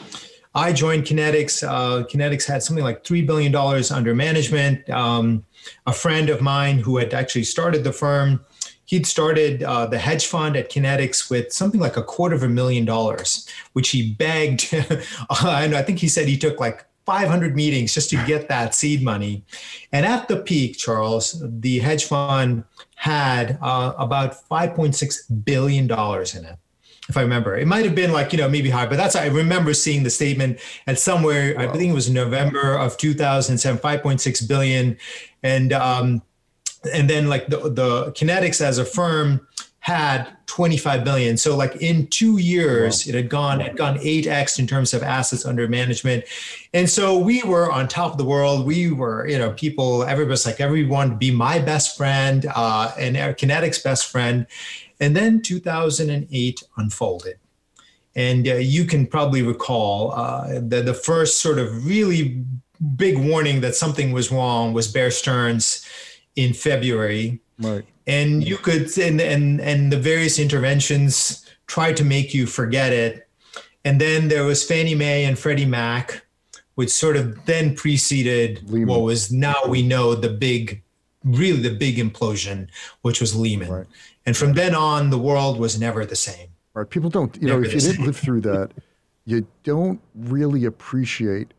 I 0.55 0.73
joined 0.73 1.05
Kinetics, 1.05 1.67
uh, 1.67 2.07
Kinetics 2.07 2.47
had 2.47 2.63
something 2.63 2.85
like 2.85 3.03
$3 3.05 3.27
billion 3.27 3.55
under 3.93 4.15
management. 4.15 4.89
Um, 4.89 5.45
a 5.87 5.93
friend 5.93 6.31
of 6.31 6.41
mine 6.41 6.79
who 6.79 6.99
had 6.99 7.13
actually 7.13 7.45
started 7.45 7.83
the 7.83 7.93
firm, 7.93 8.41
he'd 8.87 9.07
started 9.07 9.65
uh, 9.65 9.87
the 9.87 9.99
hedge 9.99 10.27
fund 10.27 10.57
at 10.57 10.71
Kinetics 10.71 11.29
with 11.29 11.53
something 11.53 11.81
like 11.81 11.97
a 11.97 12.03
quarter 12.03 12.37
of 12.37 12.45
a 12.45 12.49
million 12.49 12.85
dollars, 12.85 13.49
which 13.73 13.91
he 13.91 14.13
begged. 14.13 14.73
and 14.73 15.75
I 15.75 15.83
think 15.83 15.99
he 15.99 16.09
said 16.09 16.29
he 16.29 16.39
took 16.39 16.61
like 16.61 16.87
500 17.07 17.55
meetings 17.55 17.95
just 17.95 18.11
to 18.11 18.23
get 18.27 18.49
that 18.49 18.75
seed 18.75 19.03
money. 19.03 19.45
And 19.93 20.05
at 20.05 20.27
the 20.29 20.37
peak, 20.37 20.77
Charles, 20.77 21.41
the 21.41 21.79
hedge 21.79 22.05
fund 22.05 22.65
had 22.97 23.59
uh, 23.63 23.95
about 23.97 24.37
5.6 24.49 25.45
billion 25.45 25.87
dollars 25.87 26.35
in 26.35 26.45
it. 26.45 26.59
If 27.09 27.17
I 27.17 27.23
remember, 27.23 27.57
it 27.57 27.69
might 27.69 27.85
have 27.85 27.95
been 27.95 28.11
like 28.11 28.33
you 28.33 28.39
know 28.39 28.49
maybe 28.49 28.69
higher, 28.69 28.89
but 28.89 28.97
that's 28.97 29.15
I 29.15 29.27
remember 29.27 29.73
seeing 29.75 30.03
the 30.03 30.11
statement 30.11 30.59
at 30.89 30.99
somewhere. 30.99 31.55
Wow. 31.55 31.69
I 31.69 31.77
think 31.77 31.93
it 31.93 31.95
was 31.95 32.11
November 32.11 32.77
of 32.77 32.97
2007, 32.97 33.81
5.6 33.81 34.49
billion, 34.49 34.99
and 35.45 35.73
um, 35.73 36.23
and 36.93 37.09
then 37.09 37.29
like 37.29 37.47
the 37.47 37.59
the 37.71 38.13
Kinetics 38.13 38.61
as 38.61 38.79
a 38.79 38.85
firm 38.85 39.47
had 39.87 40.27
25 40.47 41.05
billion. 41.05 41.37
So 41.37 41.57
like 41.57 41.77
in 41.77 42.09
two 42.09 42.39
years, 42.39 43.07
wow. 43.07 43.11
it 43.11 43.15
had 43.15 43.29
gone 43.29 43.61
had 43.61 43.77
gone 43.77 43.99
8x 43.99 44.59
in 44.59 44.67
terms 44.67 44.93
of 44.93 45.05
assets 45.05 45.47
under 45.47 45.69
management. 45.69 46.25
And 46.75 46.91
so 46.91 47.17
we 47.17 47.45
were 47.45 47.71
on 47.71 47.87
top 47.87 48.11
of 48.11 48.19
the 48.19 48.25
world. 48.25 48.67
We 48.67 48.91
were, 48.91 49.29
you 49.29 49.39
know, 49.39 49.53
people, 49.53 50.03
everybody's 50.03 50.45
like 50.45 50.61
everyone 50.61 51.19
be 51.19 51.31
my 51.31 51.61
best 51.61 51.97
friend 51.97 52.47
uh, 52.57 52.91
and 52.99 53.15
Kinetics 53.15 53.85
best 53.85 54.11
friend. 54.11 54.49
And 54.99 55.15
then 55.15 55.41
2008 55.41 56.65
unfolded. 56.77 57.39
And 58.17 58.49
uh, 58.49 58.55
you 58.55 58.87
can 58.87 59.07
probably 59.07 59.43
recall 59.43 60.11
uh, 60.15 60.55
the, 60.55 60.83
the 60.83 60.95
first 60.95 61.41
sort 61.41 61.61
of 61.61 61.87
really 61.87 62.45
big 62.97 63.19
warning 63.19 63.61
that 63.61 63.77
something 63.77 64.11
was 64.11 64.33
wrong 64.33 64.73
was 64.73 64.91
Bear 64.91 65.13
Stearns 65.13 65.87
in 66.35 66.55
February. 66.55 67.41
Right 67.59 67.85
and 68.07 68.47
you 68.47 68.57
could 68.57 68.97
and 68.99 69.21
and 69.21 69.61
and 69.61 69.93
the 69.93 69.99
various 69.99 70.39
interventions 70.39 71.45
tried 71.67 71.97
to 71.97 72.05
make 72.05 72.33
you 72.33 72.47
forget 72.47 72.93
it 72.93 73.29
and 73.85 74.01
then 74.01 74.29
there 74.29 74.45
was 74.45 74.65
fannie 74.65 74.95
mae 74.95 75.25
and 75.25 75.39
freddie 75.39 75.67
mac 75.67 76.25
which 76.77 76.91
sort 76.91 77.17
of 77.17 77.45
then 77.47 77.75
preceded 77.75 78.69
lehman. 78.71 78.89
what 78.89 79.03
was 79.03 79.33
now 79.33 79.57
we 79.67 79.83
know 79.83 80.15
the 80.15 80.29
big 80.29 80.83
really 81.25 81.61
the 81.61 81.75
big 81.75 81.97
implosion 81.97 82.69
which 83.03 83.21
was 83.21 83.35
lehman 83.35 83.71
right. 83.71 83.87
and 84.25 84.37
from 84.37 84.53
then 84.53 84.75
on 84.75 85.11
the 85.11 85.19
world 85.19 85.59
was 85.59 85.79
never 85.79 86.07
the 86.07 86.17
same 86.17 86.49
right 86.75 86.89
people 86.89 87.11
don't 87.11 87.37
you 87.37 87.49
never 87.49 87.61
know 87.61 87.67
if 87.67 87.75
you 87.75 87.81
same. 87.81 87.93
didn't 87.93 88.07
live 88.07 88.17
through 88.17 88.41
that 88.41 88.71
you 89.25 89.45
don't 89.65 90.01
really 90.15 90.65
appreciate 90.65 91.53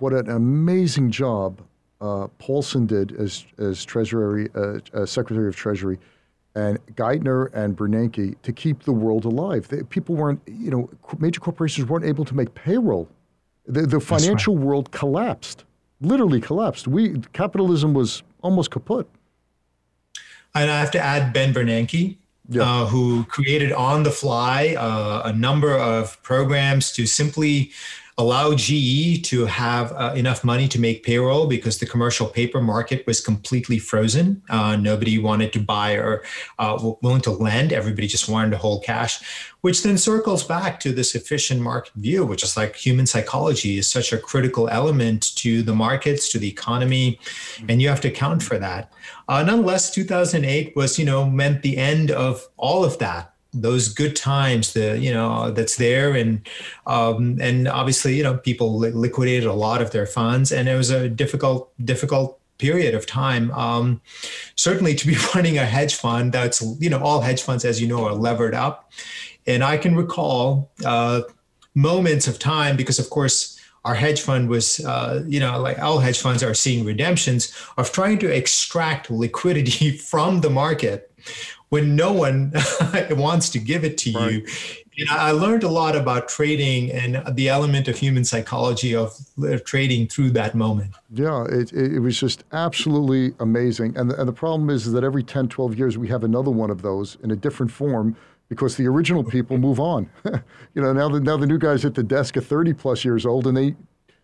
what 0.00 0.12
an 0.12 0.28
amazing 0.28 1.12
job 1.12 1.60
uh, 2.04 2.28
Paulson 2.38 2.86
did 2.86 3.12
as 3.16 3.46
as 3.58 3.84
Treasury 3.84 4.48
uh, 4.54 4.78
uh, 4.92 5.06
Secretary 5.06 5.48
of 5.48 5.56
Treasury, 5.56 5.98
and 6.54 6.78
Geithner 6.94 7.52
and 7.54 7.76
Bernanke 7.76 8.36
to 8.42 8.52
keep 8.52 8.82
the 8.82 8.92
world 8.92 9.24
alive. 9.24 9.68
They, 9.68 9.82
people 9.82 10.14
weren't, 10.14 10.40
you 10.46 10.70
know, 10.70 10.90
major 11.18 11.40
corporations 11.40 11.88
weren't 11.88 12.04
able 12.04 12.24
to 12.26 12.34
make 12.34 12.54
payroll. 12.54 13.08
The, 13.66 13.86
the 13.86 14.00
financial 14.00 14.54
right. 14.54 14.66
world 14.66 14.90
collapsed, 14.90 15.64
literally 16.02 16.40
collapsed. 16.40 16.86
We 16.86 17.20
capitalism 17.32 17.94
was 17.94 18.22
almost 18.42 18.70
kaput. 18.70 19.08
And 20.54 20.70
I 20.70 20.78
have 20.78 20.90
to 20.92 21.00
add 21.00 21.32
Ben 21.32 21.54
Bernanke, 21.54 22.16
yeah. 22.50 22.62
uh, 22.62 22.86
who 22.86 23.24
created 23.24 23.72
on 23.72 24.02
the 24.02 24.10
fly 24.10 24.76
uh, 24.78 25.22
a 25.24 25.32
number 25.32 25.76
of 25.76 26.22
programs 26.22 26.92
to 26.92 27.06
simply 27.06 27.72
allow 28.16 28.54
GE 28.54 29.22
to 29.24 29.44
have 29.46 29.92
uh, 29.92 30.12
enough 30.14 30.44
money 30.44 30.68
to 30.68 30.80
make 30.80 31.02
payroll 31.02 31.46
because 31.46 31.78
the 31.78 31.86
commercial 31.86 32.28
paper 32.28 32.60
market 32.60 33.04
was 33.06 33.20
completely 33.20 33.78
frozen. 33.78 34.40
Uh, 34.48 34.76
nobody 34.76 35.18
wanted 35.18 35.52
to 35.52 35.58
buy 35.58 35.94
or 35.94 36.22
uh, 36.60 36.92
willing 37.02 37.20
to 37.22 37.32
lend. 37.32 37.72
Everybody 37.72 38.06
just 38.06 38.28
wanted 38.28 38.50
to 38.50 38.56
hold 38.56 38.84
cash, 38.84 39.50
which 39.62 39.82
then 39.82 39.98
circles 39.98 40.44
back 40.44 40.78
to 40.80 40.92
this 40.92 41.16
efficient 41.16 41.60
market 41.60 41.92
view, 41.94 42.24
which 42.24 42.44
is 42.44 42.56
like 42.56 42.76
human 42.76 43.06
psychology 43.06 43.78
is 43.78 43.90
such 43.90 44.12
a 44.12 44.18
critical 44.18 44.68
element 44.68 45.34
to 45.36 45.62
the 45.62 45.74
markets, 45.74 46.30
to 46.30 46.38
the 46.38 46.48
economy, 46.48 47.18
and 47.68 47.82
you 47.82 47.88
have 47.88 48.00
to 48.02 48.08
account 48.08 48.44
for 48.44 48.58
that. 48.58 48.92
Uh, 49.28 49.42
nonetheless, 49.42 49.90
2008 49.90 50.76
was, 50.76 50.98
you 51.00 51.04
know, 51.04 51.28
meant 51.28 51.62
the 51.62 51.76
end 51.76 52.12
of 52.12 52.46
all 52.56 52.84
of 52.84 52.98
that 52.98 53.33
those 53.54 53.88
good 53.88 54.16
times 54.16 54.72
the 54.72 54.98
you 54.98 55.12
know 55.12 55.50
that's 55.50 55.76
there. 55.76 56.14
And 56.14 56.46
um, 56.86 57.38
and 57.40 57.68
obviously 57.68 58.16
you 58.16 58.22
know 58.22 58.36
people 58.36 58.78
li- 58.78 58.90
liquidated 58.90 59.48
a 59.48 59.52
lot 59.52 59.80
of 59.80 59.90
their 59.90 60.06
funds 60.06 60.52
and 60.52 60.68
it 60.68 60.76
was 60.76 60.90
a 60.90 61.08
difficult 61.08 61.72
difficult 61.84 62.38
period 62.58 62.94
of 62.94 63.06
time. 63.06 63.50
Um, 63.52 64.00
certainly 64.56 64.94
to 64.94 65.06
be 65.06 65.16
running 65.34 65.58
a 65.58 65.66
hedge 65.66 65.94
fund 65.94 66.32
that's 66.32 66.62
you 66.80 66.90
know 66.90 67.02
all 67.02 67.20
hedge 67.20 67.42
funds 67.42 67.64
as 67.64 67.80
you 67.80 67.88
know 67.88 68.04
are 68.04 68.14
levered 68.14 68.54
up. 68.54 68.90
And 69.46 69.62
i 69.62 69.76
can 69.76 69.94
recall 69.94 70.70
uh, 70.86 71.20
moments 71.74 72.26
of 72.26 72.38
time 72.38 72.76
because 72.76 72.98
of 72.98 73.10
course 73.10 73.54
our 73.84 73.94
hedge 73.94 74.22
fund 74.22 74.48
was, 74.48 74.80
uh, 74.80 75.22
you 75.26 75.38
know, 75.38 75.60
like 75.60 75.78
all 75.78 75.98
hedge 75.98 76.18
funds 76.18 76.42
are 76.42 76.54
seeing 76.54 76.84
redemptions 76.84 77.54
of 77.76 77.92
trying 77.92 78.18
to 78.18 78.34
extract 78.34 79.10
liquidity 79.10 79.96
from 80.10 80.40
the 80.40 80.50
market 80.50 81.10
when 81.74 81.96
no 81.96 82.12
one 82.12 82.52
wants 83.10 83.50
to 83.50 83.58
give 83.58 83.82
it 83.82 83.98
to 83.98 84.12
right. 84.12 84.32
you. 84.32 84.46
And 84.96 85.10
I 85.10 85.32
learned 85.32 85.64
a 85.64 85.68
lot 85.68 85.96
about 85.96 86.28
trading 86.28 86.92
and 86.92 87.20
the 87.34 87.48
element 87.48 87.88
of 87.88 87.98
human 87.98 88.24
psychology 88.24 88.94
of 88.94 89.12
trading 89.64 90.06
through 90.06 90.30
that 90.30 90.54
moment. 90.54 90.94
Yeah, 91.10 91.44
it, 91.50 91.72
it 91.72 91.98
was 91.98 92.16
just 92.16 92.44
absolutely 92.52 93.34
amazing. 93.40 93.96
And 93.96 94.08
the, 94.08 94.20
and 94.20 94.28
the 94.28 94.32
problem 94.32 94.70
is, 94.70 94.92
that 94.92 95.02
every 95.02 95.24
10, 95.24 95.48
12 95.48 95.76
years 95.76 95.98
we 95.98 96.06
have 96.06 96.22
another 96.22 96.52
one 96.52 96.70
of 96.70 96.82
those 96.82 97.16
in 97.24 97.32
a 97.32 97.36
different 97.36 97.72
form 97.72 98.16
because 98.48 98.76
the 98.76 98.86
original 98.86 99.24
people 99.24 99.58
move 99.58 99.80
on. 99.80 100.08
you 100.74 100.80
know, 100.82 100.92
now 100.92 101.08
the, 101.08 101.18
now 101.18 101.36
the 101.36 101.46
new 101.46 101.58
guys 101.58 101.84
at 101.84 101.96
the 101.96 102.04
desk 102.04 102.36
are 102.36 102.40
30 102.40 102.74
plus 102.74 103.04
years 103.04 103.26
old 103.26 103.48
and 103.48 103.56
they, 103.56 103.74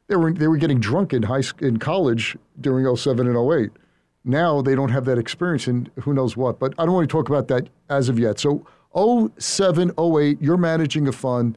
they, 0.07 0.15
were, 0.15 0.33
they 0.33 0.47
were 0.47 0.57
getting 0.57 0.79
drunk 0.79 1.13
in, 1.13 1.25
high, 1.25 1.43
in 1.59 1.81
college 1.81 2.37
during 2.61 2.95
07 2.95 3.27
and 3.27 3.37
08 3.37 3.73
now 4.25 4.61
they 4.61 4.75
don't 4.75 4.91
have 4.91 5.05
that 5.07 5.19
experience 5.19 5.67
and 5.67 5.91
who 6.01 6.13
knows 6.13 6.37
what. 6.37 6.59
But 6.59 6.75
I 6.79 6.85
don't 6.85 6.95
want 6.95 7.09
to 7.09 7.13
talk 7.13 7.29
about 7.29 7.49
that 7.49 7.69
as 7.89 8.09
of 8.09 8.19
yet. 8.19 8.39
So 8.39 8.67
07, 9.39 9.93
08, 9.99 10.41
you're 10.41 10.57
managing 10.57 11.09
a 11.09 11.13
fund. 11.13 11.57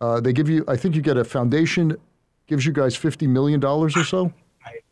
Uh, 0.00 0.20
they 0.20 0.32
give 0.32 0.48
you, 0.48 0.64
I 0.68 0.76
think 0.76 0.94
you 0.94 1.02
get 1.02 1.16
a 1.16 1.24
foundation, 1.24 1.96
gives 2.46 2.64
you 2.66 2.72
guys 2.72 2.96
$50 2.96 3.28
million 3.28 3.62
or 3.64 3.88
so. 3.90 4.32
Right. 4.64 4.84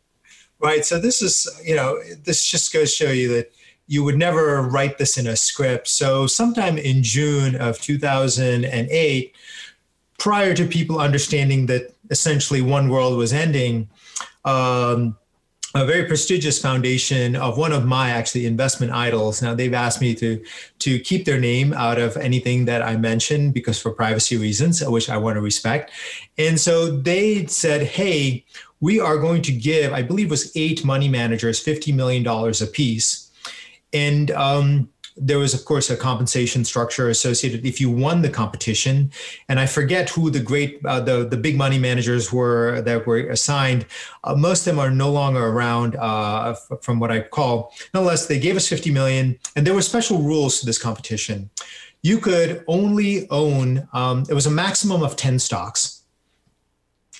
Right. 0.59 0.85
So 0.85 0.99
this 0.99 1.21
is, 1.21 1.47
you 1.63 1.75
know, 1.75 1.99
this 2.23 2.45
just 2.45 2.73
goes 2.73 2.95
to 2.95 3.05
show 3.05 3.11
you 3.11 3.29
that 3.35 3.51
you 3.87 4.03
would 4.03 4.17
never 4.17 4.63
write 4.63 4.97
this 4.97 5.17
in 5.17 5.27
a 5.27 5.35
script. 5.35 5.87
So 5.87 6.27
sometime 6.27 6.77
in 6.77 7.03
June 7.03 7.55
of 7.55 7.79
2008, 7.79 9.35
prior 10.17 10.53
to 10.55 10.65
people 10.65 10.99
understanding 10.99 11.67
that 11.67 11.93
essentially 12.09 12.61
one 12.61 12.89
world 12.89 13.17
was 13.17 13.31
ending, 13.31 13.89
um, 14.43 15.17
a 15.75 15.85
very 15.85 16.05
prestigious 16.05 16.57
foundation 16.57 17.35
of 17.35 17.57
one 17.57 17.73
of 17.73 17.85
my 17.85 18.09
actually 18.09 18.45
investment 18.45 18.93
idols. 18.93 19.41
Now 19.41 19.53
they've 19.53 19.73
asked 19.73 19.99
me 19.99 20.15
to 20.15 20.41
to 20.79 20.99
keep 20.99 21.25
their 21.25 21.39
name 21.39 21.73
out 21.73 21.99
of 21.99 22.15
anything 22.15 22.63
that 22.65 22.81
I 22.81 22.95
mention 22.95 23.51
because 23.51 23.79
for 23.79 23.91
privacy 23.91 24.37
reasons, 24.37 24.81
which 24.87 25.09
I 25.09 25.17
want 25.17 25.35
to 25.35 25.41
respect. 25.41 25.91
And 26.37 26.59
so 26.59 26.89
they 26.89 27.45
said, 27.47 27.81
"Hey, 27.83 28.45
we 28.79 29.01
are 29.01 29.17
going 29.17 29.41
to 29.43 29.51
give, 29.51 29.91
I 29.91 30.01
believe, 30.01 30.29
was 30.29 30.55
eight 30.55 30.85
money 30.85 31.09
managers 31.09 31.59
fifty 31.59 31.91
million 31.91 32.23
dollars 32.23 32.61
a 32.61 32.67
piece." 32.67 33.29
And 33.91 34.31
um, 34.31 34.89
there 35.17 35.39
was, 35.39 35.53
of 35.53 35.63
course, 35.63 35.89
a 35.89 35.95
compensation 35.95 36.65
structure 36.65 37.09
associated 37.09 37.65
if 37.65 37.79
you 37.79 37.89
won 37.89 38.21
the 38.21 38.29
competition. 38.29 39.11
And 39.47 39.59
I 39.59 39.65
forget 39.65 40.09
who 40.09 40.29
the 40.29 40.41
great, 40.41 40.79
uh, 40.85 40.99
the 40.99 41.25
the 41.25 41.37
big 41.37 41.55
money 41.55 41.79
managers 41.79 42.33
were 42.33 42.81
that 42.81 43.07
were 43.07 43.19
assigned. 43.29 43.85
Uh, 44.23 44.35
most 44.35 44.67
of 44.67 44.75
them 44.75 44.79
are 44.79 44.91
no 44.91 45.09
longer 45.09 45.45
around, 45.47 45.95
uh, 45.95 46.55
f- 46.55 46.81
from 46.81 46.99
what 46.99 47.11
I 47.11 47.21
call. 47.21 47.73
Nonetheless, 47.93 48.25
they 48.25 48.39
gave 48.39 48.55
us 48.57 48.67
50 48.67 48.91
million, 48.91 49.39
and 49.55 49.65
there 49.65 49.73
were 49.73 49.81
special 49.81 50.21
rules 50.21 50.59
to 50.59 50.65
this 50.65 50.77
competition. 50.77 51.49
You 52.01 52.19
could 52.19 52.63
only 52.67 53.29
own. 53.29 53.87
Um, 53.93 54.25
it 54.29 54.33
was 54.33 54.45
a 54.45 54.51
maximum 54.51 55.01
of 55.01 55.15
10 55.15 55.39
stocks 55.39 56.03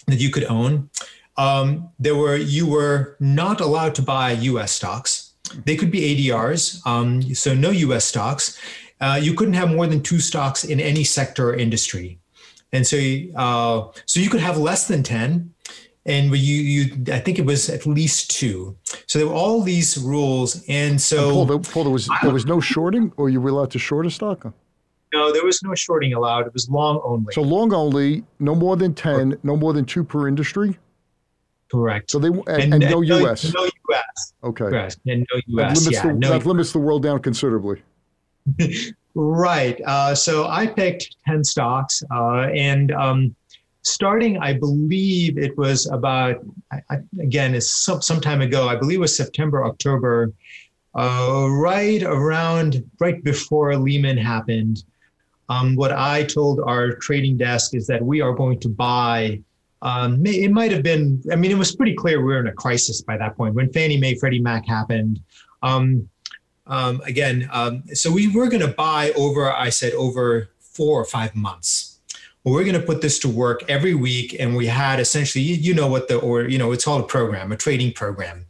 that 0.07 0.19
you 0.19 0.29
could 0.29 0.45
own. 0.45 0.89
Um, 1.37 1.89
there 1.97 2.15
were 2.15 2.35
you 2.35 2.67
were 2.67 3.15
not 3.19 3.61
allowed 3.61 3.95
to 3.95 4.01
buy 4.01 4.31
U.S. 4.31 4.71
stocks 4.71 5.24
they 5.65 5.75
could 5.75 5.91
be 5.91 6.29
ADRs, 6.29 6.85
um, 6.85 7.21
so 7.33 7.53
no 7.53 7.69
US 7.69 8.05
stocks. 8.05 8.59
Uh, 9.01 9.19
you 9.21 9.33
couldn't 9.33 9.55
have 9.55 9.69
more 9.69 9.87
than 9.87 10.01
two 10.01 10.19
stocks 10.19 10.63
in 10.63 10.79
any 10.79 11.03
sector 11.03 11.49
or 11.49 11.55
industry. 11.55 12.19
And 12.71 12.85
so, 12.87 12.97
uh, 13.35 13.91
so 14.05 14.19
you 14.19 14.29
could 14.29 14.39
have 14.41 14.57
less 14.57 14.87
than 14.87 15.03
10 15.03 15.53
and 16.05 16.35
you, 16.37 16.55
you, 16.55 17.13
I 17.13 17.19
think 17.19 17.39
it 17.39 17.45
was 17.45 17.69
at 17.69 17.85
least 17.85 18.29
two. 18.31 18.77
So 19.07 19.19
there 19.19 19.27
were 19.27 19.33
all 19.33 19.61
these 19.61 19.97
rules, 19.97 20.63
and 20.67 21.01
so 21.01 21.41
and 21.41 21.49
Paul, 21.49 21.59
Paul, 21.59 21.83
there 21.85 21.93
was 21.93 22.09
there 22.21 22.31
was 22.31 22.45
no 22.45 22.59
shorting, 22.59 23.11
or 23.17 23.29
you 23.29 23.41
were 23.41 23.49
allowed 23.49 23.71
to 23.71 23.79
short 23.79 24.05
a 24.05 24.11
stock. 24.11 24.45
No, 25.13 25.31
there 25.31 25.43
was 25.43 25.63
no 25.63 25.73
shorting 25.73 26.13
allowed. 26.13 26.45
It 26.45 26.53
was 26.53 26.69
long 26.69 27.01
only. 27.03 27.33
So 27.33 27.41
long 27.41 27.73
only, 27.73 28.23
no 28.39 28.53
more 28.53 28.77
than 28.77 28.93
ten, 28.93 29.37
no 29.43 29.57
more 29.57 29.73
than 29.73 29.85
two 29.85 30.03
per 30.03 30.27
industry. 30.27 30.77
Correct. 31.71 32.11
So 32.11 32.19
they 32.19 32.27
and, 32.27 32.47
and, 32.47 32.73
and 32.75 32.83
no, 32.83 33.01
no, 33.01 33.19
U.S. 33.19 33.51
No 33.53 33.67
U.S. 33.89 34.33
Okay. 34.43 34.65
Correct. 34.65 34.97
And 35.07 35.25
no 35.31 35.41
U.S. 35.47 35.79
That 35.79 35.81
limits, 35.81 35.91
yeah, 35.91 36.07
the, 36.07 36.13
no 36.13 36.29
that 36.29 36.45
limits 36.45 36.71
the 36.71 36.79
world 36.79 37.03
down 37.03 37.19
considerably. 37.19 37.81
right. 39.15 39.81
Uh, 39.85 40.15
so 40.15 40.47
I 40.47 40.67
picked 40.67 41.15
ten 41.27 41.43
stocks, 41.43 42.03
uh, 42.11 42.47
and 42.53 42.91
um, 42.91 43.35
starting, 43.83 44.37
I 44.39 44.53
believe 44.53 45.37
it 45.37 45.57
was 45.57 45.87
about 45.87 46.43
I, 46.71 46.81
I, 46.89 46.97
again, 47.19 47.55
it's 47.55 47.71
some 47.71 48.01
some 48.01 48.19
time 48.19 48.41
ago. 48.41 48.67
I 48.67 48.75
believe 48.75 48.99
it 48.99 49.01
was 49.01 49.15
September, 49.15 49.65
October, 49.65 50.33
uh, 50.95 51.47
right 51.49 52.03
around 52.03 52.83
right 52.99 53.23
before 53.23 53.75
Lehman 53.77 54.17
happened. 54.17 54.83
Um, 55.47 55.75
what 55.75 55.91
I 55.91 56.23
told 56.23 56.59
our 56.61 56.93
trading 56.93 57.37
desk 57.37 57.75
is 57.75 57.85
that 57.87 58.03
we 58.03 58.19
are 58.21 58.33
going 58.33 58.59
to 58.61 58.69
buy 58.69 59.41
um, 59.81 60.25
it 60.25 60.51
might 60.51 60.71
have 60.71 60.83
been, 60.83 61.21
I 61.31 61.35
mean, 61.35 61.51
it 61.51 61.57
was 61.57 61.75
pretty 61.75 61.93
clear 61.93 62.19
we 62.19 62.33
were 62.33 62.39
in 62.39 62.47
a 62.47 62.53
crisis 62.53 63.01
by 63.01 63.17
that 63.17 63.35
point 63.37 63.55
when 63.55 63.71
Fannie 63.71 63.97
Mae, 63.97 64.15
Freddie 64.15 64.41
Mac 64.41 64.65
happened. 64.67 65.19
Um, 65.61 66.09
um, 66.67 67.01
again, 67.05 67.47
um, 67.51 67.83
so 67.93 68.11
we 68.11 68.27
were 68.27 68.47
going 68.47 68.61
to 68.61 68.73
buy 68.73 69.11
over, 69.11 69.51
I 69.51 69.69
said, 69.69 69.93
over 69.93 70.49
four 70.59 70.99
or 70.99 71.05
five 71.05 71.35
months. 71.35 71.99
We're 72.43 72.63
going 72.63 72.79
to 72.79 72.85
put 72.85 73.01
this 73.01 73.17
to 73.19 73.29
work 73.29 73.63
every 73.69 73.95
week. 73.95 74.35
And 74.39 74.55
we 74.55 74.67
had 74.67 74.99
essentially, 74.99 75.43
you, 75.43 75.55
you 75.55 75.73
know 75.73 75.87
what 75.87 76.07
the, 76.07 76.17
or, 76.17 76.43
you 76.43 76.57
know, 76.57 76.71
it's 76.71 76.85
called 76.85 77.01
a 77.01 77.07
program, 77.07 77.51
a 77.51 77.57
trading 77.57 77.93
program. 77.93 78.45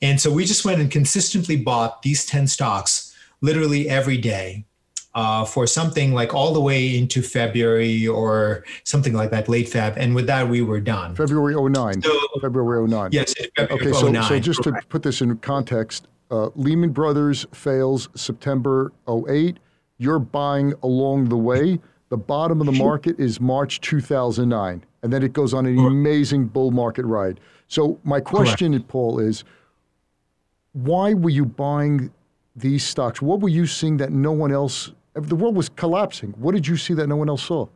And 0.00 0.20
so 0.20 0.32
we 0.32 0.44
just 0.44 0.64
went 0.64 0.80
and 0.80 0.90
consistently 0.90 1.56
bought 1.56 2.02
these 2.02 2.24
10 2.24 2.46
stocks 2.46 3.14
literally 3.40 3.88
every 3.88 4.16
day 4.16 4.64
uh, 5.14 5.44
for 5.44 5.66
something 5.66 6.12
like 6.12 6.34
all 6.34 6.52
the 6.52 6.60
way 6.60 6.98
into 6.98 7.22
February 7.22 8.06
or 8.06 8.64
something 8.82 9.12
like 9.12 9.30
that, 9.30 9.48
late 9.48 9.66
Feb. 9.66 9.94
And 9.96 10.14
with 10.14 10.26
that, 10.26 10.48
we 10.48 10.60
were 10.60 10.80
done. 10.80 11.14
February 11.14 11.54
09. 11.54 12.02
So, 12.02 12.20
February 12.40 12.88
09. 12.88 13.10
Yes. 13.12 13.34
February 13.56 13.90
okay, 13.90 13.98
so, 13.98 14.10
09, 14.10 14.22
so 14.24 14.38
just 14.40 14.62
correct. 14.62 14.82
to 14.82 14.88
put 14.88 15.02
this 15.02 15.20
in 15.20 15.36
context, 15.38 16.08
uh, 16.30 16.50
Lehman 16.56 16.90
Brothers 16.90 17.46
fails 17.52 18.08
September 18.14 18.92
08. 19.08 19.58
You're 19.98 20.18
buying 20.18 20.74
along 20.82 21.28
the 21.28 21.36
way. 21.36 21.78
The 22.08 22.16
bottom 22.16 22.60
of 22.60 22.66
the 22.66 22.72
market 22.72 23.18
is 23.18 23.40
March 23.40 23.80
2009. 23.80 24.84
And 25.02 25.12
then 25.12 25.22
it 25.22 25.32
goes 25.32 25.54
on 25.54 25.66
an 25.66 25.76
correct. 25.76 25.90
amazing 25.90 26.46
bull 26.46 26.70
market 26.70 27.04
ride. 27.04 27.38
So, 27.68 28.00
my 28.02 28.20
question, 28.20 28.72
correct. 28.72 28.88
Paul, 28.88 29.20
is 29.20 29.44
why 30.72 31.14
were 31.14 31.30
you 31.30 31.44
buying 31.44 32.12
these 32.56 32.84
stocks? 32.84 33.22
What 33.22 33.40
were 33.40 33.48
you 33.48 33.66
seeing 33.66 33.96
that 33.98 34.10
no 34.10 34.32
one 34.32 34.52
else 34.52 34.92
the 35.14 35.36
world 35.36 35.56
was 35.56 35.68
collapsing. 35.68 36.30
What 36.36 36.54
did 36.54 36.66
you 36.66 36.76
see 36.76 36.94
that 36.94 37.06
no 37.06 37.16
one 37.16 37.28
else 37.28 37.44
saw? 37.44 37.68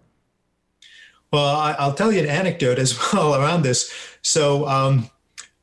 Well, 1.32 1.76
I'll 1.78 1.94
tell 1.94 2.10
you 2.10 2.20
an 2.20 2.26
anecdote 2.26 2.78
as 2.78 2.98
well 3.12 3.34
around 3.34 3.62
this. 3.62 3.92
So, 4.22 4.66
um, 4.66 5.10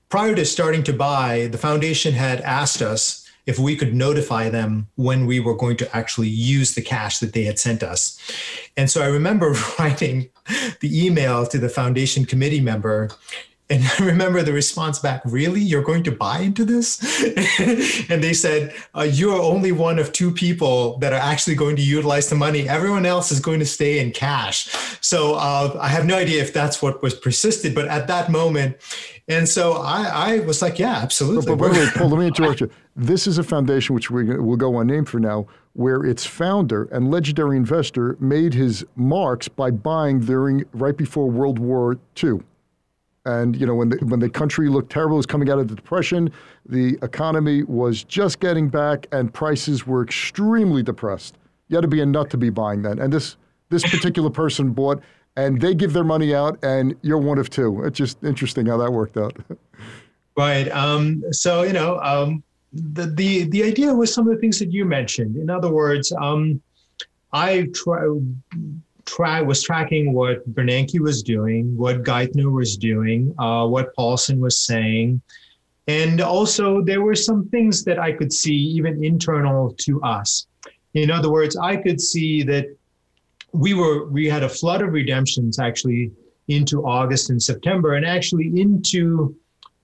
prior 0.09 0.35
to 0.35 0.45
starting 0.45 0.83
to 0.83 0.93
buy, 0.93 1.47
the 1.47 1.57
foundation 1.57 2.13
had 2.13 2.41
asked 2.41 2.81
us 2.81 3.25
if 3.45 3.59
we 3.59 3.75
could 3.75 3.93
notify 3.93 4.49
them 4.49 4.87
when 4.95 5.25
we 5.25 5.39
were 5.39 5.55
going 5.55 5.77
to 5.77 5.95
actually 5.95 6.29
use 6.29 6.73
the 6.73 6.81
cash 6.81 7.19
that 7.19 7.33
they 7.33 7.43
had 7.43 7.59
sent 7.59 7.83
us. 7.83 8.19
And 8.75 8.89
so 8.89 9.01
I 9.01 9.07
remember 9.07 9.55
writing 9.79 10.29
the 10.79 11.05
email 11.05 11.45
to 11.47 11.57
the 11.57 11.69
foundation 11.69 12.25
committee 12.25 12.61
member 12.61 13.09
And 13.69 13.83
I 13.99 14.05
remember 14.05 14.41
the 14.43 14.53
response 14.53 14.99
back, 14.99 15.21
really? 15.25 15.61
You're 15.61 15.83
going 15.83 16.03
to 16.03 16.11
buy 16.11 16.39
into 16.39 16.65
this? 16.65 16.99
and 18.09 18.23
they 18.23 18.33
said, 18.33 18.73
uh, 18.95 19.01
You're 19.01 19.41
only 19.41 19.71
one 19.71 19.99
of 19.99 20.11
two 20.11 20.31
people 20.31 20.97
that 20.99 21.13
are 21.13 21.19
actually 21.19 21.55
going 21.55 21.75
to 21.77 21.81
utilize 21.81 22.29
the 22.29 22.35
money. 22.35 22.69
Everyone 22.69 23.05
else 23.05 23.31
is 23.31 23.39
going 23.39 23.59
to 23.59 23.65
stay 23.65 23.99
in 23.99 24.11
cash. 24.11 24.67
So 25.01 25.35
uh, 25.35 25.77
I 25.79 25.87
have 25.87 26.05
no 26.05 26.15
idea 26.15 26.41
if 26.41 26.53
that's 26.53 26.81
what 26.81 27.01
was 27.01 27.13
persisted, 27.13 27.73
but 27.73 27.87
at 27.87 28.07
that 28.07 28.29
moment, 28.29 28.77
and 29.27 29.49
so 29.49 29.73
I, 29.73 30.03
I 30.03 30.39
was 30.39 30.61
like, 30.61 30.77
Yeah, 30.77 30.97
absolutely. 30.97 31.55
But, 31.55 31.57
but 31.57 31.71
wait, 31.71 31.79
wait, 31.79 31.93
Paul, 31.93 32.09
let 32.09 32.19
me 32.19 32.27
interrupt 32.27 32.61
you. 32.61 32.69
This 32.95 33.27
is 33.27 33.37
a 33.37 33.43
foundation 33.43 33.95
which 33.95 34.11
we 34.11 34.23
will 34.37 34.57
go 34.57 34.79
unnamed 34.79 35.09
for 35.09 35.19
now, 35.19 35.47
where 35.73 36.05
its 36.05 36.25
founder 36.25 36.83
and 36.91 37.11
legendary 37.11 37.57
investor 37.57 38.15
made 38.19 38.53
his 38.53 38.85
marks 38.95 39.47
by 39.47 39.71
buying 39.71 40.19
during 40.19 40.63
right 40.73 40.95
before 40.95 41.29
World 41.29 41.59
War 41.59 41.97
II. 42.23 42.41
And 43.25 43.55
you 43.59 43.65
know, 43.65 43.75
when 43.75 43.89
the, 43.89 43.97
when 44.05 44.19
the 44.19 44.29
country 44.29 44.69
looked 44.69 44.91
terrible, 44.91 45.15
it 45.15 45.17
was 45.17 45.25
coming 45.25 45.49
out 45.49 45.59
of 45.59 45.67
the 45.67 45.75
depression, 45.75 46.31
the 46.67 46.97
economy 47.01 47.63
was 47.63 48.03
just 48.03 48.39
getting 48.39 48.69
back, 48.69 49.07
and 49.11 49.33
prices 49.33 49.87
were 49.87 50.03
extremely 50.03 50.83
depressed. 50.83 51.37
You 51.67 51.77
had 51.77 51.81
to 51.81 51.87
be 51.87 52.01
a 52.01 52.05
nut 52.05 52.29
to 52.31 52.37
be 52.37 52.49
buying 52.49 52.83
that. 52.83 52.99
And 52.99 53.11
this 53.11 53.37
this 53.69 53.83
particular 53.83 54.29
person 54.29 54.71
bought, 54.71 55.01
and 55.35 55.59
they 55.59 55.73
give 55.73 55.93
their 55.93 56.03
money 56.03 56.35
out, 56.35 56.63
and 56.63 56.95
you're 57.01 57.17
one 57.17 57.39
of 57.39 57.49
two. 57.49 57.83
It's 57.83 57.97
just 57.97 58.23
interesting 58.23 58.67
how 58.67 58.77
that 58.77 58.91
worked 58.91 59.17
out. 59.17 59.35
Right. 60.37 60.69
Um, 60.71 61.23
so 61.31 61.63
you 61.63 61.71
know, 61.71 61.97
um, 62.01 62.43
the 62.73 63.07
the 63.07 63.43
the 63.45 63.63
idea 63.63 63.93
was 63.93 64.13
some 64.13 64.27
of 64.27 64.35
the 64.35 64.41
things 64.41 64.59
that 64.59 64.71
you 64.71 64.83
mentioned. 64.83 65.37
In 65.37 65.49
other 65.49 65.71
words, 65.71 66.11
um, 66.11 66.61
I 67.31 67.69
try 67.73 68.05
try 69.05 69.41
was 69.41 69.63
tracking 69.63 70.13
what 70.13 70.47
Bernanke 70.53 70.99
was 70.99 71.23
doing, 71.23 71.75
what 71.77 72.03
Geithner 72.03 72.51
was 72.51 72.77
doing, 72.77 73.33
uh, 73.39 73.65
what 73.67 73.95
Paulson 73.95 74.39
was 74.39 74.59
saying, 74.59 75.21
and 75.87 76.19
also 76.21 76.81
there 76.81 77.01
were 77.01 77.15
some 77.15 77.47
things 77.49 77.83
that 77.83 77.99
I 77.99 78.11
could 78.11 78.33
see 78.33 78.55
even 78.55 79.03
internal 79.03 79.73
to 79.81 80.01
us. 80.01 80.47
In 80.95 81.11
other 81.11 81.31
words, 81.31 81.55
I 81.55 81.75
could 81.75 82.01
see 82.01 82.41
that 82.43 82.65
we 83.51 83.73
were 83.73 84.07
we 84.07 84.27
had 84.27 84.43
a 84.43 84.49
flood 84.49 84.81
of 84.81 84.91
redemptions 84.93 85.59
actually 85.59 86.11
into 86.47 86.85
August 86.85 87.29
and 87.29 87.41
September, 87.41 87.95
and 87.95 88.05
actually 88.05 88.47
into 88.59 89.35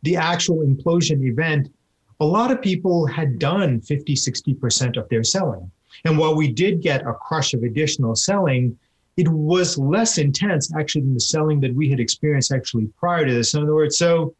the 0.03 0.15
actual 0.15 0.65
implosion 0.65 1.23
event. 1.23 1.71
A 2.19 2.25
lot 2.25 2.51
of 2.51 2.61
people 2.61 3.07
had 3.07 3.39
done 3.39 3.81
50, 3.81 4.13
60% 4.13 4.95
of 4.95 5.09
their 5.09 5.23
selling. 5.23 5.71
And 6.05 6.19
while 6.19 6.35
we 6.35 6.51
did 6.51 6.81
get 6.81 7.01
a 7.01 7.13
crush 7.13 7.53
of 7.55 7.63
additional 7.63 8.15
selling, 8.15 8.77
it 9.17 9.27
was 9.27 9.77
less 9.77 10.17
intense 10.17 10.73
actually 10.77 11.01
than 11.01 11.13
the 11.13 11.19
selling 11.19 11.59
that 11.61 11.73
we 11.73 11.89
had 11.89 11.99
experienced 11.99 12.51
actually 12.51 12.87
prior 12.97 13.25
to 13.25 13.33
this. 13.33 13.53
In 13.53 13.63
other 13.63 13.75
words, 13.75 13.97
so, 13.97 14.33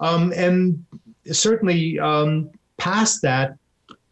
um, 0.00 0.32
and 0.34 0.84
certainly 1.30 1.98
um, 1.98 2.50
past 2.76 3.22
that, 3.22 3.56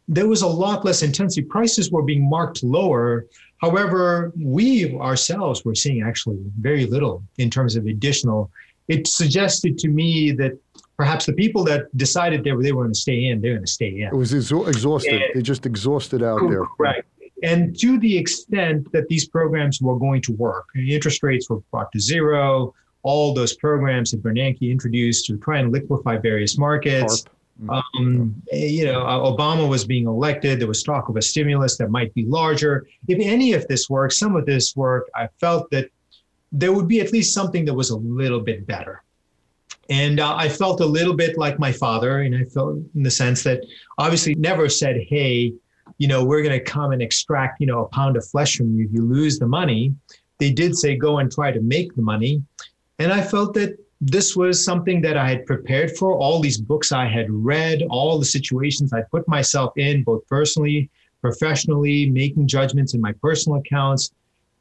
there 0.07 0.26
was 0.26 0.42
a 0.42 0.46
lot 0.46 0.84
less 0.84 1.03
intensity. 1.03 1.42
Prices 1.42 1.90
were 1.90 2.03
being 2.03 2.28
marked 2.28 2.62
lower. 2.62 3.26
However, 3.59 4.32
we 4.40 4.96
ourselves 4.96 5.64
were 5.64 5.74
seeing 5.74 6.03
actually 6.03 6.38
very 6.61 6.86
little 6.86 7.22
in 7.38 7.51
terms 7.51 7.76
of 7.76 7.86
additional. 7.86 8.51
It 8.86 9.07
suggested 9.07 9.76
to 9.78 9.88
me 9.88 10.30
that 10.32 10.53
perhaps 10.96 11.26
the 11.26 11.34
people 11.34 11.62
that 11.64 11.94
decided 11.96 12.42
they 12.44 12.53
were 12.53 12.62
they 12.62 12.72
were 12.72 12.84
going 12.84 12.94
to 12.94 12.99
stay 12.99 13.26
in, 13.26 13.40
they're 13.40 13.55
going 13.55 13.66
to 13.66 13.70
stay 13.70 14.01
in. 14.01 14.09
It 14.09 14.14
was 14.14 14.32
exhausted. 14.32 15.22
And, 15.22 15.34
they 15.34 15.42
just 15.42 15.66
exhausted 15.66 16.22
out 16.22 16.40
there. 16.49 16.64
Right. 16.78 17.05
And 17.43 17.78
to 17.78 17.99
the 17.99 18.16
extent 18.16 18.91
that 18.93 19.09
these 19.09 19.28
programs 19.28 19.80
were 19.80 19.99
going 19.99 20.22
to 20.22 20.32
work, 20.32 20.66
interest 20.74 21.22
rates 21.22 21.49
were 21.49 21.61
brought 21.70 21.93
to 21.93 22.01
zero, 22.01 22.74
all 23.03 23.32
those 23.32 23.55
programs 23.55 24.11
that 24.11 24.22
Bernanke 24.22 24.70
introduced 24.70 25.26
to 25.26 25.39
try 25.39 25.59
and 25.59 25.72
liquefy 25.72 26.16
various 26.18 26.59
markets. 26.59 27.24
Mm-hmm. 27.62 27.70
Um, 27.70 28.43
you 28.53 28.84
know, 28.84 29.03
uh, 29.03 29.18
Obama 29.18 29.68
was 29.68 29.84
being 29.84 30.07
elected. 30.07 30.61
There 30.61 30.68
was 30.68 30.82
talk 30.82 31.09
of 31.09 31.16
a 31.16 31.22
stimulus 31.22 31.76
that 31.78 31.91
might 31.91 32.12
be 32.14 32.24
larger. 32.26 32.86
If 33.09 33.18
any 33.20 33.53
of 33.53 33.66
this 33.68 33.89
worked, 33.89 34.14
some 34.14 34.36
of 34.36 34.47
this 34.47 34.76
worked, 34.76 35.11
I 35.14 35.28
felt 35.41 35.70
that 35.70 35.91
there 36.53 36.72
would 36.72 36.89
be 36.89 37.01
at 37.01 37.12
least 37.12 37.34
something 37.34 37.64
that 37.64 37.74
was 37.74 37.91
a 37.91 37.97
little 37.97 38.41
bit 38.41 38.66
better. 38.66 39.03
And 39.91 40.20
uh, 40.20 40.36
I 40.36 40.49
felt 40.49 40.80
a 40.80 40.86
little 40.86 41.14
bit 41.14 41.39
like 41.39 41.59
my 41.59 41.72
father, 41.72 42.20
and 42.20 42.36
I 42.36 42.45
felt 42.45 42.76
in 42.95 43.03
the 43.03 43.11
sense 43.11 43.43
that 43.45 43.64
obviously 43.97 44.34
never 44.34 44.68
said, 44.68 44.97
hey, 45.09 45.55
you 45.99 46.09
know, 46.09 46.24
we're 46.24 46.42
going 46.42 46.59
to 46.59 46.64
come 46.64 46.92
and 46.92 47.03
extract, 47.03 47.61
you 47.61 47.66
know, 47.66 47.84
a 47.84 47.88
pound 47.88 48.16
of 48.16 48.26
flesh 48.26 48.57
from 48.57 48.74
you 48.74 48.88
you 48.90 49.03
lose 49.03 49.38
the 49.38 49.46
money. 49.46 49.94
They 50.38 50.53
did 50.53 50.76
say 50.76 50.96
go 50.96 51.18
and 51.18 51.30
try 51.30 51.51
to 51.51 51.61
make 51.61 51.94
the 51.94 52.03
money. 52.03 52.42
And 53.01 53.12
I 53.12 53.20
felt 53.22 53.55
that 53.55 53.76
this 54.01 54.36
was 54.36 54.64
something 54.64 55.01
that 55.03 55.16
I 55.16 55.28
had 55.28 55.44
prepared 55.44 55.96
for. 55.96 56.16
All 56.16 56.40
these 56.40 56.61
books 56.61 56.92
I 56.92 57.07
had 57.07 57.26
read, 57.30 57.82
all 57.90 58.18
the 58.18 58.24
situations 58.24 58.92
I 58.92 59.03
put 59.11 59.26
myself 59.26 59.76
in, 59.76 60.05
both 60.05 60.24
personally, 60.28 60.88
professionally, 61.20 62.09
making 62.09 62.46
judgments 62.46 62.94
in 62.94 63.01
my 63.01 63.12
personal 63.20 63.59
accounts, 63.59 64.12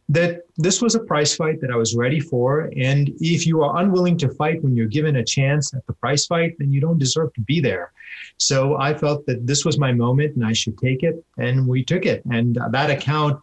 that 0.10 0.44
this 0.58 0.82
was 0.82 0.96
a 0.96 1.00
price 1.00 1.36
fight 1.36 1.60
that 1.62 1.70
I 1.70 1.76
was 1.76 1.96
ready 1.96 2.20
for. 2.20 2.72
And 2.78 3.10
if 3.20 3.46
you 3.46 3.62
are 3.62 3.80
unwilling 3.82 4.18
to 4.20 4.30
fight 4.30 4.64
when 4.64 4.76
you're 4.76 4.88
given 4.88 5.18
a 5.18 5.24
chance 5.24 5.74
at 5.74 5.86
the 5.86 5.94
price 5.94 6.26
fight, 6.26 6.56
then 6.60 6.72
you 6.72 6.80
don't 6.80 6.98
deserve 6.98 7.34
to 7.34 7.42
be 7.42 7.60
there. 7.60 7.92
So 8.38 8.78
I 8.78 8.94
felt 8.94 9.26
that 9.26 9.46
this 9.46 9.66
was 9.66 9.78
my 9.78 9.92
moment 9.92 10.36
and 10.36 10.46
I 10.46 10.54
should 10.54 10.78
take 10.78 11.04
it. 11.04 11.24
And 11.38 11.68
we 11.68 11.84
took 11.84 12.06
it. 12.06 12.24
And 12.32 12.58
that 12.72 12.90
account, 12.90 13.42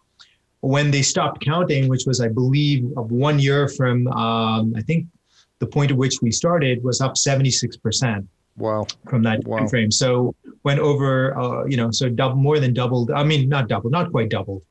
when 0.61 0.89
they 0.89 1.03
stopped 1.03 1.45
counting, 1.45 1.87
which 1.87 2.05
was, 2.07 2.19
I 2.19 2.29
believe, 2.29 2.91
of 2.97 3.11
one 3.11 3.37
year 3.37 3.67
from, 3.67 4.07
um, 4.07 4.73
I 4.75 4.81
think, 4.81 5.05
the 5.59 5.67
point 5.67 5.91
at 5.91 5.97
which 5.97 6.21
we 6.21 6.31
started, 6.31 6.83
was 6.83 6.99
up 6.99 7.13
76%. 7.13 8.27
Wow. 8.57 8.87
From 9.09 9.21
that 9.23 9.45
wow. 9.45 9.59
time 9.59 9.67
frame. 9.67 9.91
So 9.91 10.33
went 10.63 10.79
over, 10.79 11.37
uh, 11.37 11.65
you 11.65 11.77
know, 11.77 11.91
so 11.91 12.09
double, 12.09 12.37
more 12.37 12.59
than 12.59 12.73
doubled. 12.73 13.11
I 13.11 13.23
mean, 13.23 13.49
not 13.49 13.67
double, 13.67 13.89
not 13.89 14.11
quite 14.11 14.29
doubled 14.29 14.63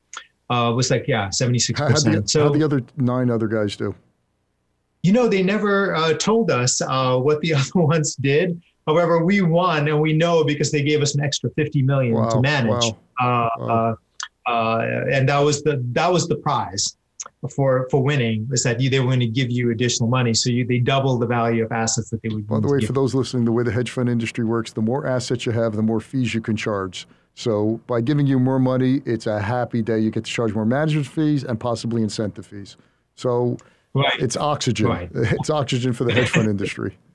uh, 0.49 0.71
was 0.75 0.91
like 0.91 1.05
yeah, 1.07 1.29
seventy 1.29 1.59
six 1.59 1.79
percent. 1.79 2.29
So 2.29 2.43
how 2.43 2.49
the 2.49 2.63
other 2.63 2.81
nine 2.97 3.29
other 3.29 3.47
guys 3.47 3.75
do? 3.75 3.95
You 5.03 5.13
know, 5.13 5.27
they 5.27 5.43
never 5.43 5.95
uh, 5.95 6.13
told 6.13 6.49
us 6.49 6.81
uh, 6.81 7.17
what 7.17 7.41
the 7.41 7.53
other 7.55 7.69
ones 7.75 8.15
did. 8.15 8.61
However, 8.87 9.23
we 9.23 9.41
won, 9.41 9.87
and 9.87 9.99
we 9.99 10.13
know 10.13 10.43
because 10.43 10.71
they 10.71 10.83
gave 10.83 11.01
us 11.01 11.15
an 11.15 11.23
extra 11.23 11.49
fifty 11.51 11.81
million 11.81 12.15
wow, 12.15 12.29
to 12.29 12.41
manage, 12.41 12.93
wow, 13.19 13.49
uh, 13.49 13.49
wow. 13.59 13.97
Uh, 14.47 14.49
uh, 14.49 15.05
and 15.11 15.27
that 15.27 15.39
was 15.39 15.63
the 15.63 15.83
that 15.93 16.11
was 16.11 16.27
the 16.27 16.35
prize 16.35 16.97
for 17.49 17.87
for 17.89 18.03
winning 18.03 18.47
was 18.49 18.63
that 18.63 18.79
you, 18.79 18.89
they 18.89 18.99
were 18.99 19.07
going 19.07 19.19
to 19.19 19.27
give 19.27 19.49
you 19.49 19.71
additional 19.71 20.09
money, 20.09 20.33
so 20.33 20.49
you, 20.49 20.65
they 20.65 20.79
double 20.79 21.17
the 21.17 21.25
value 21.25 21.63
of 21.63 21.71
assets 21.71 22.09
that 22.09 22.21
they 22.21 22.29
would. 22.29 22.47
By 22.47 22.59
the 22.59 22.67
way, 22.67 22.79
for 22.81 22.93
those 22.93 23.15
listening, 23.15 23.45
the 23.45 23.51
way 23.51 23.63
the 23.63 23.71
hedge 23.71 23.91
fund 23.91 24.09
industry 24.09 24.45
works, 24.45 24.73
the 24.73 24.81
more 24.81 25.07
assets 25.07 25.45
you 25.45 25.51
have, 25.51 25.75
the 25.75 25.81
more 25.81 25.99
fees 25.99 26.33
you 26.33 26.41
can 26.41 26.55
charge. 26.55 27.07
So 27.35 27.81
by 27.85 28.01
giving 28.01 28.25
you 28.25 28.39
more 28.39 28.59
money, 28.59 29.01
it's 29.05 29.27
a 29.27 29.41
happy 29.41 29.81
day. 29.81 29.99
You 29.99 30.09
get 30.09 30.23
to 30.23 30.31
charge 30.31 30.53
more 30.53 30.65
management 30.65 31.05
fees 31.05 31.43
and 31.43 31.59
possibly 31.59 32.01
incentive 32.01 32.47
fees. 32.47 32.77
So 33.15 33.57
right. 33.93 34.19
it's 34.19 34.37
oxygen. 34.37 34.87
Right. 34.87 35.09
It's 35.15 35.49
oxygen 35.49 35.91
for 35.93 36.05
the 36.05 36.13
hedge 36.13 36.29
fund 36.29 36.49
industry. 36.49 36.97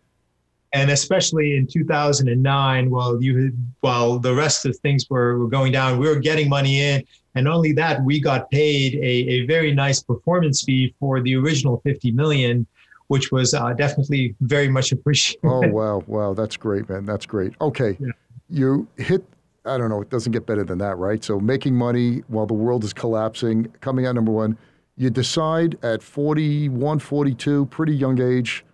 And 0.72 0.88
especially 0.92 1.56
in 1.56 1.66
2009, 1.66 2.90
while 2.90 3.20
you 3.20 3.52
while 3.80 4.20
the 4.20 4.32
rest 4.32 4.64
of 4.66 4.76
things 4.76 5.04
were, 5.10 5.36
were 5.36 5.48
going 5.48 5.72
down, 5.72 5.98
we 5.98 6.06
were 6.06 6.20
getting 6.20 6.48
money 6.48 6.80
in, 6.80 7.02
and 7.34 7.48
only 7.48 7.72
that 7.72 8.04
we 8.04 8.20
got 8.20 8.48
paid 8.52 8.94
a, 8.94 8.98
a 9.32 9.46
very 9.46 9.74
nice 9.74 10.00
performance 10.00 10.62
fee 10.62 10.94
for 11.00 11.20
the 11.20 11.34
original 11.34 11.80
50 11.82 12.12
million 12.12 12.68
which 13.08 13.32
was 13.32 13.54
uh, 13.54 13.72
definitely 13.72 14.36
very 14.42 14.68
much 14.68 14.92
appreciated. 14.96 15.40
Oh 15.42 15.66
wow, 15.66 16.04
wow, 16.06 16.34
that's 16.34 16.56
great, 16.56 16.88
man. 16.88 17.04
That's 17.04 17.26
great. 17.26 17.52
Okay, 17.60 17.96
yeah. 17.98 18.12
you 18.48 18.86
hit 18.96 19.24
I 19.64 19.76
don't 19.76 19.90
know, 19.90 20.00
it 20.00 20.08
doesn't 20.08 20.32
get 20.32 20.46
better 20.46 20.64
than 20.64 20.78
that, 20.78 20.96
right? 20.96 21.22
So 21.22 21.38
making 21.38 21.74
money 21.74 22.22
while 22.28 22.46
the 22.46 22.54
world 22.54 22.82
is 22.82 22.92
collapsing, 22.92 23.66
coming 23.80 24.06
out 24.06 24.14
number 24.14 24.32
one, 24.32 24.56
you 24.96 25.10
decide 25.10 25.78
at 25.82 26.02
41, 26.02 26.98
42, 26.98 27.66
pretty 27.66 27.94
young 27.94 28.20
age, 28.20 28.64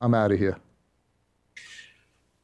I'm 0.00 0.14
out 0.14 0.32
of 0.32 0.38
here. 0.38 0.56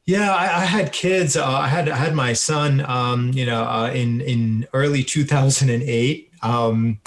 Yeah, 0.05 0.33
I, 0.33 0.61
I 0.61 0.65
had 0.65 0.93
kids. 0.93 1.35
Uh, 1.35 1.45
I 1.45 1.67
had 1.67 1.89
I 1.89 1.97
had 1.97 2.15
my 2.15 2.31
son, 2.31 2.79
um, 2.87 3.31
you 3.33 3.45
know, 3.45 3.63
uh, 3.65 3.91
in 3.93 4.21
in 4.21 4.65
early 4.73 5.03
2008, 5.03 6.31
um, 6.43 7.01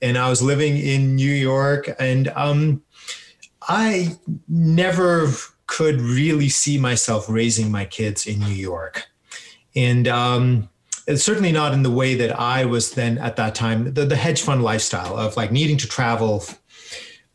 and 0.00 0.16
I 0.16 0.30
was 0.30 0.40
living 0.40 0.78
in 0.78 1.16
New 1.16 1.30
York, 1.30 1.94
and 1.98 2.28
um, 2.28 2.82
I 3.60 4.16
never 4.48 5.30
could 5.66 6.00
really 6.00 6.48
see 6.48 6.78
myself 6.78 7.28
raising 7.28 7.70
my 7.70 7.84
kids 7.84 8.26
in 8.26 8.38
New 8.38 8.46
York 8.46 9.06
and 9.76 10.08
um, 10.08 10.68
it's 11.06 11.22
certainly 11.22 11.52
not 11.52 11.72
in 11.72 11.82
the 11.82 11.90
way 11.90 12.14
that 12.16 12.38
I 12.38 12.64
was 12.64 12.92
then 12.92 13.18
at 13.18 13.36
that 13.36 13.54
time, 13.54 13.94
the, 13.94 14.04
the 14.04 14.16
hedge 14.16 14.42
fund 14.42 14.64
lifestyle 14.64 15.16
of 15.16 15.36
like 15.36 15.52
needing 15.52 15.76
to 15.78 15.86
travel 15.86 16.42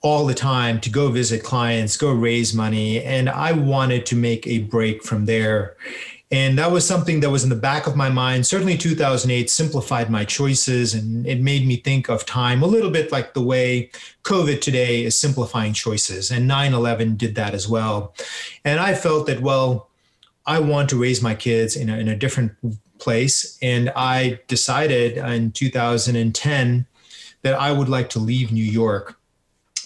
all 0.02 0.26
the 0.26 0.34
time 0.34 0.82
to 0.82 0.90
go 0.90 1.10
visit 1.10 1.44
clients, 1.44 1.96
go 1.96 2.12
raise 2.12 2.54
money. 2.54 3.04
And 3.04 3.30
I 3.30 3.52
wanted 3.52 4.06
to 4.08 4.16
make 4.16 4.48
a 4.48 4.60
break 4.64 5.04
from 5.04 5.26
there. 5.26 5.78
And 6.32 6.58
that 6.58 6.72
was 6.72 6.88
something 6.88 7.20
that 7.20 7.30
was 7.30 7.44
in 7.44 7.50
the 7.50 7.56
back 7.56 7.88
of 7.88 7.96
my 7.96 8.10
mind. 8.10 8.48
Certainly 8.48 8.78
2008 8.78 9.50
simplified 9.50 10.10
my 10.10 10.24
choices 10.24 10.94
and 10.94 11.28
it 11.28 11.42
made 11.42 11.68
me 11.68 11.76
think 11.76 12.10
of 12.10 12.26
time 12.26 12.64
a 12.64 12.68
little 12.68 12.90
bit 12.90 13.12
like 13.12 13.34
the 13.34 13.42
way 13.42 13.92
COVID 14.24 14.62
today 14.62 15.04
is 15.04 15.20
simplifying 15.20 15.74
choices. 15.74 16.32
And 16.32 16.48
9 16.48 16.74
11 16.74 17.16
did 17.18 17.36
that 17.36 17.54
as 17.54 17.68
well. 17.68 18.16
And 18.66 18.80
I 18.80 18.96
felt 18.96 19.28
that, 19.28 19.42
well, 19.42 19.91
I 20.46 20.60
want 20.60 20.90
to 20.90 21.02
raise 21.02 21.22
my 21.22 21.36
kids 21.36 21.76
in 21.76 21.90
a, 21.90 21.98
in 21.98 22.08
a 22.08 22.16
different 22.16 22.54
place. 23.00 23.58
And 23.62 23.92
I 23.96 24.40
decided 24.48 25.18
in 25.18 25.52
2010 25.52 26.88
that 27.42 27.54
I 27.56 27.72
would 27.72 27.90
like 27.90 28.10
to 28.12 28.20
leave 28.20 28.52
New 28.52 28.64
York 28.64 29.20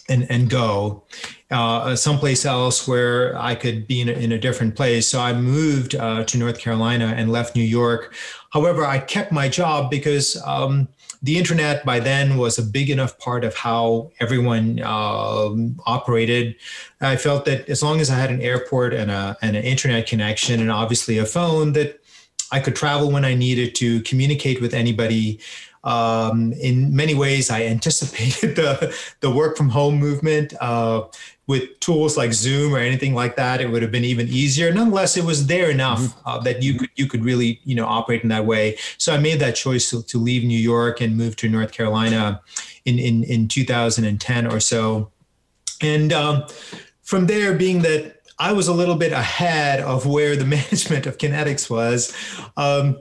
and, 0.09 0.29
and 0.29 0.49
go 0.49 1.03
uh, 1.51 1.95
someplace 1.95 2.45
else 2.45 2.87
where 2.87 3.37
I 3.37 3.55
could 3.55 3.87
be 3.87 4.01
in 4.01 4.09
a, 4.09 4.13
in 4.13 4.31
a 4.31 4.37
different 4.37 4.75
place. 4.75 5.07
So 5.07 5.19
I 5.19 5.33
moved 5.33 5.95
uh, 5.95 6.23
to 6.23 6.37
North 6.37 6.59
Carolina 6.59 7.13
and 7.15 7.31
left 7.31 7.55
New 7.55 7.63
York. 7.63 8.13
However, 8.51 8.85
I 8.85 8.99
kept 8.99 9.31
my 9.31 9.49
job 9.49 9.91
because 9.91 10.41
um, 10.45 10.87
the 11.21 11.37
internet 11.37 11.85
by 11.85 11.99
then 11.99 12.37
was 12.37 12.57
a 12.57 12.63
big 12.63 12.89
enough 12.89 13.17
part 13.19 13.43
of 13.43 13.55
how 13.55 14.11
everyone 14.19 14.79
uh, 14.83 15.55
operated. 15.85 16.55
I 17.01 17.15
felt 17.15 17.45
that 17.45 17.69
as 17.69 17.81
long 17.81 17.99
as 17.99 18.09
I 18.09 18.15
had 18.15 18.31
an 18.31 18.41
airport 18.41 18.93
and, 18.93 19.11
a, 19.11 19.37
and 19.41 19.55
an 19.55 19.63
internet 19.63 20.07
connection 20.07 20.59
and 20.59 20.71
obviously 20.71 21.17
a 21.17 21.25
phone, 21.25 21.73
that 21.73 21.99
I 22.51 22.59
could 22.59 22.75
travel 22.75 23.11
when 23.11 23.25
I 23.25 23.33
needed 23.33 23.75
to 23.75 24.01
communicate 24.01 24.61
with 24.61 24.73
anybody. 24.73 25.39
Um, 25.85 26.51
in 26.53 26.95
many 26.95 27.13
ways, 27.13 27.49
I 27.49 27.63
anticipated 27.63 28.55
the 28.57 28.95
the 29.21 29.31
work 29.31 29.57
from 29.57 29.69
home 29.69 29.97
movement. 29.97 30.53
Uh, 30.59 31.05
with 31.47 31.79
tools 31.79 32.17
like 32.17 32.33
Zoom 32.33 32.73
or 32.73 32.79
anything 32.79 33.13
like 33.13 33.35
that, 33.35 33.61
it 33.61 33.69
would 33.69 33.83
have 33.83 33.91
been 33.91 34.03
even 34.03 34.27
easier. 34.27 34.73
Nonetheless, 34.73 35.15
it 35.15 35.23
was 35.23 35.45
there 35.45 35.69
enough 35.69 35.99
mm-hmm. 35.99 36.27
uh, 36.27 36.39
that 36.39 36.63
you 36.63 36.79
could 36.79 36.89
you 36.95 37.07
could 37.07 37.23
really 37.23 37.61
you 37.63 37.75
know 37.75 37.85
operate 37.85 38.23
in 38.23 38.29
that 38.29 38.45
way. 38.45 38.77
So 38.97 39.13
I 39.13 39.19
made 39.19 39.39
that 39.41 39.55
choice 39.55 39.89
to, 39.91 40.01
to 40.03 40.17
leave 40.17 40.43
New 40.43 40.57
York 40.57 41.01
and 41.01 41.15
move 41.15 41.35
to 41.37 41.49
North 41.49 41.71
Carolina 41.71 42.41
in 42.85 42.97
in, 42.97 43.23
in 43.23 43.47
2010 43.47 44.47
or 44.47 44.59
so, 44.59 45.11
and 45.81 46.11
um, 46.11 46.45
from 47.03 47.27
there, 47.27 47.53
being 47.53 47.83
that 47.83 48.21
I 48.39 48.51
was 48.51 48.67
a 48.67 48.73
little 48.73 48.95
bit 48.95 49.11
ahead 49.11 49.79
of 49.81 50.05
where 50.05 50.35
the 50.35 50.45
management 50.57 51.05
of 51.05 51.17
Kinetics 51.17 51.69
was, 51.69 52.13
um, 52.57 52.97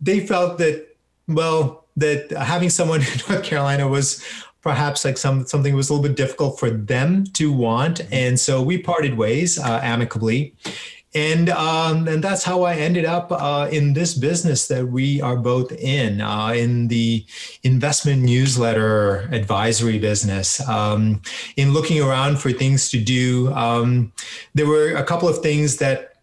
they 0.00 0.26
felt 0.26 0.58
that 0.58 0.96
well 1.26 1.85
that 1.96 2.30
having 2.32 2.70
someone 2.70 3.00
in 3.12 3.18
North 3.28 3.42
Carolina 3.42 3.88
was 3.88 4.24
perhaps 4.62 5.04
like 5.04 5.16
some 5.16 5.46
something 5.46 5.74
was 5.76 5.88
a 5.88 5.94
little 5.94 6.08
bit 6.08 6.16
difficult 6.16 6.58
for 6.58 6.70
them 6.70 7.24
to 7.34 7.52
want, 7.52 8.00
mm-hmm. 8.00 8.14
and 8.14 8.40
so 8.40 8.62
we 8.62 8.78
parted 8.78 9.16
ways 9.16 9.58
uh, 9.58 9.80
amicably. 9.82 10.54
And 11.14 11.48
um, 11.48 12.08
and 12.08 12.22
that's 12.22 12.44
how 12.44 12.64
I 12.64 12.74
ended 12.74 13.06
up 13.06 13.32
uh, 13.32 13.68
in 13.72 13.94
this 13.94 14.12
business 14.12 14.68
that 14.68 14.88
we 14.88 15.22
are 15.22 15.36
both 15.36 15.72
in, 15.72 16.20
uh, 16.20 16.48
in 16.48 16.88
the 16.88 17.24
investment 17.62 18.22
newsletter 18.22 19.20
advisory 19.32 19.98
business. 19.98 20.60
Um, 20.68 21.22
in 21.56 21.72
looking 21.72 22.02
around 22.02 22.38
for 22.38 22.52
things 22.52 22.90
to 22.90 23.00
do, 23.00 23.50
um, 23.54 24.12
there 24.54 24.66
were 24.66 24.94
a 24.94 25.04
couple 25.04 25.26
of 25.26 25.38
things 25.38 25.78
that 25.78 26.15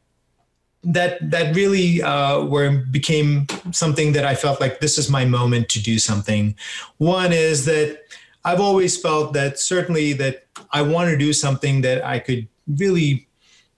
that 0.84 1.32
that 1.32 1.56
really 1.56 2.02
uh, 2.02 2.44
were 2.44 2.84
became 2.92 3.48
something 3.72 4.14
that 4.14 4.26
I 4.26 4.36
felt 4.36 4.60
like 4.60 4.80
this 4.80 4.98
is 4.98 5.10
my 5.10 5.26
moment 5.26 5.70
to 5.70 5.82
do 5.82 5.98
something. 6.00 6.56
One 6.98 7.32
is 7.32 7.66
that 7.66 8.02
I've 8.46 8.60
always 8.60 9.00
felt 9.00 9.34
that 9.34 9.60
certainly 9.60 10.14
that 10.14 10.46
I 10.72 10.82
want 10.82 11.10
to 11.10 11.18
do 11.18 11.32
something 11.32 11.82
that 11.82 12.04
I 12.04 12.20
could 12.20 12.48
really 12.68 13.28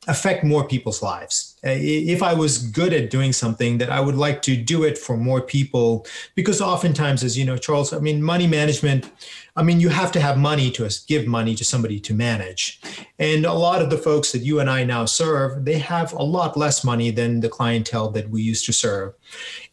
affect 0.08 0.44
more 0.44 0.68
people's 0.68 1.02
lives. 1.02 1.56
Uh, 1.66 1.70
if 1.72 2.22
I 2.22 2.34
was 2.34 2.60
good 2.60 2.94
at 2.94 3.10
doing 3.10 3.34
something, 3.34 3.78
that 3.80 3.90
I 3.90 4.00
would 4.00 4.16
like 4.16 4.42
to 4.44 4.56
do 4.56 4.84
it 4.84 4.98
for 4.98 5.18
more 5.18 5.42
people, 5.42 6.06
because 6.36 6.62
oftentimes, 6.62 7.24
as 7.24 7.38
you 7.38 7.46
know, 7.46 7.58
Charles, 7.58 7.94
I 7.94 8.00
mean, 8.00 8.22
money 8.22 8.48
management. 8.48 9.12
I 9.58 9.64
mean, 9.64 9.80
you 9.80 9.90
have 9.90 10.12
to 10.14 10.20
have 10.20 10.38
money 10.38 10.70
to 10.72 10.90
give 11.08 11.28
money 11.28 11.56
to 11.56 11.64
somebody 11.64 12.00
to 12.02 12.14
manage, 12.14 12.82
and 13.20 13.46
a 13.46 13.54
lot 13.54 13.82
of 13.82 13.90
the 13.90 13.98
folks 13.98 14.32
that 14.34 14.40
you 14.40 14.60
and 14.60 14.70
I 14.70 14.84
now 14.84 15.06
serve, 15.06 15.66
they 15.66 15.80
have 15.80 16.12
a 16.14 16.24
lot 16.24 16.58
less 16.58 16.84
money 16.84 17.10
than 17.10 17.40
the 17.40 17.50
clientele 17.50 18.12
that 18.12 18.30
we 18.30 18.42
used 18.42 18.66
to 18.66 18.74
serve, 18.74 19.14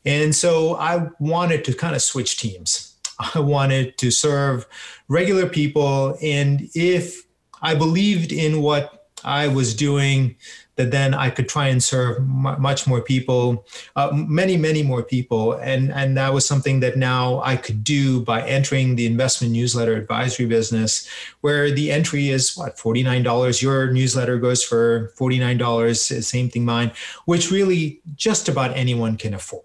and 0.04 0.34
so 0.34 0.76
I 0.76 1.08
wanted 1.18 1.64
to 1.64 1.74
kind 1.74 1.94
of 1.96 2.02
switch 2.02 2.38
teams. 2.38 2.92
I 3.34 3.40
wanted 3.40 3.98
to 3.98 4.10
serve 4.10 4.66
regular 5.08 5.48
people. 5.48 6.16
And 6.22 6.68
if 6.74 7.24
I 7.60 7.74
believed 7.74 8.32
in 8.32 8.62
what 8.62 9.01
I 9.24 9.48
was 9.48 9.74
doing, 9.74 10.36
that 10.76 10.90
then 10.90 11.14
I 11.14 11.30
could 11.30 11.48
try 11.48 11.68
and 11.68 11.82
serve 11.82 12.16
m- 12.16 12.60
much 12.60 12.86
more 12.86 13.02
people, 13.02 13.66
uh, 13.96 14.10
many, 14.12 14.56
many 14.56 14.82
more 14.82 15.02
people. 15.02 15.52
And, 15.54 15.92
and 15.92 16.16
that 16.16 16.32
was 16.32 16.46
something 16.46 16.80
that 16.80 16.96
now 16.96 17.40
I 17.42 17.56
could 17.56 17.84
do 17.84 18.22
by 18.22 18.46
entering 18.46 18.96
the 18.96 19.06
investment 19.06 19.52
newsletter 19.52 19.94
advisory 19.94 20.46
business, 20.46 21.08
where 21.42 21.70
the 21.70 21.92
entry 21.92 22.30
is 22.30 22.56
what, 22.56 22.76
$49. 22.76 23.62
Your 23.62 23.92
newsletter 23.92 24.38
goes 24.38 24.64
for 24.64 25.12
$49, 25.18 26.22
same 26.22 26.48
thing 26.48 26.64
mine, 26.64 26.92
which 27.26 27.50
really 27.50 28.00
just 28.14 28.48
about 28.48 28.76
anyone 28.76 29.16
can 29.16 29.34
afford. 29.34 29.64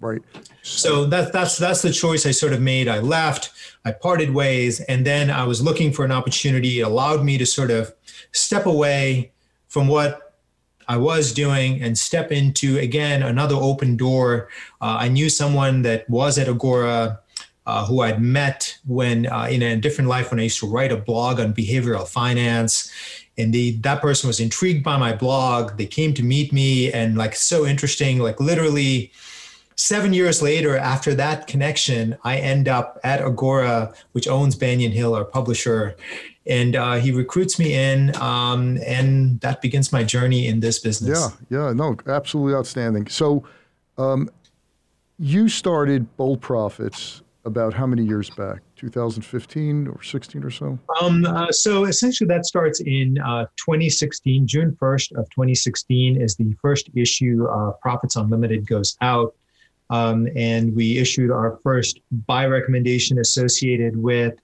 Right. 0.00 0.22
So 0.62 1.06
that's 1.06 1.30
that's 1.30 1.56
that's 1.56 1.82
the 1.82 1.90
choice 1.90 2.26
I 2.26 2.30
sort 2.30 2.52
of 2.52 2.60
made. 2.60 2.88
I 2.88 2.98
left, 2.98 3.52
I 3.84 3.92
parted 3.92 4.34
ways, 4.34 4.80
and 4.80 5.06
then 5.06 5.30
I 5.30 5.44
was 5.44 5.62
looking 5.62 5.92
for 5.92 6.04
an 6.04 6.12
opportunity. 6.12 6.80
It 6.80 6.82
allowed 6.82 7.24
me 7.24 7.38
to 7.38 7.46
sort 7.46 7.70
of 7.70 7.94
step 8.34 8.66
away 8.66 9.32
from 9.68 9.88
what 9.88 10.34
I 10.86 10.98
was 10.98 11.32
doing 11.32 11.82
and 11.82 11.98
step 11.98 12.30
into 12.30 12.78
again 12.78 13.22
another 13.22 13.56
open 13.56 13.96
door. 13.96 14.48
Uh, 14.80 14.98
I 15.00 15.08
knew 15.08 15.30
someone 15.30 15.82
that 15.82 16.08
was 16.10 16.38
at 16.38 16.48
Agora. 16.48 17.20
Uh, 17.66 17.86
who 17.86 18.02
I'd 18.02 18.20
met 18.20 18.76
when 18.86 19.24
uh, 19.26 19.48
in 19.50 19.62
a 19.62 19.74
different 19.74 20.10
life 20.10 20.30
when 20.30 20.38
I 20.38 20.42
used 20.42 20.60
to 20.60 20.66
write 20.66 20.92
a 20.92 20.98
blog 20.98 21.40
on 21.40 21.54
behavioral 21.54 22.06
finance, 22.06 22.92
and 23.38 23.54
the 23.54 23.78
that 23.78 24.02
person 24.02 24.26
was 24.28 24.38
intrigued 24.38 24.84
by 24.84 24.98
my 24.98 25.14
blog. 25.14 25.78
They 25.78 25.86
came 25.86 26.12
to 26.12 26.22
meet 26.22 26.52
me 26.52 26.92
and 26.92 27.16
like 27.16 27.34
so 27.34 27.64
interesting, 27.64 28.18
like 28.18 28.38
literally 28.38 29.12
seven 29.76 30.12
years 30.12 30.42
later, 30.42 30.76
after 30.76 31.14
that 31.14 31.46
connection, 31.46 32.16
I 32.22 32.36
end 32.36 32.68
up 32.68 33.00
at 33.02 33.22
Agora, 33.22 33.94
which 34.12 34.28
owns 34.28 34.54
Banyan 34.56 34.92
Hill, 34.92 35.14
our 35.14 35.24
publisher. 35.24 35.96
And 36.46 36.76
uh, 36.76 36.94
he 36.96 37.10
recruits 37.10 37.58
me 37.58 37.74
in, 37.74 38.14
um, 38.16 38.78
and 38.86 39.40
that 39.40 39.62
begins 39.62 39.92
my 39.92 40.04
journey 40.04 40.46
in 40.46 40.60
this 40.60 40.78
business. 40.78 41.34
Yeah, 41.50 41.68
yeah, 41.68 41.72
no, 41.72 41.96
absolutely 42.06 42.54
outstanding. 42.54 43.06
So, 43.06 43.44
um, 43.96 44.28
you 45.18 45.48
started 45.48 46.16
Bold 46.16 46.42
Profits 46.42 47.22
about 47.44 47.74
how 47.74 47.86
many 47.86 48.04
years 48.04 48.30
back? 48.30 48.60
2015 48.76 49.88
or 49.88 50.02
16 50.02 50.44
or 50.44 50.50
so? 50.50 50.78
Um, 51.00 51.24
uh, 51.24 51.50
so 51.50 51.84
essentially, 51.84 52.28
that 52.28 52.44
starts 52.46 52.80
in 52.80 53.18
uh, 53.18 53.46
2016. 53.56 54.46
June 54.46 54.76
1st 54.80 55.12
of 55.12 55.28
2016 55.30 56.20
is 56.20 56.36
the 56.36 56.54
first 56.60 56.90
issue. 56.94 57.46
of 57.46 57.80
Profits 57.80 58.16
Unlimited 58.16 58.66
goes 58.66 58.96
out. 59.00 59.34
Um, 59.90 60.28
and 60.34 60.74
we 60.74 60.98
issued 60.98 61.30
our 61.30 61.58
first 61.62 62.00
buy 62.26 62.46
recommendation 62.46 63.18
associated 63.18 63.96
with 63.96 64.34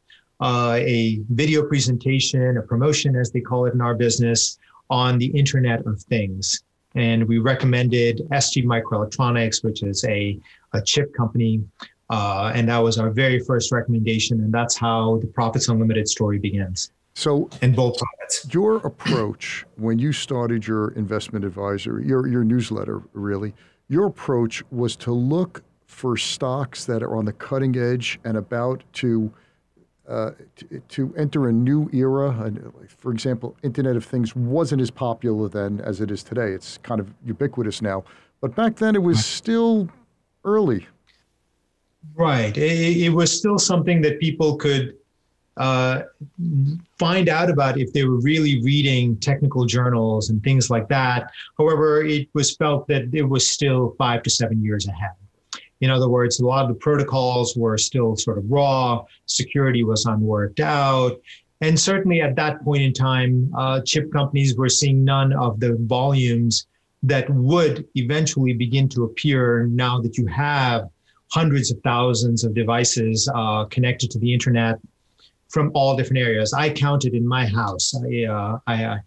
uh, 0.41 0.79
a 0.81 1.21
video 1.31 1.67
presentation, 1.67 2.57
a 2.57 2.63
promotion, 2.63 3.17
as 3.17 3.31
they 3.31 3.41
call 3.41 3.67
it 3.67 3.75
in 3.75 3.81
our 3.81 3.95
business, 3.95 4.59
on 4.89 5.19
the 5.19 5.27
Internet 5.27 5.87
of 5.87 6.01
Things. 6.03 6.63
And 6.95 7.29
we 7.29 7.39
recommended 7.39 8.27
STMicroelectronics, 8.33 9.63
which 9.63 9.83
is 9.83 10.05
a, 10.05 10.39
a 10.73 10.83
chip 10.83 11.15
company. 11.15 11.63
Uh, 12.09 12.51
and 12.55 12.69
that 12.69 12.79
was 12.79 12.99
our 12.99 13.11
very 13.11 13.39
first 13.39 13.71
recommendation. 13.71 14.41
And 14.41 14.53
that's 14.53 14.77
how 14.77 15.19
the 15.19 15.29
Profits 15.29 15.69
Unlimited 15.69 16.09
story 16.09 16.39
begins. 16.39 16.91
So, 17.15 17.49
and 17.63 17.77
both 17.77 17.99
Profits. 17.99 18.53
Your 18.53 18.77
approach 18.79 19.65
when 19.77 19.99
you 19.99 20.13
started 20.13 20.67
your 20.67 20.89
investment 20.93 21.45
advisor, 21.45 22.01
your, 22.01 22.27
your 22.27 22.43
newsletter, 22.43 23.03
really, 23.13 23.55
your 23.89 24.07
approach 24.07 24.63
was 24.71 24.97
to 24.97 25.13
look 25.13 25.63
for 25.87 26.17
stocks 26.17 26.85
that 26.87 27.03
are 27.03 27.17
on 27.17 27.25
the 27.25 27.33
cutting 27.33 27.77
edge 27.77 28.19
and 28.25 28.37
about 28.37 28.83
to 28.95 29.33
uh, 30.11 30.33
to, 30.57 30.83
to, 30.89 31.15
enter 31.17 31.49
a 31.49 31.53
new 31.53 31.89
era. 31.93 32.53
For 32.99 33.13
example, 33.13 33.57
Internet 33.63 33.97
of 33.97 34.05
Things 34.05 34.35
wasn't 34.35 34.83
as 34.83 34.91
popular 34.91 35.49
then 35.49 35.81
as 35.83 36.01
it 36.01 36.11
is 36.11 36.23
today. 36.25 36.51
It's 36.51 36.79
kind 36.79 37.01
of 37.01 37.13
ubiquitous 37.25 37.81
now, 37.81 38.05
but 38.41 38.55
back 38.55 38.77
then 38.77 38.97
it 38.97 39.03
was 39.03 39.25
still 39.25 39.89
early. 40.45 40.87
Right. 42.15 42.57
It, 42.57 42.97
it 43.05 43.11
was 43.11 43.37
still 43.37 43.59
something 43.59 44.01
that 44.03 44.19
people 44.21 44.57
could 44.57 44.97
uh, 45.57 46.03
find 46.99 47.29
out 47.29 47.51
about 47.51 47.79
if 47.79 47.93
they 47.93 48.05
were 48.05 48.21
really 48.21 48.63
reading 48.63 49.17
technical 49.19 49.67
journals 49.67 50.31
and 50.31 50.43
things 50.43 50.71
like 50.71 50.89
that. 50.89 51.31
However, 51.59 52.03
it 52.03 52.29
was 52.35 52.57
felt 52.57 52.89
that 52.89 53.11
it 53.13 53.23
was 53.23 53.49
still 53.49 53.95
five 53.99 54.23
to 54.25 54.31
seven 54.31 54.63
years 54.65 54.89
ahead. 54.89 55.20
In 55.81 55.91
other 55.91 56.09
words, 56.09 56.41
a 56.41 56.47
lot 56.47 56.63
of 56.63 56.69
the 56.69 56.75
protocols 56.75 57.57
were 57.57 57.79
still 57.79 58.17
sort 58.17 58.39
of 58.39 58.51
raw, 58.51 59.05
security 59.27 59.83
was 59.85 60.05
unworked 60.07 60.61
out. 60.61 61.21
And 61.63 61.79
certainly 61.79 62.23
at 62.23 62.37
that 62.37 62.63
point 62.65 62.83
in 62.83 62.93
time, 62.93 63.53
uh, 63.57 63.81
chip 63.83 64.13
companies 64.13 64.57
were 64.57 64.69
seeing 64.69 65.05
none 65.05 65.33
of 65.33 65.61
the 65.61 65.77
volumes 65.81 66.67
that 67.03 67.29
would 67.31 67.87
eventually 67.95 68.53
begin 68.53 68.89
to 68.91 69.05
appear 69.05 69.67
now 69.67 70.01
that 70.01 70.19
you 70.19 70.27
have 70.27 70.89
hundreds 71.29 71.71
of 71.71 71.81
thousands 71.83 72.45
of 72.45 72.55
devices 72.55 73.31
uh, 73.35 73.65
connected 73.67 74.11
to 74.11 74.19
the 74.19 74.33
internet 74.33 74.79
from 75.49 75.71
all 75.75 75.97
different 75.97 76.23
areas. 76.23 76.53
I 76.53 76.71
counted 76.71 77.15
in 77.15 77.27
my 77.27 77.47
house. 77.47 77.95
I, 77.95 78.25
uh, 78.25 78.59
I, 78.67 78.99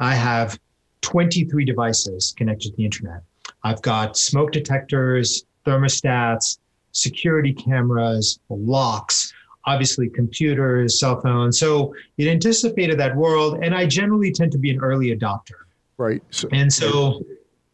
I 0.00 0.14
have 0.14 0.58
23 1.02 1.64
devices 1.64 2.34
connected 2.36 2.70
to 2.70 2.76
the 2.76 2.84
internet. 2.84 3.22
I've 3.62 3.82
got 3.82 4.16
smoke 4.16 4.52
detectors, 4.52 5.44
thermostats, 5.64 6.58
security 6.92 7.52
cameras, 7.52 8.38
locks, 8.48 9.32
obviously 9.66 10.08
computers, 10.08 11.00
cell 11.00 11.20
phones. 11.20 11.58
So 11.58 11.94
it 12.18 12.28
anticipated 12.28 12.98
that 13.00 13.16
world. 13.16 13.58
And 13.62 13.74
I 13.74 13.86
generally 13.86 14.32
tend 14.32 14.52
to 14.52 14.58
be 14.58 14.70
an 14.70 14.80
early 14.80 15.14
adopter. 15.16 15.64
Right. 15.96 16.22
So, 16.30 16.48
and 16.52 16.72
so 16.72 17.24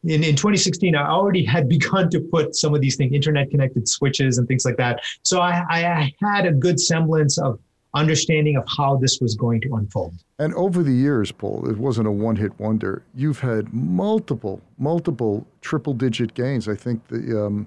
in, 0.04 0.22
in 0.22 0.36
2016, 0.36 0.94
I 0.94 1.08
already 1.08 1.44
had 1.44 1.68
begun 1.68 2.10
to 2.10 2.20
put 2.20 2.54
some 2.54 2.74
of 2.74 2.80
these 2.80 2.96
things, 2.96 3.12
internet 3.12 3.50
connected 3.50 3.88
switches 3.88 4.38
and 4.38 4.46
things 4.46 4.64
like 4.64 4.76
that. 4.76 5.00
So 5.22 5.40
I, 5.40 5.64
I 5.70 6.12
had 6.20 6.46
a 6.46 6.52
good 6.52 6.80
semblance 6.80 7.38
of 7.38 7.58
understanding 7.94 8.56
of 8.56 8.64
how 8.68 8.96
this 8.96 9.18
was 9.20 9.34
going 9.34 9.60
to 9.60 9.74
unfold. 9.74 10.14
And 10.38 10.54
over 10.54 10.82
the 10.82 10.92
years, 10.92 11.32
Paul, 11.32 11.68
it 11.68 11.76
wasn't 11.76 12.06
a 12.06 12.10
one 12.10 12.36
hit 12.36 12.58
wonder. 12.60 13.02
You've 13.14 13.40
had 13.40 13.74
multiple, 13.74 14.60
multiple 14.78 15.44
triple 15.60 15.94
digit 15.94 16.34
gains. 16.34 16.68
I 16.68 16.76
think 16.76 17.06
the 17.08 17.46
um, 17.46 17.66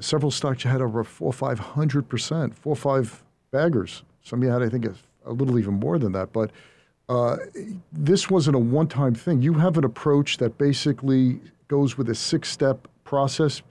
several 0.00 0.30
stocks 0.30 0.64
you 0.64 0.70
had 0.70 0.80
over 0.80 1.04
four, 1.04 1.32
five 1.32 1.58
hundred 1.58 2.08
percent, 2.08 2.56
four, 2.56 2.76
five 2.76 3.22
baggers. 3.50 4.02
Some 4.22 4.42
you 4.42 4.48
had, 4.50 4.62
I 4.62 4.68
think, 4.68 4.86
a, 4.86 4.94
a 5.26 5.32
little 5.32 5.58
even 5.58 5.74
more 5.74 5.98
than 5.98 6.12
that. 6.12 6.32
But 6.32 6.50
uh, 7.08 7.36
this 7.92 8.30
wasn't 8.30 8.56
a 8.56 8.58
one 8.58 8.88
time 8.88 9.14
thing. 9.14 9.42
You 9.42 9.54
have 9.54 9.76
an 9.76 9.84
approach 9.84 10.38
that 10.38 10.58
basically 10.58 11.40
goes 11.68 11.98
with 11.98 12.08
a 12.08 12.14
six 12.14 12.50
step 12.50 12.88
process. 13.04 13.62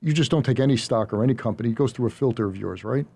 You 0.00 0.12
just 0.12 0.30
don't 0.30 0.44
take 0.44 0.60
any 0.60 0.76
stock 0.76 1.12
or 1.12 1.22
any 1.22 1.34
company, 1.34 1.70
it 1.70 1.74
goes 1.74 1.92
through 1.92 2.06
a 2.06 2.10
filter 2.10 2.46
of 2.46 2.56
yours, 2.56 2.84
right? 2.84 3.06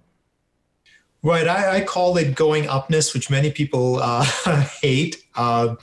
Right. 1.25 1.47
I, 1.47 1.77
I 1.77 1.81
call 1.83 2.17
it 2.17 2.35
going 2.35 2.69
upness, 2.69 3.15
which 3.15 3.31
many 3.31 3.53
people 3.53 4.01
uh, 4.03 4.25
hate. 4.83 5.25
Uh, 5.37 5.77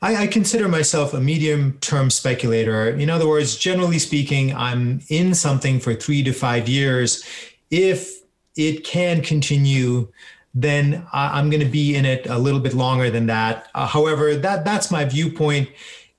I, 0.00 0.16
I, 0.16 0.26
consider 0.28 0.68
myself 0.68 1.12
a 1.14 1.20
medium 1.20 1.78
term 1.80 2.10
speculator. 2.10 2.90
In 2.90 3.10
other 3.10 3.26
words, 3.26 3.56
generally 3.56 3.98
speaking, 3.98 4.54
I'm 4.54 5.00
in 5.08 5.34
something 5.34 5.80
for 5.80 5.94
three 5.94 6.22
to 6.22 6.32
five 6.32 6.68
years. 6.68 7.24
If 7.70 8.20
it 8.56 8.84
can 8.84 9.20
continue, 9.20 10.12
then 10.54 11.04
I'm 11.12 11.50
going 11.50 11.62
to 11.62 11.68
be 11.68 11.96
in 11.96 12.04
it 12.04 12.26
a 12.28 12.38
little 12.38 12.60
bit 12.60 12.74
longer 12.74 13.10
than 13.10 13.26
that. 13.26 13.68
Uh, 13.74 13.88
however, 13.88 14.36
that 14.36 14.64
that's 14.64 14.90
my 14.90 15.04
viewpoint. 15.04 15.68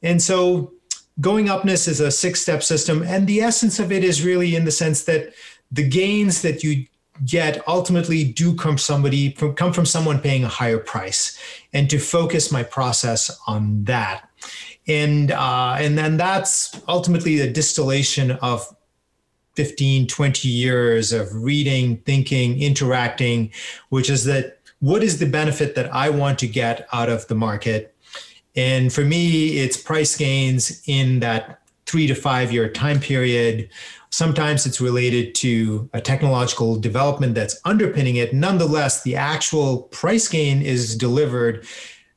And 0.04 0.22
so 0.22 0.74
going 1.22 1.50
upness 1.50 1.88
is 1.88 2.02
a 2.02 2.12
six 2.12 2.42
step 2.42 2.62
system. 2.62 3.04
And 3.04 3.26
the 3.26 3.40
essence 3.42 3.80
of 3.80 3.92
it 3.92 4.04
is 4.04 4.26
really 4.26 4.56
in 4.56 4.66
the 4.66 4.72
sense 4.72 5.06
that 5.06 5.34
the 5.72 5.88
gains 5.88 6.42
that 6.42 6.64
you 6.64 6.86
yet 7.26 7.64
ultimately 7.68 8.24
do 8.24 8.56
come 8.56 8.78
somebody 8.78 9.32
from, 9.32 9.56
come 9.56 9.74
from 9.74 9.86
someone 9.86 10.20
paying 10.20 10.44
a 10.44 10.50
higher 10.50 10.78
price. 10.78 11.38
And 11.74 11.90
to 11.90 12.00
focus 12.00 12.52
my 12.52 12.64
process 12.64 13.38
on 13.48 13.84
that. 13.86 14.30
And 14.88 15.32
uh, 15.32 15.76
and 15.80 15.98
then 15.98 16.18
that's 16.18 16.80
ultimately 16.88 17.38
the 17.38 17.50
distillation 17.50 18.32
of 18.32 18.76
15 19.56 20.08
20 20.08 20.48
years 20.48 21.12
of 21.12 21.34
reading 21.34 21.98
thinking 22.00 22.62
interacting 22.62 23.52
which 23.88 24.10
is 24.10 24.26
that 24.26 24.60
what 24.80 25.02
is 25.02 25.18
the 25.18 25.26
benefit 25.26 25.76
that 25.76 25.92
i 25.94 26.10
want 26.10 26.38
to 26.40 26.48
get 26.48 26.88
out 26.92 27.10
of 27.10 27.26
the 27.28 27.36
market? 27.36 27.96
And 28.56 28.94
for 28.94 29.02
me 29.02 29.60
it's 29.60 29.78
price 29.78 30.16
gains 30.16 30.84
in 30.88 31.20
that 31.22 31.62
three 31.86 32.06
to 32.08 32.16
five 32.16 32.52
year 32.52 32.70
time 32.70 33.00
period 33.00 33.70
Sometimes 34.16 34.66
it's 34.66 34.80
related 34.80 35.36
to 35.36 35.90
a 35.92 36.00
technological 36.00 36.78
development 36.78 37.36
that's 37.36 37.60
underpinning 37.66 38.16
it. 38.16 38.34
Nonetheless, 38.34 39.04
the 39.04 39.18
actual 39.18 39.90
price 39.92 40.30
gain 40.30 40.62
is 40.62 40.96
delivered 40.96 41.68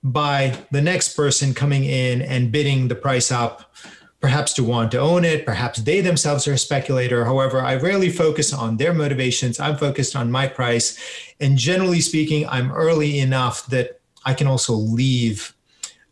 by 0.04 0.56
the 0.70 0.80
next 0.80 1.16
person 1.16 1.52
coming 1.52 1.82
in 1.82 2.22
and 2.22 2.52
bidding 2.52 2.86
the 2.86 2.94
price 2.94 3.32
up, 3.32 3.74
perhaps 4.20 4.52
to 4.52 4.62
want 4.62 4.92
to 4.92 5.00
own 5.00 5.24
it, 5.24 5.44
perhaps 5.44 5.80
they 5.80 6.00
themselves 6.00 6.46
are 6.46 6.52
a 6.52 6.58
speculator. 6.58 7.24
However, 7.24 7.60
I 7.60 7.74
rarely 7.74 8.10
focus 8.10 8.52
on 8.52 8.76
their 8.76 8.94
motivations. 8.94 9.58
I'm 9.58 9.76
focused 9.76 10.14
on 10.14 10.30
my 10.30 10.46
price. 10.46 10.96
And 11.40 11.58
generally 11.58 12.00
speaking, 12.00 12.46
I'm 12.46 12.70
early 12.70 13.18
enough 13.18 13.66
that 13.70 14.00
I 14.24 14.34
can 14.34 14.46
also 14.46 14.74
leave 14.74 15.52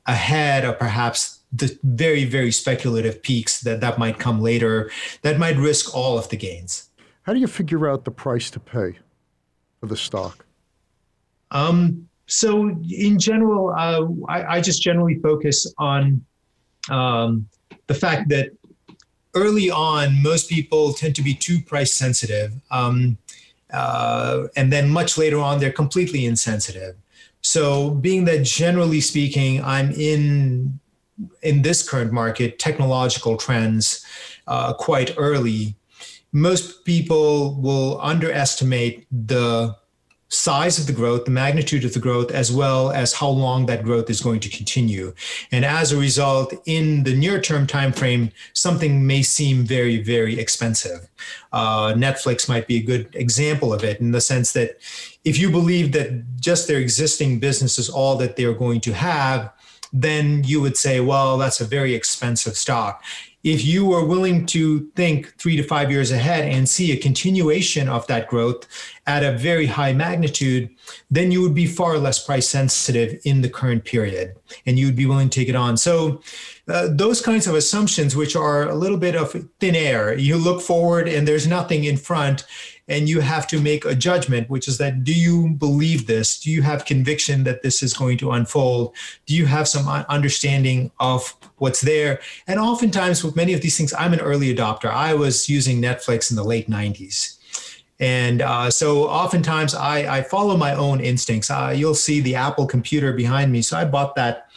ahead 0.05 0.65
of 0.65 0.81
perhaps 0.81 1.36
the 1.59 1.79
very 1.83 2.25
very 2.25 2.53
speculative 2.53 3.23
peaks 3.23 3.61
that 3.61 3.81
that 3.81 3.99
might 3.99 4.19
come 4.19 4.41
later 4.41 4.91
that 5.23 5.39
might 5.39 5.57
risk 5.57 5.95
all 5.95 6.19
of 6.19 6.29
the 6.29 6.37
gains. 6.37 6.91
How 7.23 7.33
do 7.33 7.41
you 7.41 7.47
figure 7.47 7.89
out 7.89 8.05
the 8.05 8.11
price 8.11 8.51
to 8.51 8.61
pay 8.61 8.99
for 9.81 9.87
the 9.87 9.97
stock? 9.97 10.45
Um, 11.51 12.09
so 12.27 12.69
in 12.91 13.19
general 13.19 13.71
uh, 13.71 14.07
I, 14.29 14.57
I, 14.57 14.61
just 14.61 14.83
generally 14.83 15.15
focus 15.21 15.73
on 15.79 16.25
um, 16.91 17.49
the 17.87 17.95
fact 17.95 18.29
that 18.31 18.51
early 19.35 19.71
on 19.71 20.21
most 20.23 20.49
people 20.49 20.93
tend 20.93 21.15
to 21.17 21.23
be 21.23 21.35
too 21.35 21.61
price 21.61 21.93
sensitive 21.93 22.53
um, 22.73 23.17
uh, 23.73 24.49
and 24.57 24.73
then 24.73 24.91
much 24.91 25.17
later 25.17 25.39
on 25.39 25.61
they're 25.61 25.73
completely 25.73 26.27
insensitive. 26.27 26.97
So 27.43 27.91
being 27.91 28.25
that 28.25 28.43
generally 28.43 29.01
speaking 29.01 29.63
i'm 29.63 29.93
in 29.93 30.81
in 31.43 31.63
this 31.63 31.89
current 31.89 32.13
market 32.13 32.59
technological 32.59 33.37
trends 33.37 34.05
uh, 34.47 34.73
quite 34.75 35.15
early, 35.17 35.77
most 36.33 36.85
people 36.85 37.61
will 37.61 38.01
underestimate 38.01 39.07
the 39.11 39.77
size 40.29 40.79
of 40.79 40.89
the 40.89 40.93
growth, 40.93 41.25
the 41.25 41.31
magnitude 41.31 41.85
of 41.85 41.95
the 41.95 42.01
growth, 42.01 42.33
as 42.33 42.51
well 42.51 42.91
as 42.91 43.13
how 43.13 43.29
long 43.29 43.67
that 43.67 43.85
growth 43.85 44.11
is 44.11 44.21
going 44.21 44.41
to 44.41 44.49
continue. 44.49 45.15
And 45.53 45.65
as 45.65 45.93
a 45.93 45.97
result, 45.97 46.53
in 46.67 47.05
the 47.05 47.15
near-term 47.15 47.67
time 47.67 47.93
frame, 47.93 48.33
something 48.53 49.07
may 49.07 49.23
seem 49.23 49.65
very, 49.65 50.03
very 50.03 50.39
expensive. 50.39 51.09
Uh, 51.53 51.95
Netflix 51.95 52.49
might 52.49 52.67
be 52.67 52.77
a 52.77 52.83
good 52.83 53.09
example 53.15 53.73
of 53.73 53.85
it 53.85 54.01
in 54.01 54.11
the 54.11 54.21
sense 54.21 54.53
that 54.53 54.79
if 55.25 55.39
you 55.39 55.51
believe 55.51 55.93
that 55.93 56.41
just 56.41 56.67
their 56.67 56.81
existing 56.81 57.39
business 57.39 57.79
is 57.79 57.89
all 57.89 58.17
that 58.17 58.37
they're 58.37 58.53
going 58.53 58.81
to 58.81 58.93
have, 58.93 59.53
then 60.03 60.45
you 60.45 60.61
would 60.61 60.77
say, 60.77 61.01
well, 61.01 61.39
that's 61.39 61.61
a 61.61 61.65
very 61.65 61.95
expensive 61.95 62.57
stock. 62.57 63.03
If 63.43 63.65
you 63.65 63.93
are 63.93 64.05
willing 64.05 64.45
to 64.47 64.91
think 64.97 65.33
three 65.39 65.57
to 65.57 65.63
five 65.63 65.91
years 65.91 66.11
ahead 66.11 66.49
and 66.53 66.69
see 66.69 66.91
a 66.91 66.97
continuation 66.97 67.89
of 67.89 68.05
that 68.09 68.27
growth 68.27 68.67
at 69.07 69.23
a 69.23 69.39
very 69.39 69.67
high 69.67 69.93
magnitude, 69.93 70.69
then 71.13 71.31
you 71.31 71.41
would 71.43 71.55
be 71.55 71.67
far 71.67 71.97
less 71.97 72.23
price 72.23 72.49
sensitive 72.49 73.21
in 73.25 73.43
the 73.43 73.49
current 73.49 73.85
period 73.85 74.35
and 74.67 74.79
you 74.79 74.87
would 74.87 74.97
be 74.97 75.07
willing 75.07 75.31
to 75.31 75.41
take 75.41 75.49
it 75.49 75.55
on. 75.55 75.77
So, 75.77 76.21
uh, 76.69 76.89
those 76.91 77.21
kinds 77.21 77.47
of 77.47 77.55
assumptions, 77.55 78.17
which 78.17 78.35
are 78.35 78.69
a 78.69 78.75
little 78.75 78.99
bit 78.99 79.15
of 79.15 79.31
thin 79.61 79.77
air, 79.77 80.19
you 80.19 80.37
look 80.37 80.61
forward 80.61 81.09
and 81.09 81.27
there's 81.27 81.47
nothing 81.47 81.85
in 81.85 81.97
front 81.97 82.45
and 82.89 83.09
you 83.09 83.21
have 83.21 83.47
to 83.47 83.61
make 83.61 83.85
a 83.85 83.95
judgment 83.95 84.49
which 84.49 84.69
is 84.69 84.79
that 84.79 85.05
do 85.05 85.13
you 85.13 85.51
believe 85.51 86.07
this 86.07 86.39
do 86.41 86.51
you 86.51 86.63
have 86.63 86.85
conviction 86.85 87.45
that 87.45 87.63
this 87.63 87.83
is 87.83 87.93
going 87.93 88.17
to 88.19 88.31
unfold 88.31 88.95
do 89.27 89.35
you 89.35 89.47
have 89.47 89.69
some 89.69 89.89
understanding 90.09 90.91
of 91.01 91.37
what's 91.57 91.81
there 91.81 92.21
and 92.47 92.61
oftentimes 92.61 93.25
with 93.25 93.37
many 93.37 93.53
of 93.53 93.61
these 93.61 93.77
things 93.77 93.93
i'm 93.99 94.13
an 94.13 94.21
early 94.21 94.55
adopter 94.55 94.91
i 94.91 95.15
was 95.15 95.49
using 95.49 95.81
netflix 95.81 96.31
in 96.31 96.37
the 96.37 96.45
late 96.45 96.69
90s 96.69 97.37
and 97.99 98.43
uh, 98.43 98.71
so 98.71 99.05
oftentimes 99.05 99.75
I, 99.75 100.19
I, 100.19 100.23
follow 100.23 100.57
my 100.57 100.75
own 100.75 101.01
instincts. 101.01 101.51
Uh, 101.51 101.73
you'll 101.75 101.95
see 101.95 102.21
the 102.21 102.35
Apple 102.35 102.67
computer 102.67 103.15
behind 103.15 103.51
me. 103.51 103.63
So 103.63 103.79
I 103.79 103.87
bought 103.87 104.15
that 104.17 104.49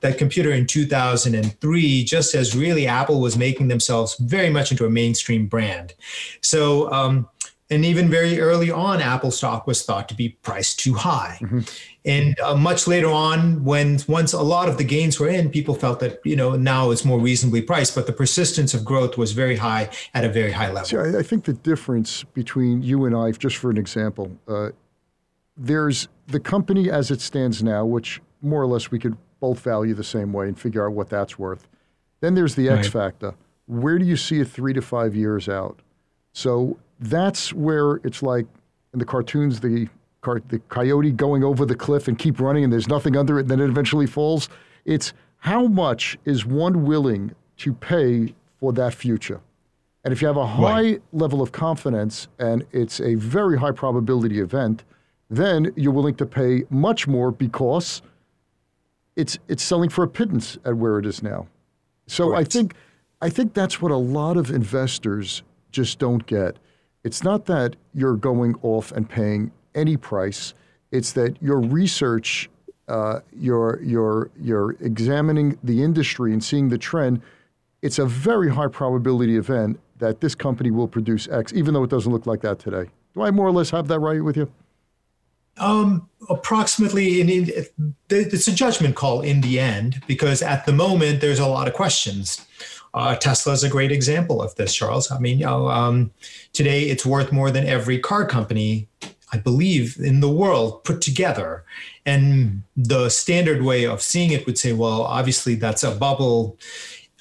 that 0.00 0.18
computer 0.18 0.52
in 0.52 0.66
2003, 0.66 2.04
just 2.04 2.34
as 2.34 2.56
really 2.56 2.86
Apple 2.86 3.20
was 3.20 3.36
making 3.36 3.68
themselves 3.68 4.16
very 4.16 4.50
much 4.50 4.70
into 4.70 4.86
a 4.86 4.90
mainstream 4.90 5.46
brand. 5.46 5.94
So 6.40 6.90
um, 6.92 7.28
and 7.68 7.84
even 7.84 8.08
very 8.08 8.40
early 8.40 8.70
on, 8.70 9.00
Apple 9.00 9.32
stock 9.32 9.66
was 9.66 9.82
thought 9.82 10.08
to 10.08 10.14
be 10.14 10.30
priced 10.42 10.78
too 10.78 10.94
high. 10.94 11.38
Mm-hmm. 11.40 11.60
And 12.04 12.38
uh, 12.38 12.54
much 12.54 12.86
later 12.86 13.08
on, 13.08 13.64
when 13.64 13.98
once 14.06 14.32
a 14.32 14.42
lot 14.42 14.68
of 14.68 14.78
the 14.78 14.84
gains 14.84 15.18
were 15.18 15.28
in, 15.28 15.50
people 15.50 15.74
felt 15.74 15.98
that 16.00 16.20
you 16.24 16.36
know 16.36 16.54
now 16.54 16.92
it's 16.92 17.04
more 17.04 17.18
reasonably 17.18 17.62
priced. 17.62 17.96
But 17.96 18.06
the 18.06 18.12
persistence 18.12 18.72
of 18.72 18.84
growth 18.84 19.18
was 19.18 19.32
very 19.32 19.56
high 19.56 19.90
at 20.14 20.24
a 20.24 20.28
very 20.28 20.52
high 20.52 20.68
level. 20.68 20.84
See, 20.84 20.96
I, 20.96 21.18
I 21.18 21.22
think 21.22 21.44
the 21.44 21.54
difference 21.54 22.22
between 22.22 22.82
you 22.82 23.04
and 23.04 23.16
I, 23.16 23.32
just 23.32 23.56
for 23.56 23.70
an 23.70 23.78
example, 23.78 24.30
uh, 24.46 24.70
there's 25.56 26.06
the 26.28 26.38
company 26.38 26.88
as 26.88 27.10
it 27.10 27.20
stands 27.20 27.64
now, 27.64 27.84
which 27.84 28.20
more 28.42 28.62
or 28.62 28.66
less 28.66 28.92
we 28.92 29.00
could 29.00 29.16
both 29.40 29.58
value 29.60 29.94
the 29.94 30.04
same 30.04 30.32
way 30.32 30.46
and 30.46 30.58
figure 30.58 30.86
out 30.86 30.92
what 30.92 31.08
that's 31.10 31.36
worth. 31.36 31.66
Then 32.20 32.34
there's 32.34 32.54
the 32.54 32.68
X 32.68 32.86
right. 32.86 32.92
factor. 32.92 33.34
Where 33.66 33.98
do 33.98 34.04
you 34.04 34.16
see 34.16 34.40
it 34.40 34.48
three 34.48 34.72
to 34.72 34.82
five 34.82 35.16
years 35.16 35.48
out? 35.48 35.80
So 36.32 36.78
that's 37.00 37.52
where 37.52 37.96
it's 38.04 38.22
like 38.22 38.46
in 38.92 38.98
the 38.98 39.04
cartoons, 39.04 39.60
the 39.60 39.88
the 40.48 40.60
coyote 40.68 41.12
going 41.12 41.44
over 41.44 41.64
the 41.64 41.76
cliff 41.76 42.08
and 42.08 42.18
keep 42.18 42.40
running, 42.40 42.64
and 42.64 42.72
there's 42.72 42.88
nothing 42.88 43.16
under 43.16 43.38
it, 43.38 43.42
and 43.42 43.50
then 43.50 43.60
it 43.60 43.68
eventually 43.68 44.06
falls. 44.08 44.48
It's 44.84 45.12
how 45.38 45.68
much 45.68 46.18
is 46.24 46.44
one 46.44 46.84
willing 46.84 47.32
to 47.58 47.72
pay 47.72 48.34
for 48.58 48.72
that 48.72 48.92
future. 48.92 49.40
And 50.04 50.12
if 50.12 50.20
you 50.20 50.28
have 50.28 50.36
a 50.36 50.46
high 50.46 50.82
right. 50.82 51.02
level 51.12 51.42
of 51.42 51.52
confidence 51.52 52.28
and 52.38 52.64
it's 52.70 53.00
a 53.00 53.16
very 53.16 53.58
high 53.58 53.72
probability 53.72 54.40
event, 54.40 54.84
then 55.28 55.72
you're 55.76 55.92
willing 55.92 56.14
to 56.16 56.26
pay 56.26 56.62
much 56.70 57.08
more 57.08 57.30
because 57.32 58.02
it's 59.16 59.38
it's 59.48 59.62
selling 59.62 59.90
for 59.90 60.04
a 60.04 60.08
pittance 60.08 60.58
at 60.64 60.76
where 60.76 60.98
it 60.98 61.06
is 61.06 61.22
now. 61.22 61.48
So 62.06 62.34
I 62.34 62.44
think 62.44 62.74
I 63.20 63.30
think 63.30 63.54
that's 63.54 63.80
what 63.82 63.90
a 63.90 63.96
lot 63.96 64.36
of 64.36 64.50
investors 64.50 65.42
just 65.72 65.98
don't 65.98 66.24
get. 66.26 66.56
It's 67.06 67.22
not 67.22 67.44
that 67.44 67.76
you're 67.94 68.16
going 68.16 68.56
off 68.62 68.90
and 68.90 69.08
paying 69.08 69.52
any 69.76 69.96
price. 69.96 70.54
It's 70.90 71.12
that 71.12 71.40
your 71.40 71.60
research, 71.60 72.50
uh, 72.88 73.20
you're, 73.32 73.80
you're, 73.80 74.28
you're 74.36 74.72
examining 74.80 75.56
the 75.62 75.84
industry 75.84 76.32
and 76.32 76.42
seeing 76.42 76.68
the 76.68 76.78
trend. 76.78 77.22
It's 77.80 78.00
a 78.00 78.06
very 78.06 78.50
high 78.50 78.66
probability 78.66 79.36
event 79.36 79.78
that 79.98 80.20
this 80.20 80.34
company 80.34 80.72
will 80.72 80.88
produce 80.88 81.28
X, 81.28 81.52
even 81.52 81.74
though 81.74 81.84
it 81.84 81.90
doesn't 81.90 82.10
look 82.10 82.26
like 82.26 82.40
that 82.40 82.58
today. 82.58 82.90
Do 83.14 83.22
I 83.22 83.30
more 83.30 83.46
or 83.46 83.52
less 83.52 83.70
have 83.70 83.86
that 83.86 84.00
right 84.00 84.20
with 84.20 84.36
you? 84.36 84.50
Um, 85.58 86.08
approximately, 86.28 87.20
in, 87.20 87.28
in, 87.28 87.94
it's 88.10 88.48
a 88.48 88.52
judgment 88.52 88.96
call 88.96 89.20
in 89.20 89.42
the 89.42 89.60
end 89.60 90.02
because 90.08 90.42
at 90.42 90.66
the 90.66 90.72
moment 90.72 91.20
there's 91.20 91.38
a 91.38 91.46
lot 91.46 91.68
of 91.68 91.74
questions. 91.74 92.44
Uh, 92.96 93.14
Tesla 93.14 93.52
is 93.52 93.62
a 93.62 93.68
great 93.68 93.92
example 93.92 94.40
of 94.40 94.54
this, 94.54 94.74
Charles. 94.74 95.10
I 95.10 95.18
mean, 95.18 95.38
you 95.38 95.44
know, 95.44 95.68
um, 95.68 96.10
today 96.54 96.84
it's 96.84 97.04
worth 97.04 97.30
more 97.30 97.50
than 97.50 97.66
every 97.66 97.98
car 97.98 98.26
company, 98.26 98.88
I 99.34 99.36
believe, 99.36 99.98
in 99.98 100.20
the 100.20 100.30
world 100.30 100.82
put 100.82 101.02
together. 101.02 101.62
And 102.06 102.62
the 102.74 103.10
standard 103.10 103.62
way 103.62 103.84
of 103.84 104.00
seeing 104.00 104.32
it 104.32 104.46
would 104.46 104.56
say, 104.56 104.72
well, 104.72 105.02
obviously 105.02 105.56
that's 105.56 105.82
a 105.82 105.90
bubble. 105.90 106.58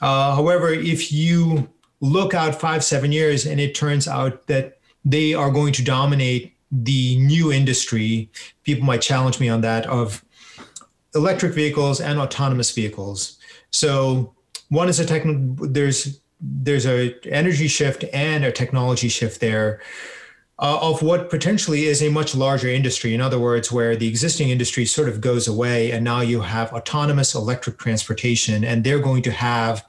Uh, 0.01 0.33
however, 0.35 0.69
if 0.69 1.11
you 1.11 1.69
look 1.99 2.33
out 2.33 2.59
five, 2.59 2.81
seven 2.81 3.11
years 3.11 3.45
and 3.45 3.59
it 3.59 3.75
turns 3.75 4.07
out 4.07 4.47
that 4.47 4.79
they 5.03 5.33
are 5.33 5.51
going 5.51 5.73
to 5.73 5.83
dominate 5.83 6.53
the 6.71 7.17
new 7.17 7.51
industry, 7.51 8.29
people 8.63 8.85
might 8.85 9.01
challenge 9.01 9.41
me 9.41 9.49
on 9.49 9.59
that, 9.61 9.85
of 9.87 10.23
electric 11.13 11.53
vehicles 11.53 11.99
and 11.99 12.17
autonomous 12.17 12.71
vehicles. 12.71 13.37
So 13.71 14.34
one 14.69 14.89
is 14.89 14.99
a 14.99 15.05
technical, 15.05 15.67
there's 15.67 16.19
there's 16.41 16.85
a 16.85 17.15
energy 17.25 17.67
shift 17.67 18.03
and 18.13 18.43
a 18.43 18.51
technology 18.51 19.07
shift 19.07 19.39
there 19.39 19.81
uh, 20.59 20.77
of 20.81 21.01
what 21.01 21.29
potentially 21.29 21.85
is 21.85 22.03
a 22.03 22.09
much 22.09 22.35
larger 22.35 22.67
industry. 22.67 23.13
In 23.13 23.21
other 23.21 23.39
words, 23.39 23.71
where 23.71 23.95
the 23.95 24.07
existing 24.07 24.49
industry 24.49 24.85
sort 24.85 25.09
of 25.09 25.21
goes 25.21 25.47
away, 25.47 25.91
and 25.91 26.03
now 26.03 26.21
you 26.21 26.41
have 26.41 26.73
autonomous 26.73 27.33
electric 27.35 27.77
transportation, 27.77 28.63
and 28.63 28.83
they're 28.83 28.99
going 28.99 29.23
to 29.23 29.31
have 29.31 29.85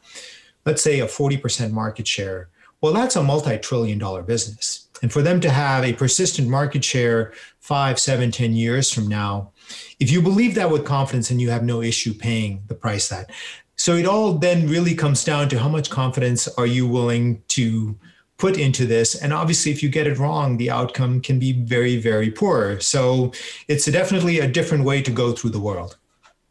let's 0.66 0.82
say 0.82 1.00
a 1.00 1.06
40% 1.06 1.70
market 1.70 2.06
share, 2.06 2.48
well, 2.82 2.92
that's 2.92 3.16
a 3.16 3.22
multi 3.22 3.56
trillion 3.56 3.98
dollar 3.98 4.22
business. 4.22 4.88
And 5.00 5.12
for 5.12 5.22
them 5.22 5.40
to 5.40 5.50
have 5.50 5.84
a 5.84 5.92
persistent 5.92 6.48
market 6.48 6.84
share 6.84 7.32
five, 7.60 7.98
seven, 7.98 8.30
ten 8.30 8.52
years 8.52 8.92
from 8.92 9.06
now, 9.06 9.52
if 9.98 10.10
you 10.10 10.20
believe 10.20 10.54
that 10.56 10.70
with 10.70 10.84
confidence 10.84 11.30
and 11.30 11.40
you 11.40 11.50
have 11.50 11.62
no 11.62 11.80
issue 11.80 12.12
paying 12.12 12.62
the 12.66 12.74
price 12.74 13.08
that. 13.08 13.30
So 13.76 13.94
it 13.94 14.06
all 14.06 14.34
then 14.34 14.68
really 14.68 14.94
comes 14.94 15.22
down 15.24 15.48
to 15.50 15.58
how 15.58 15.68
much 15.68 15.90
confidence 15.90 16.48
are 16.56 16.66
you 16.66 16.86
willing 16.86 17.42
to 17.48 17.96
put 18.38 18.58
into 18.58 18.86
this. 18.86 19.14
And 19.14 19.32
obviously, 19.32 19.72
if 19.72 19.82
you 19.82 19.88
get 19.88 20.06
it 20.06 20.18
wrong, 20.18 20.56
the 20.56 20.70
outcome 20.70 21.20
can 21.20 21.38
be 21.38 21.52
very, 21.52 21.96
very 21.96 22.30
poor. 22.30 22.80
So 22.80 23.32
it's 23.68 23.86
definitely 23.86 24.40
a 24.40 24.48
different 24.48 24.84
way 24.84 25.02
to 25.02 25.10
go 25.10 25.32
through 25.32 25.50
the 25.50 25.60
world. 25.60 25.96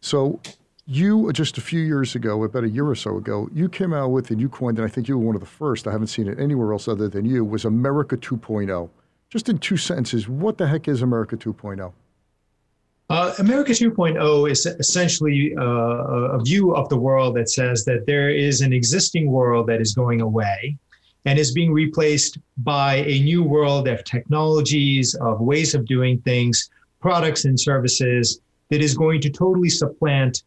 So 0.01 0.39
you 0.87 1.31
just 1.33 1.57
a 1.57 1.61
few 1.61 1.79
years 1.81 2.15
ago, 2.15 2.43
about 2.43 2.63
a 2.63 2.69
year 2.69 2.87
or 2.87 2.95
so 2.95 3.17
ago, 3.17 3.49
you 3.53 3.69
came 3.69 3.93
out 3.93 4.09
with 4.09 4.29
and 4.29 4.39
you 4.39 4.49
coined, 4.49 4.77
and 4.77 4.85
I 4.85 4.89
think 4.89 5.07
you 5.07 5.17
were 5.17 5.25
one 5.25 5.35
of 5.35 5.41
the 5.41 5.47
first. 5.47 5.87
I 5.87 5.91
haven't 5.91 6.07
seen 6.07 6.27
it 6.27 6.39
anywhere 6.39 6.71
else 6.71 6.87
other 6.87 7.09
than 7.09 7.25
you. 7.25 7.43
Was 7.43 7.65
America 7.65 8.17
2.0? 8.17 8.89
Just 9.29 9.49
in 9.49 9.57
two 9.57 9.77
sentences, 9.77 10.29
what 10.29 10.57
the 10.57 10.67
heck 10.67 10.87
is 10.87 11.01
America 11.01 11.35
2.0? 11.35 11.91
Uh, 13.09 13.33
America 13.37 13.71
2.0 13.71 14.49
is 14.49 14.65
essentially 14.65 15.55
uh, 15.57 15.61
a 15.61 16.39
view 16.43 16.75
of 16.75 16.89
the 16.89 16.97
world 16.97 17.35
that 17.35 17.49
says 17.49 17.85
that 17.85 18.05
there 18.07 18.29
is 18.29 18.61
an 18.61 18.73
existing 18.73 19.29
world 19.29 19.67
that 19.67 19.79
is 19.79 19.93
going 19.93 20.21
away 20.21 20.75
and 21.25 21.37
is 21.37 21.51
being 21.51 21.71
replaced 21.71 22.39
by 22.57 22.95
a 22.95 23.19
new 23.19 23.43
world 23.43 23.87
of 23.87 24.03
technologies, 24.03 25.13
of 25.15 25.39
ways 25.39 25.75
of 25.75 25.85
doing 25.85 26.19
things, 26.21 26.69
products 26.99 27.45
and 27.45 27.59
services 27.59 28.41
that 28.69 28.81
is 28.81 28.95
going 28.95 29.21
to 29.21 29.29
totally 29.29 29.69
supplant 29.69 30.43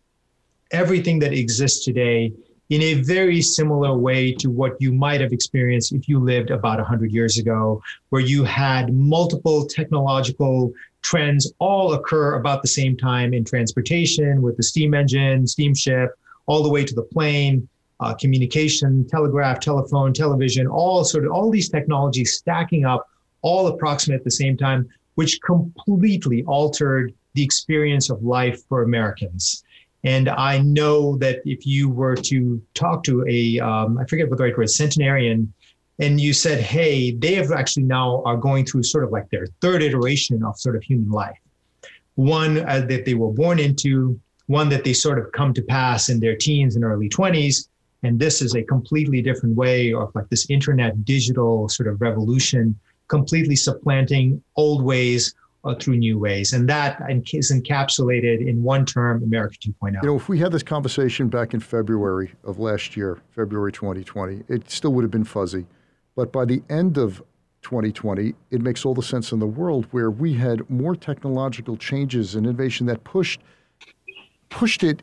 everything 0.73 1.21
that 1.21 1.33
exists 1.33 1.85
today 1.85 2.33
in 2.71 2.83
a 2.83 2.95
very 2.95 3.41
similar 3.41 3.97
way 3.97 4.33
to 4.33 4.51
what 4.51 4.77
you 4.79 4.93
might 4.93 5.21
have 5.21 5.33
experienced 5.33 5.93
if 5.93 6.09
you 6.09 6.19
lived 6.19 6.51
about 6.51 6.79
100 6.79 7.11
years 7.13 7.39
ago, 7.39 7.83
where 8.11 8.21
you 8.21 8.45
had 8.45 8.93
multiple 8.93 9.67
technological 9.67 10.73
trends 11.03 11.51
all 11.59 11.95
occur 11.95 12.35
about 12.35 12.61
the 12.61 12.69
same 12.69 12.97
time 12.97 13.33
in 13.33 13.45
transportation 13.45 14.43
with 14.43 14.57
the 14.57 14.63
steam 14.63 14.93
engine, 14.93 15.47
steamship, 15.47 16.11
all 16.47 16.63
the 16.63 16.69
way 16.69 16.85
to 16.85 16.95
the 16.95 17.03
plane, 17.03 17.67
uh, 18.01 18.15
communication, 18.15 19.07
telegraph, 19.09 19.61
telephone, 19.61 20.13
television, 20.13 20.67
all 20.67 21.05
sort 21.05 21.25
of 21.25 21.33
all 21.33 21.51
these 21.51 21.69
technologies 21.69 22.35
stacking 22.35 22.85
up, 22.85 23.09
all 23.43 23.69
approximate 23.69 24.19
at 24.19 24.25
the 24.25 24.31
same 24.31 24.57
time, 24.57 24.89
which 25.15 25.41
completely 25.43 26.45
altered 26.45 27.15
the 27.35 27.43
experience 27.43 28.11
of 28.11 28.23
life 28.23 28.63
for 28.69 28.83
Americans. 28.83 29.65
And 30.05 30.29
I 30.29 30.59
know 30.59 31.17
that 31.19 31.41
if 31.45 31.67
you 31.67 31.89
were 31.89 32.15
to 32.15 32.63
talk 32.75 33.03
to 33.05 33.27
a, 33.29 33.59
um, 33.61 33.99
I 33.99 34.05
forget 34.05 34.29
what 34.29 34.39
the 34.39 34.45
right 34.45 34.57
word, 34.57 34.71
centenarian, 34.71 35.53
and 35.99 36.21
you 36.21 36.33
said, 36.33 36.61
hey, 36.61 37.11
they 37.11 37.35
have 37.35 37.51
actually 37.51 37.83
now 37.83 38.23
are 38.25 38.37
going 38.37 38.65
through 38.65 38.85
sort 38.85 39.03
of 39.03 39.11
like 39.11 39.29
their 39.31 39.49
third 39.61 39.83
iteration 39.83 40.45
of 40.45 40.57
sort 40.59 40.77
of 40.77 40.83
human 40.85 41.11
life. 41.11 41.39
One 42.15 42.59
uh, 42.59 42.81
that 42.89 43.05
they 43.05 43.15
were 43.15 43.33
born 43.33 43.59
into, 43.59 44.21
one 44.47 44.69
that 44.69 44.85
they 44.85 44.93
sort 44.93 45.19
of 45.19 45.33
come 45.33 45.53
to 45.55 45.63
pass 45.63 46.09
in 46.09 46.21
their 46.21 46.37
teens 46.37 46.77
and 46.77 46.85
early 46.85 47.09
20s. 47.09 47.69
And 48.05 48.19
this 48.19 48.41
is 48.41 48.55
a 48.55 48.63
completely 48.63 49.21
different 49.23 49.57
way 49.57 49.93
of 49.93 50.15
like 50.15 50.29
this 50.29 50.49
internet 50.49 51.05
digital 51.05 51.69
sort 51.69 51.89
of 51.89 52.01
revolution, 52.01 52.79
completely 53.09 53.57
supplanting 53.57 54.41
old 54.55 54.85
ways 54.85 55.35
uh, 55.65 55.75
through 55.75 55.97
new 55.97 56.19
ways. 56.19 56.53
And 56.53 56.69
that 56.69 57.01
is 57.33 57.53
encapsulated 57.53 58.47
in 58.47 58.63
one 58.63 58.85
term, 58.85 59.23
America 59.23 59.57
2.0. 59.67 60.03
You 60.03 60.09
know, 60.09 60.17
if 60.17 60.29
we 60.29 60.39
had 60.39 60.53
this 60.53 60.63
conversation 60.63 61.29
back 61.29 61.55
in 61.55 61.61
February 61.61 62.33
of 62.45 62.59
last 62.59 62.97
year, 62.97 63.21
February 63.31 63.73
2020, 63.73 64.45
it 64.49 64.71
still 64.71 64.93
would 64.93 65.03
have 65.03 65.11
been 65.11 65.25
fuzzy. 65.25 65.67
But 66.15 66.33
by 66.33 66.45
the 66.45 66.63
end 66.69 66.99
of 66.99 67.23
2020, 67.63 68.35
it 68.51 68.61
makes 68.61 68.85
all 68.85 68.95
the 68.95 69.03
sense 69.03 69.33
in 69.33 69.41
the 69.41 69.47
world 69.47 69.87
where 69.91 70.11
we 70.11 70.35
had 70.35 70.69
more 70.71 70.95
technological 70.95 71.77
changes 71.77 72.35
and 72.35 72.47
innovation 72.47 72.87
that 72.87 73.05
pushed 73.05 73.41
pushed 74.49 74.83
it. 74.83 75.03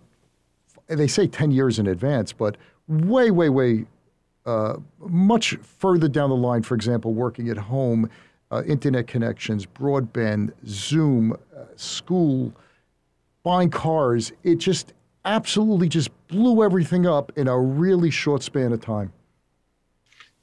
They 0.87 1.07
say 1.07 1.27
10 1.27 1.51
years 1.51 1.79
in 1.79 1.87
advance, 1.87 2.31
but 2.31 2.57
way, 2.87 3.31
way, 3.31 3.49
way 3.49 3.85
uh, 4.45 4.77
much 4.99 5.55
further 5.61 6.07
down 6.07 6.29
the 6.29 6.35
line. 6.35 6.63
For 6.63 6.75
example, 6.75 7.13
working 7.13 7.49
at 7.49 7.57
home 7.57 8.09
uh, 8.51 8.63
internet 8.67 9.07
connections, 9.07 9.65
broadband, 9.65 10.51
Zoom, 10.67 11.33
uh, 11.33 11.63
school, 11.75 12.53
buying 13.43 13.69
cars. 13.69 14.31
It 14.43 14.55
just 14.55 14.93
absolutely 15.25 15.89
just 15.89 16.09
blew 16.27 16.63
everything 16.63 17.05
up 17.05 17.31
in 17.35 17.47
a 17.47 17.59
really 17.59 18.11
short 18.11 18.43
span 18.43 18.71
of 18.71 18.81
time. 18.81 19.11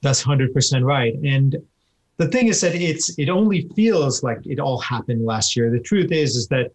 That's 0.02 0.24
100% 0.24 0.84
right. 0.84 1.14
And 1.24 1.56
the 2.16 2.28
thing 2.28 2.48
is 2.48 2.60
that 2.60 2.74
it's 2.74 3.16
it 3.18 3.28
only 3.28 3.68
feels 3.74 4.22
like 4.22 4.38
it 4.44 4.58
all 4.58 4.78
happened 4.78 5.24
last 5.24 5.56
year. 5.56 5.70
The 5.70 5.80
truth 5.80 6.12
is 6.12 6.36
is 6.36 6.48
that 6.48 6.72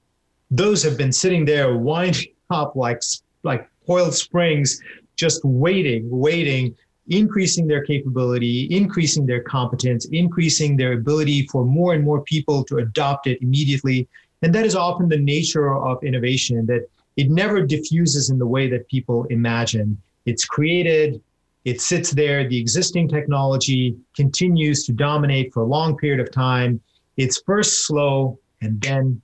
those 0.49 0.81
have 0.83 0.97
been 0.97 1.11
sitting 1.11 1.45
there 1.45 1.77
winding 1.77 2.33
up 2.49 2.75
like 2.75 3.01
like 3.43 3.69
coiled 3.85 4.13
springs 4.13 4.81
just 5.15 5.43
waiting, 5.43 6.07
waiting 6.09 6.75
increasing 7.09 7.67
their 7.67 7.83
capability, 7.83 8.67
increasing 8.69 9.25
their 9.25 9.41
competence, 9.41 10.05
increasing 10.05 10.77
their 10.77 10.93
ability 10.93 11.47
for 11.47 11.63
more 11.65 11.93
and 11.93 12.03
more 12.03 12.21
people 12.21 12.63
to 12.65 12.77
adopt 12.77 13.27
it 13.27 13.41
immediately. 13.41 14.07
And 14.41 14.53
that 14.53 14.65
is 14.65 14.75
often 14.75 15.09
the 15.09 15.17
nature 15.17 15.75
of 15.75 16.03
innovation, 16.03 16.65
that 16.67 16.87
it 17.15 17.29
never 17.29 17.65
diffuses 17.65 18.29
in 18.29 18.37
the 18.37 18.45
way 18.45 18.69
that 18.69 18.87
people 18.87 19.25
imagine. 19.25 19.99
It's 20.25 20.45
created, 20.45 21.21
it 21.65 21.81
sits 21.81 22.11
there, 22.11 22.47
the 22.47 22.59
existing 22.59 23.07
technology 23.07 23.95
continues 24.15 24.85
to 24.85 24.93
dominate 24.93 25.53
for 25.53 25.61
a 25.61 25.65
long 25.65 25.97
period 25.97 26.19
of 26.19 26.31
time. 26.31 26.81
It's 27.17 27.41
first 27.45 27.87
slow 27.87 28.37
and 28.61 28.79
then 28.81 29.21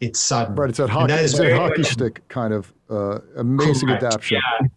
it's 0.00 0.20
sudden. 0.20 0.54
Right, 0.56 0.68
it's 0.68 0.78
that 0.78 0.90
hockey, 0.90 1.12
that 1.12 1.24
it's 1.24 1.38
that 1.38 1.52
hockey 1.52 1.84
stick 1.84 2.26
kind 2.28 2.52
of 2.52 2.72
uh, 2.90 3.20
amazing 3.36 3.88
correct. 3.88 4.02
adaptation. 4.02 4.42
Yeah, 4.60 4.68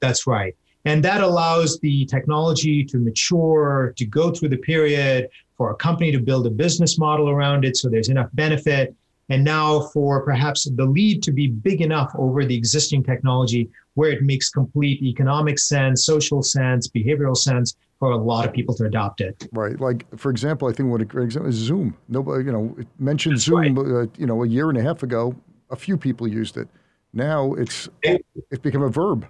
that's 0.00 0.26
right. 0.26 0.54
And 0.86 1.04
that 1.04 1.20
allows 1.20 1.80
the 1.80 2.06
technology 2.06 2.84
to 2.84 2.98
mature, 2.98 3.92
to 3.96 4.06
go 4.06 4.30
through 4.30 4.50
the 4.50 4.58
period 4.58 5.28
for 5.56 5.72
a 5.72 5.74
company 5.74 6.12
to 6.12 6.20
build 6.20 6.46
a 6.46 6.50
business 6.50 6.96
model 6.96 7.28
around 7.28 7.64
it 7.64 7.76
so 7.76 7.88
there's 7.88 8.08
enough 8.08 8.28
benefit. 8.34 8.94
And 9.28 9.42
now 9.42 9.80
for 9.92 10.22
perhaps 10.22 10.70
the 10.76 10.84
lead 10.84 11.24
to 11.24 11.32
be 11.32 11.48
big 11.48 11.80
enough 11.80 12.12
over 12.16 12.44
the 12.44 12.56
existing 12.56 13.02
technology 13.02 13.68
where 13.94 14.12
it 14.12 14.22
makes 14.22 14.48
complete 14.50 15.02
economic 15.02 15.58
sense, 15.58 16.06
social 16.06 16.40
sense, 16.40 16.86
behavioral 16.86 17.36
sense 17.36 17.76
for 17.98 18.12
a 18.12 18.16
lot 18.16 18.46
of 18.46 18.52
people 18.52 18.72
to 18.76 18.84
adopt 18.84 19.20
it. 19.20 19.48
Right. 19.52 19.80
Like, 19.80 20.06
for 20.16 20.30
example, 20.30 20.68
I 20.68 20.72
think 20.72 20.90
what 20.90 21.00
a 21.00 21.04
great 21.04 21.24
example 21.24 21.48
is 21.48 21.56
Zoom. 21.56 21.96
Nobody, 22.08 22.44
you 22.44 22.52
know, 22.52 22.76
mentioned 23.00 23.34
That's 23.34 23.44
Zoom, 23.44 23.76
right. 23.76 24.04
uh, 24.04 24.06
you 24.16 24.26
know, 24.26 24.44
a 24.44 24.46
year 24.46 24.68
and 24.68 24.78
a 24.78 24.82
half 24.82 25.02
ago, 25.02 25.34
a 25.70 25.76
few 25.76 25.96
people 25.96 26.28
used 26.28 26.56
it. 26.56 26.68
Now 27.12 27.54
it's 27.54 27.88
it's 28.02 28.62
become 28.62 28.82
a 28.82 28.90
verb. 28.90 29.26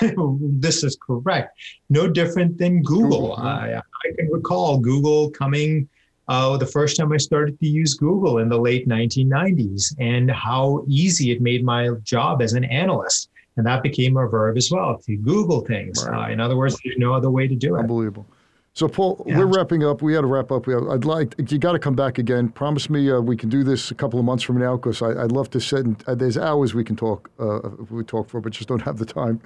this 0.60 0.84
is 0.84 0.96
correct. 1.04 1.58
No 1.90 2.08
different 2.08 2.58
than 2.58 2.82
Google. 2.82 3.34
Google. 3.34 3.36
I, 3.36 3.74
I 3.76 4.12
can 4.16 4.28
recall 4.30 4.78
Google 4.78 5.30
coming 5.30 5.88
uh, 6.28 6.56
the 6.56 6.66
first 6.66 6.96
time 6.96 7.12
I 7.12 7.16
started 7.16 7.58
to 7.60 7.66
use 7.66 7.94
Google 7.94 8.38
in 8.38 8.48
the 8.48 8.58
late 8.58 8.86
1990s 8.86 9.94
and 9.98 10.30
how 10.30 10.84
easy 10.86 11.32
it 11.32 11.40
made 11.40 11.64
my 11.64 11.88
job 12.02 12.42
as 12.42 12.52
an 12.52 12.64
analyst. 12.64 13.30
And 13.56 13.66
that 13.66 13.82
became 13.82 14.16
a 14.16 14.26
verb 14.28 14.56
as 14.56 14.70
well 14.70 14.98
to 14.98 15.16
Google 15.16 15.62
things. 15.62 16.06
Right. 16.06 16.28
Uh, 16.28 16.32
in 16.32 16.40
other 16.40 16.56
words, 16.56 16.78
there's 16.84 16.98
no 16.98 17.12
other 17.14 17.30
way 17.30 17.48
to 17.48 17.56
do 17.56 17.76
it. 17.76 17.80
Unbelievable. 17.80 18.26
So, 18.74 18.86
Paul, 18.86 19.24
yeah. 19.26 19.38
we're 19.38 19.46
wrapping 19.46 19.82
up. 19.84 20.02
We 20.02 20.14
had 20.14 20.20
to 20.20 20.28
wrap 20.28 20.52
up. 20.52 20.68
I'd 20.68 21.04
like 21.04 21.34
you 21.50 21.58
got 21.58 21.72
to 21.72 21.80
come 21.80 21.96
back 21.96 22.18
again. 22.18 22.48
Promise 22.50 22.88
me 22.88 23.10
uh, 23.10 23.18
we 23.20 23.36
can 23.36 23.48
do 23.48 23.64
this 23.64 23.90
a 23.90 23.94
couple 23.94 24.20
of 24.20 24.24
months 24.24 24.44
from 24.44 24.56
now 24.58 24.76
because 24.76 25.02
I'd 25.02 25.32
love 25.32 25.50
to 25.50 25.60
sit. 25.60 25.84
And, 25.84 26.04
uh, 26.06 26.14
there's 26.14 26.38
hours 26.38 26.74
we 26.74 26.84
can 26.84 26.94
talk. 26.94 27.28
Uh, 27.40 27.58
we 27.90 28.04
talk 28.04 28.28
for, 28.28 28.40
but 28.40 28.52
just 28.52 28.68
don't 28.68 28.82
have 28.82 28.98
the 28.98 29.06
time. 29.06 29.40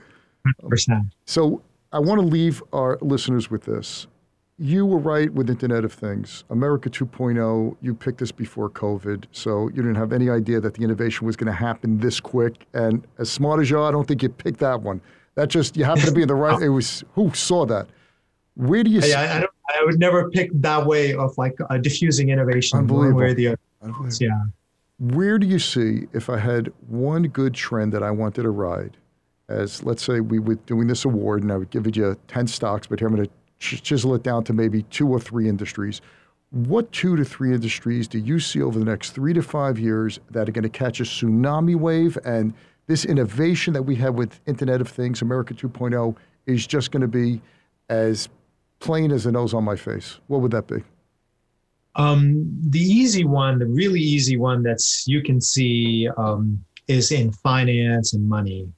Percent. 0.68 1.06
So, 1.26 1.62
I 1.92 1.98
want 1.98 2.20
to 2.20 2.26
leave 2.26 2.62
our 2.72 2.98
listeners 3.02 3.50
with 3.50 3.64
this 3.64 4.06
you 4.62 4.86
were 4.86 4.98
right 4.98 5.32
with 5.32 5.50
Internet 5.50 5.84
of 5.84 5.92
Things. 5.92 6.44
America 6.48 6.88
2.0, 6.88 7.76
you 7.80 7.94
picked 7.94 8.18
this 8.18 8.30
before 8.30 8.70
COVID, 8.70 9.24
so 9.32 9.68
you 9.68 9.76
didn't 9.76 9.96
have 9.96 10.12
any 10.12 10.30
idea 10.30 10.60
that 10.60 10.74
the 10.74 10.84
innovation 10.84 11.26
was 11.26 11.34
going 11.34 11.46
to 11.48 11.52
happen 11.52 11.98
this 11.98 12.20
quick. 12.20 12.66
And 12.72 13.04
as 13.18 13.28
smart 13.28 13.60
as 13.60 13.70
you 13.70 13.78
are, 13.80 13.88
I 13.88 13.90
don't 13.90 14.06
think 14.06 14.22
you 14.22 14.28
picked 14.28 14.60
that 14.60 14.80
one. 14.80 15.00
That 15.34 15.48
just, 15.48 15.76
you 15.76 15.84
happened 15.84 16.06
to 16.06 16.12
be 16.12 16.22
in 16.22 16.28
the 16.28 16.36
right, 16.36 16.62
it 16.62 16.68
was, 16.68 17.02
who 17.14 17.32
saw 17.34 17.66
that? 17.66 17.88
Where 18.54 18.84
do 18.84 18.90
you 18.90 19.00
see? 19.00 19.14
I, 19.14 19.40
I, 19.40 19.40
I, 19.40 19.84
would 19.84 19.98
never 19.98 20.30
pick 20.30 20.50
that 20.54 20.86
way 20.86 21.14
of 21.14 21.36
like 21.38 21.56
uh, 21.68 21.78
diffusing 21.78 22.28
innovation. 22.28 22.78
Unbelievable. 22.78 23.16
Where 23.16 23.34
the 23.34 23.56
Unbelievable. 23.82 24.16
Yeah. 24.20 24.44
Where 24.98 25.38
do 25.38 25.46
you 25.46 25.58
see, 25.58 26.06
if 26.12 26.30
I 26.30 26.38
had 26.38 26.72
one 26.86 27.24
good 27.24 27.54
trend 27.54 27.92
that 27.94 28.04
I 28.04 28.12
wanted 28.12 28.42
to 28.42 28.50
ride, 28.50 28.96
as 29.52 29.82
let's 29.84 30.04
say 30.04 30.20
we 30.20 30.38
were 30.38 30.54
doing 30.54 30.86
this 30.86 31.04
award 31.04 31.42
and 31.42 31.52
I 31.52 31.56
would 31.56 31.70
give 31.70 31.94
you 31.96 32.16
10 32.28 32.46
stocks, 32.46 32.86
but 32.86 32.98
here 32.98 33.08
I'm 33.08 33.14
going 33.14 33.26
to 33.26 33.32
chisel 33.58 34.14
it 34.14 34.22
down 34.22 34.44
to 34.44 34.52
maybe 34.52 34.82
two 34.84 35.08
or 35.08 35.20
three 35.20 35.48
industries. 35.48 36.00
What 36.50 36.90
two 36.92 37.16
to 37.16 37.24
three 37.24 37.54
industries 37.54 38.08
do 38.08 38.18
you 38.18 38.38
see 38.38 38.60
over 38.60 38.78
the 38.78 38.84
next 38.84 39.10
three 39.10 39.32
to 39.32 39.42
five 39.42 39.78
years 39.78 40.20
that 40.30 40.48
are 40.48 40.52
going 40.52 40.64
to 40.64 40.68
catch 40.68 41.00
a 41.00 41.04
tsunami 41.04 41.76
wave? 41.76 42.18
And 42.24 42.52
this 42.86 43.04
innovation 43.04 43.72
that 43.74 43.84
we 43.84 43.94
have 43.96 44.14
with 44.14 44.40
Internet 44.46 44.80
of 44.80 44.88
Things, 44.88 45.22
America 45.22 45.54
2.0, 45.54 46.14
is 46.46 46.66
just 46.66 46.90
going 46.90 47.00
to 47.00 47.08
be 47.08 47.40
as 47.88 48.28
plain 48.80 49.12
as 49.12 49.24
the 49.24 49.32
nose 49.32 49.54
on 49.54 49.64
my 49.64 49.76
face. 49.76 50.18
What 50.26 50.40
would 50.40 50.50
that 50.50 50.66
be? 50.66 50.82
Um, 51.94 52.58
the 52.68 52.80
easy 52.80 53.24
one, 53.24 53.58
the 53.58 53.66
really 53.66 54.00
easy 54.00 54.36
one 54.36 54.62
that's 54.62 55.06
you 55.06 55.22
can 55.22 55.40
see 55.40 56.08
um, 56.16 56.64
is 56.88 57.12
in 57.12 57.32
finance 57.32 58.12
and 58.12 58.28
money. 58.28 58.68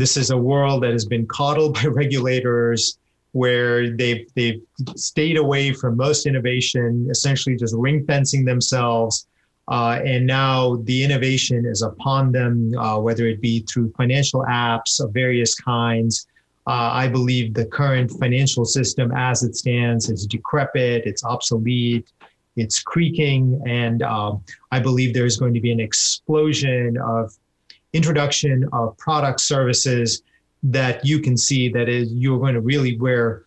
This 0.00 0.16
is 0.16 0.30
a 0.30 0.36
world 0.38 0.82
that 0.82 0.92
has 0.92 1.04
been 1.04 1.26
coddled 1.26 1.74
by 1.82 1.84
regulators 1.84 2.98
where 3.32 3.94
they've 3.94 4.26
they've 4.34 4.62
stayed 4.96 5.36
away 5.36 5.74
from 5.74 5.98
most 5.98 6.24
innovation, 6.24 7.06
essentially 7.10 7.54
just 7.54 7.74
ring 7.76 8.06
fencing 8.06 8.46
themselves. 8.46 9.26
Uh, 9.68 10.00
and 10.02 10.26
now 10.26 10.76
the 10.84 11.04
innovation 11.04 11.66
is 11.66 11.82
upon 11.82 12.32
them, 12.32 12.74
uh, 12.78 12.98
whether 12.98 13.26
it 13.26 13.42
be 13.42 13.60
through 13.68 13.92
financial 13.92 14.42
apps 14.48 15.04
of 15.04 15.12
various 15.12 15.54
kinds. 15.54 16.26
Uh, 16.66 16.90
I 17.04 17.06
believe 17.06 17.52
the 17.52 17.66
current 17.66 18.10
financial 18.10 18.64
system, 18.64 19.12
as 19.14 19.42
it 19.42 19.54
stands, 19.54 20.08
is 20.08 20.26
decrepit, 20.26 21.02
it's 21.04 21.24
obsolete, 21.24 22.10
it's 22.56 22.82
creaking, 22.82 23.60
and 23.66 24.02
um, 24.02 24.42
I 24.72 24.80
believe 24.80 25.12
there's 25.12 25.36
going 25.36 25.52
to 25.52 25.60
be 25.60 25.72
an 25.72 25.80
explosion 25.80 26.96
of 26.96 27.36
introduction 27.92 28.68
of 28.72 28.96
product 28.98 29.40
services 29.40 30.22
that 30.62 31.04
you 31.04 31.20
can 31.20 31.36
see 31.36 31.68
that 31.70 31.88
is 31.88 32.12
you're 32.12 32.38
going 32.38 32.54
to 32.54 32.60
really 32.60 32.98
where 32.98 33.44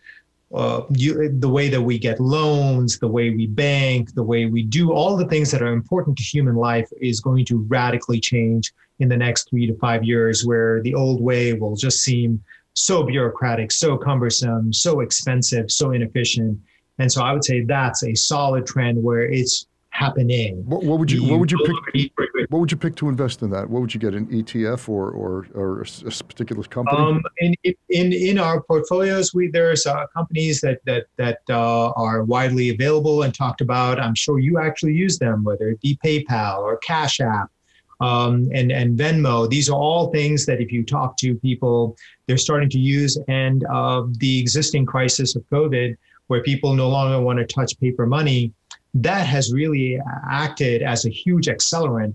uh, 0.54 0.82
you, 0.90 1.28
the 1.40 1.48
way 1.48 1.68
that 1.68 1.80
we 1.80 1.98
get 1.98 2.20
loans, 2.20 2.98
the 2.98 3.08
way 3.08 3.30
we 3.30 3.46
bank, 3.46 4.14
the 4.14 4.22
way 4.22 4.46
we 4.46 4.62
do 4.62 4.92
all 4.92 5.16
the 5.16 5.26
things 5.26 5.50
that 5.50 5.62
are 5.62 5.72
important 5.72 6.16
to 6.16 6.22
human 6.22 6.54
life 6.54 6.88
is 7.00 7.20
going 7.20 7.44
to 7.44 7.58
radically 7.68 8.20
change 8.20 8.72
in 9.00 9.08
the 9.08 9.16
next 9.16 9.50
three 9.50 9.66
to 9.66 9.74
five 9.78 10.04
years, 10.04 10.46
where 10.46 10.80
the 10.82 10.94
old 10.94 11.20
way 11.20 11.54
will 11.54 11.74
just 11.74 12.02
seem 12.02 12.40
so 12.74 13.02
bureaucratic, 13.02 13.72
so 13.72 13.96
cumbersome, 13.96 14.72
so 14.72 15.00
expensive, 15.00 15.70
so 15.70 15.90
inefficient. 15.90 16.58
And 16.98 17.10
so 17.10 17.22
I 17.22 17.32
would 17.32 17.44
say 17.44 17.62
that's 17.62 18.04
a 18.04 18.14
solid 18.14 18.66
trend 18.66 19.02
where 19.02 19.22
it's 19.22 19.66
happening. 19.94 20.64
What, 20.66 20.82
what 20.82 20.98
would 20.98 21.10
you 21.10 21.24
What 21.24 21.38
would 21.40 21.52
you 21.52 21.58
pick? 21.94 22.10
What 22.50 22.58
would 22.58 22.70
you 22.70 22.76
pick 22.76 22.96
to 22.96 23.08
invest 23.08 23.42
in 23.42 23.50
that? 23.50 23.70
What 23.70 23.80
would 23.80 23.94
you 23.94 24.00
get 24.00 24.14
an 24.14 24.26
ETF 24.26 24.88
or 24.88 25.10
or, 25.10 25.46
or 25.54 25.82
a, 25.82 25.86
a 26.06 26.24
particular 26.24 26.64
company? 26.64 26.98
Um, 26.98 27.22
in, 27.38 27.54
in 27.88 28.12
in 28.12 28.38
our 28.38 28.60
portfolios, 28.62 29.32
we 29.32 29.48
there's 29.48 29.86
uh, 29.86 30.06
companies 30.08 30.60
that 30.62 30.80
that 30.84 31.06
that 31.16 31.38
uh, 31.48 31.90
are 31.90 32.24
widely 32.24 32.70
available 32.70 33.22
and 33.22 33.32
talked 33.32 33.60
about. 33.60 34.00
I'm 34.00 34.14
sure 34.14 34.38
you 34.38 34.58
actually 34.58 34.94
use 34.94 35.18
them, 35.18 35.44
whether 35.44 35.68
it 35.68 35.80
be 35.80 35.98
PayPal 36.04 36.58
or 36.58 36.76
Cash 36.78 37.20
App. 37.20 37.50
Um, 38.00 38.50
and 38.52 38.72
and 38.72 38.98
Venmo. 38.98 39.48
These 39.48 39.70
are 39.70 39.78
all 39.78 40.10
things 40.10 40.44
that 40.46 40.60
if 40.60 40.72
you 40.72 40.84
talk 40.84 41.16
to 41.18 41.36
people, 41.36 41.96
they're 42.26 42.36
starting 42.36 42.68
to 42.70 42.78
use. 42.78 43.16
And 43.28 43.64
uh, 43.72 44.02
the 44.18 44.40
existing 44.40 44.84
crisis 44.84 45.36
of 45.36 45.44
COVID, 45.52 45.96
where 46.26 46.42
people 46.42 46.74
no 46.74 46.88
longer 46.88 47.20
want 47.20 47.38
to 47.38 47.46
touch 47.46 47.78
paper 47.78 48.04
money, 48.04 48.52
that 48.94 49.26
has 49.26 49.52
really 49.52 50.00
acted 50.30 50.82
as 50.82 51.04
a 51.04 51.10
huge 51.10 51.46
accelerant 51.46 52.14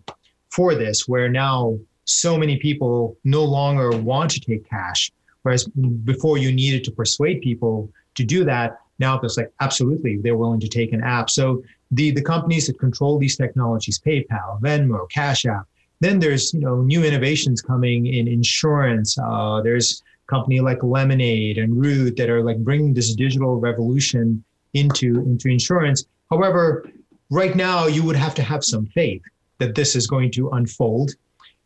for 0.49 0.73
this, 0.75 1.07
where 1.07 1.30
now 1.30 1.77
so 2.05 2.38
many 2.38 2.57
people 2.57 3.17
no 3.23 3.43
longer 3.43 3.91
want 3.91 4.32
to 4.32 4.39
take 4.39 4.67
cash. 4.67 5.11
Whereas 5.43 5.67
before 5.67 6.38
you 6.38 6.51
needed 6.51 6.84
to 6.86 6.91
persuade 6.91 7.41
people 7.41 7.91
to 8.15 8.23
do 8.23 8.43
that, 8.45 8.80
now 8.97 9.19
it's 9.19 9.38
like 9.38 9.51
absolutely 9.61 10.17
they're 10.17 10.38
willing 10.38 10.59
to 10.59 10.67
take 10.67 10.91
an 10.93 11.03
app. 11.03 11.30
So 11.30 11.63
the 11.91 12.11
the 12.11 12.21
companies 12.21 12.67
that 12.67 12.80
control 12.80 13.17
these 13.19 13.38
technologies, 13.38 13.99
PayPal, 13.99 14.61
Venmo, 14.61 15.09
Cash 15.09 15.45
App. 15.45 15.65
Then 16.01 16.19
there's 16.19 16.53
you 16.53 16.61
know 16.61 16.82
new 16.82 17.03
innovations 17.03 17.61
coming 17.61 18.07
in 18.07 18.27
insurance. 18.27 19.17
Uh, 19.17 19.61
there's 19.61 20.01
company 20.27 20.59
like 20.59 20.84
Lemonade 20.84 21.57
and 21.57 21.75
Root 21.75 22.15
that 22.17 22.30
are 22.30 22.43
like 22.43 22.57
bringing 22.57 22.93
this 22.93 23.13
digital 23.15 23.59
revolution 23.59 24.43
into 24.73 25.19
into 25.21 25.49
insurance 25.49 26.05
However, 26.30 26.89
right 27.30 27.55
now 27.55 27.88
you 27.88 28.03
would 28.03 28.15
have 28.15 28.36
to 28.36 28.43
have 28.43 28.63
some 28.63 28.86
faith 28.88 29.21
that 29.57 29.75
this 29.75 29.95
is 29.95 30.07
going 30.07 30.32
to 30.32 30.49
unfold. 30.51 31.11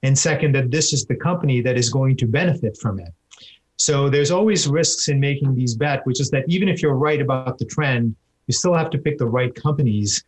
And 0.04 0.18
second, 0.18 0.54
that 0.56 0.72
this 0.72 0.92
is 0.92 1.06
the 1.06 1.16
company 1.16 1.62
that 1.62 1.78
is 1.78 1.90
going 1.90 2.18
to 2.18 2.28
benefit 2.28 2.78
from 2.82 3.00
it. 3.00 3.10
So 3.78 4.10
there's 4.10 4.32
always 4.32 4.68
risks 4.68 5.08
in 5.08 5.20
making 5.20 5.56
these 5.56 5.76
bets, 5.76 6.02
which 6.06 6.20
is 6.20 6.30
that 6.32 6.44
even 6.48 6.68
if 6.68 6.82
you're 6.82 6.96
right 6.96 7.22
about 7.22 7.58
the 7.58 7.66
trend, 7.66 8.16
you 8.48 8.54
still 8.54 8.74
have 8.74 8.90
to 8.92 8.98
pick 8.98 9.18
the 9.18 9.26
right 9.26 9.54
companies. 9.56 10.24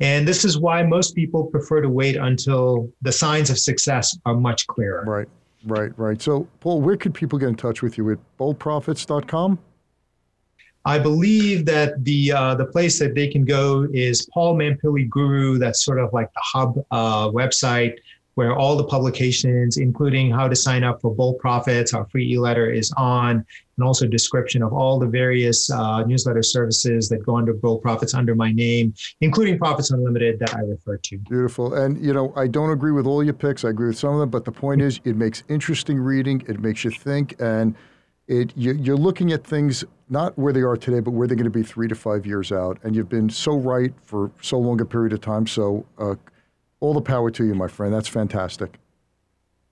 And 0.00 0.26
this 0.26 0.44
is 0.44 0.58
why 0.58 0.82
most 0.82 1.14
people 1.14 1.44
prefer 1.44 1.80
to 1.80 1.88
wait 1.88 2.16
until 2.16 2.90
the 3.02 3.12
signs 3.12 3.50
of 3.50 3.58
success 3.58 4.16
are 4.26 4.34
much 4.34 4.66
clearer. 4.66 5.04
Right, 5.06 5.28
right, 5.64 5.98
right. 5.98 6.20
So, 6.20 6.46
Paul, 6.60 6.80
where 6.82 6.96
could 6.96 7.14
people 7.14 7.38
get 7.38 7.48
in 7.48 7.56
touch 7.56 7.82
with 7.82 7.96
you? 7.96 8.10
At 8.10 8.18
boldprofits.com? 8.38 9.58
I 10.86 11.00
believe 11.00 11.66
that 11.66 12.04
the 12.04 12.32
uh, 12.32 12.54
the 12.54 12.66
place 12.66 12.98
that 13.00 13.16
they 13.16 13.26
can 13.26 13.44
go 13.44 13.88
is 13.92 14.28
Paul 14.32 14.56
Mampilly 14.56 15.10
Guru. 15.10 15.58
That's 15.58 15.84
sort 15.84 15.98
of 15.98 16.12
like 16.12 16.32
the 16.32 16.40
hub 16.42 16.78
uh, 16.92 17.28
website 17.30 17.96
where 18.36 18.54
all 18.54 18.76
the 18.76 18.84
publications, 18.84 19.78
including 19.78 20.30
how 20.30 20.46
to 20.46 20.54
sign 20.54 20.84
up 20.84 21.00
for 21.00 21.12
Bold 21.12 21.38
Profits, 21.38 21.94
our 21.94 22.04
free 22.04 22.34
e-letter 22.34 22.70
is 22.70 22.92
on, 22.98 23.44
and 23.76 23.84
also 23.84 24.06
description 24.06 24.62
of 24.62 24.74
all 24.74 24.98
the 24.98 25.06
various 25.06 25.70
uh, 25.70 26.04
newsletter 26.04 26.42
services 26.42 27.08
that 27.08 27.24
go 27.24 27.34
under 27.36 27.54
Bold 27.54 27.80
Profits 27.80 28.12
under 28.12 28.34
my 28.34 28.52
name, 28.52 28.92
including 29.22 29.58
Profits 29.58 29.90
Unlimited 29.90 30.38
that 30.38 30.54
I 30.54 30.60
refer 30.60 30.98
to. 30.98 31.18
Beautiful. 31.18 31.74
And 31.74 31.98
you 32.04 32.12
know, 32.12 32.32
I 32.36 32.46
don't 32.46 32.70
agree 32.70 32.92
with 32.92 33.06
all 33.06 33.24
your 33.24 33.34
picks. 33.34 33.64
I 33.64 33.70
agree 33.70 33.88
with 33.88 33.98
some 33.98 34.12
of 34.12 34.20
them, 34.20 34.28
but 34.30 34.44
the 34.44 34.52
point 34.52 34.82
is, 34.82 35.00
it 35.04 35.16
makes 35.16 35.42
interesting 35.48 35.98
reading. 35.98 36.44
It 36.46 36.60
makes 36.60 36.84
you 36.84 36.90
think 36.90 37.34
and 37.40 37.74
it, 38.28 38.52
you, 38.56 38.92
are 38.92 38.96
looking 38.96 39.32
at 39.32 39.44
things 39.44 39.84
not 40.08 40.36
where 40.38 40.52
they 40.52 40.62
are 40.62 40.76
today, 40.76 41.00
but 41.00 41.12
where 41.12 41.26
they're 41.26 41.36
going 41.36 41.44
to 41.44 41.50
be 41.50 41.62
three 41.62 41.88
to 41.88 41.94
five 41.94 42.26
years 42.26 42.52
out. 42.52 42.78
And 42.82 42.94
you've 42.94 43.08
been 43.08 43.28
so 43.28 43.56
right 43.56 43.92
for 44.02 44.30
so 44.40 44.58
long 44.58 44.80
a 44.80 44.84
period 44.84 45.12
of 45.12 45.20
time. 45.20 45.46
So, 45.46 45.86
uh, 45.98 46.14
all 46.80 46.94
the 46.94 47.00
power 47.00 47.30
to 47.30 47.44
you, 47.44 47.54
my 47.54 47.68
friend. 47.68 47.92
That's 47.92 48.08
fantastic. 48.08 48.78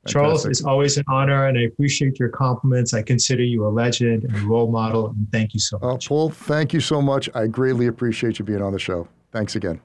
fantastic. 0.04 0.12
Charles, 0.12 0.46
it's 0.46 0.64
always 0.64 0.96
an 0.96 1.04
honor, 1.08 1.46
and 1.46 1.58
I 1.58 1.62
appreciate 1.62 2.18
your 2.18 2.30
compliments. 2.30 2.94
I 2.94 3.02
consider 3.02 3.42
you 3.42 3.66
a 3.66 3.68
legend 3.68 4.24
and 4.24 4.34
a 4.36 4.40
role 4.46 4.70
model, 4.70 5.08
and 5.08 5.26
thank 5.30 5.52
you 5.52 5.60
so 5.60 5.78
uh, 5.82 5.92
much. 5.92 6.06
Uh, 6.06 6.08
Paul, 6.08 6.30
thank 6.30 6.72
you 6.72 6.80
so 6.80 7.02
much. 7.02 7.28
I 7.34 7.46
greatly 7.46 7.86
appreciate 7.88 8.38
you 8.38 8.44
being 8.44 8.62
on 8.62 8.72
the 8.72 8.78
show. 8.78 9.06
Thanks 9.32 9.54
again. 9.54 9.80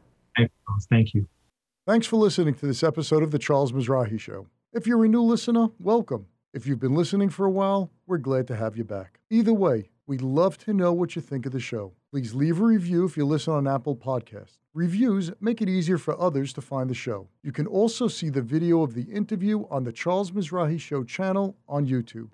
Thank 0.90 1.14
you. 1.14 1.28
Thanks 1.86 2.08
for 2.08 2.18
listening 2.18 2.54
to 2.54 2.68
this 2.68 2.84
episode 2.84 3.24
of 3.24 3.32
The 3.32 3.40
Charles 3.40 3.72
Mizrahi 3.72 4.20
Show. 4.20 4.48
If 4.74 4.86
you're 4.86 5.04
a 5.04 5.08
new 5.08 5.24
listener, 5.24 5.70
welcome. 5.80 6.28
If 6.52 6.66
you've 6.66 6.80
been 6.80 6.96
listening 6.96 7.30
for 7.30 7.46
a 7.46 7.52
while, 7.52 7.92
we're 8.08 8.18
glad 8.18 8.48
to 8.48 8.56
have 8.56 8.76
you 8.76 8.84
back. 8.84 9.20
Either 9.30 9.54
way, 9.54 9.92
we'd 10.08 10.24
love 10.24 10.58
to 10.60 10.74
know 10.74 10.92
what 10.92 11.16
you 11.16 11.22
think 11.22 11.46
of 11.46 11.52
the 11.52 11.60
show. 11.60 11.94
Please 12.12 12.34
leave 12.34 12.60
a 12.60 12.64
review 12.64 13.06
if 13.06 13.16
you 13.16 13.24
listen 13.24 13.54
on 13.54 13.68
Apple 13.68 13.96
Podcasts. 13.96 14.58
Reviews 14.74 15.32
make 15.40 15.62
it 15.62 15.70
easier 15.70 16.00
for 16.00 16.20
others 16.20 16.52
to 16.54 16.62
find 16.62 16.90
the 16.90 16.96
show. 16.96 17.28
You 17.44 17.52
can 17.52 17.68
also 17.68 18.08
see 18.08 18.30
the 18.30 18.42
video 18.42 18.82
of 18.82 18.96
the 18.96 19.04
interview 19.04 19.68
on 19.70 19.84
the 19.84 19.92
Charles 19.92 20.32
Mizrahi 20.32 20.80
Show 20.80 21.04
channel 21.04 21.56
on 21.68 21.86
YouTube. 21.86 22.32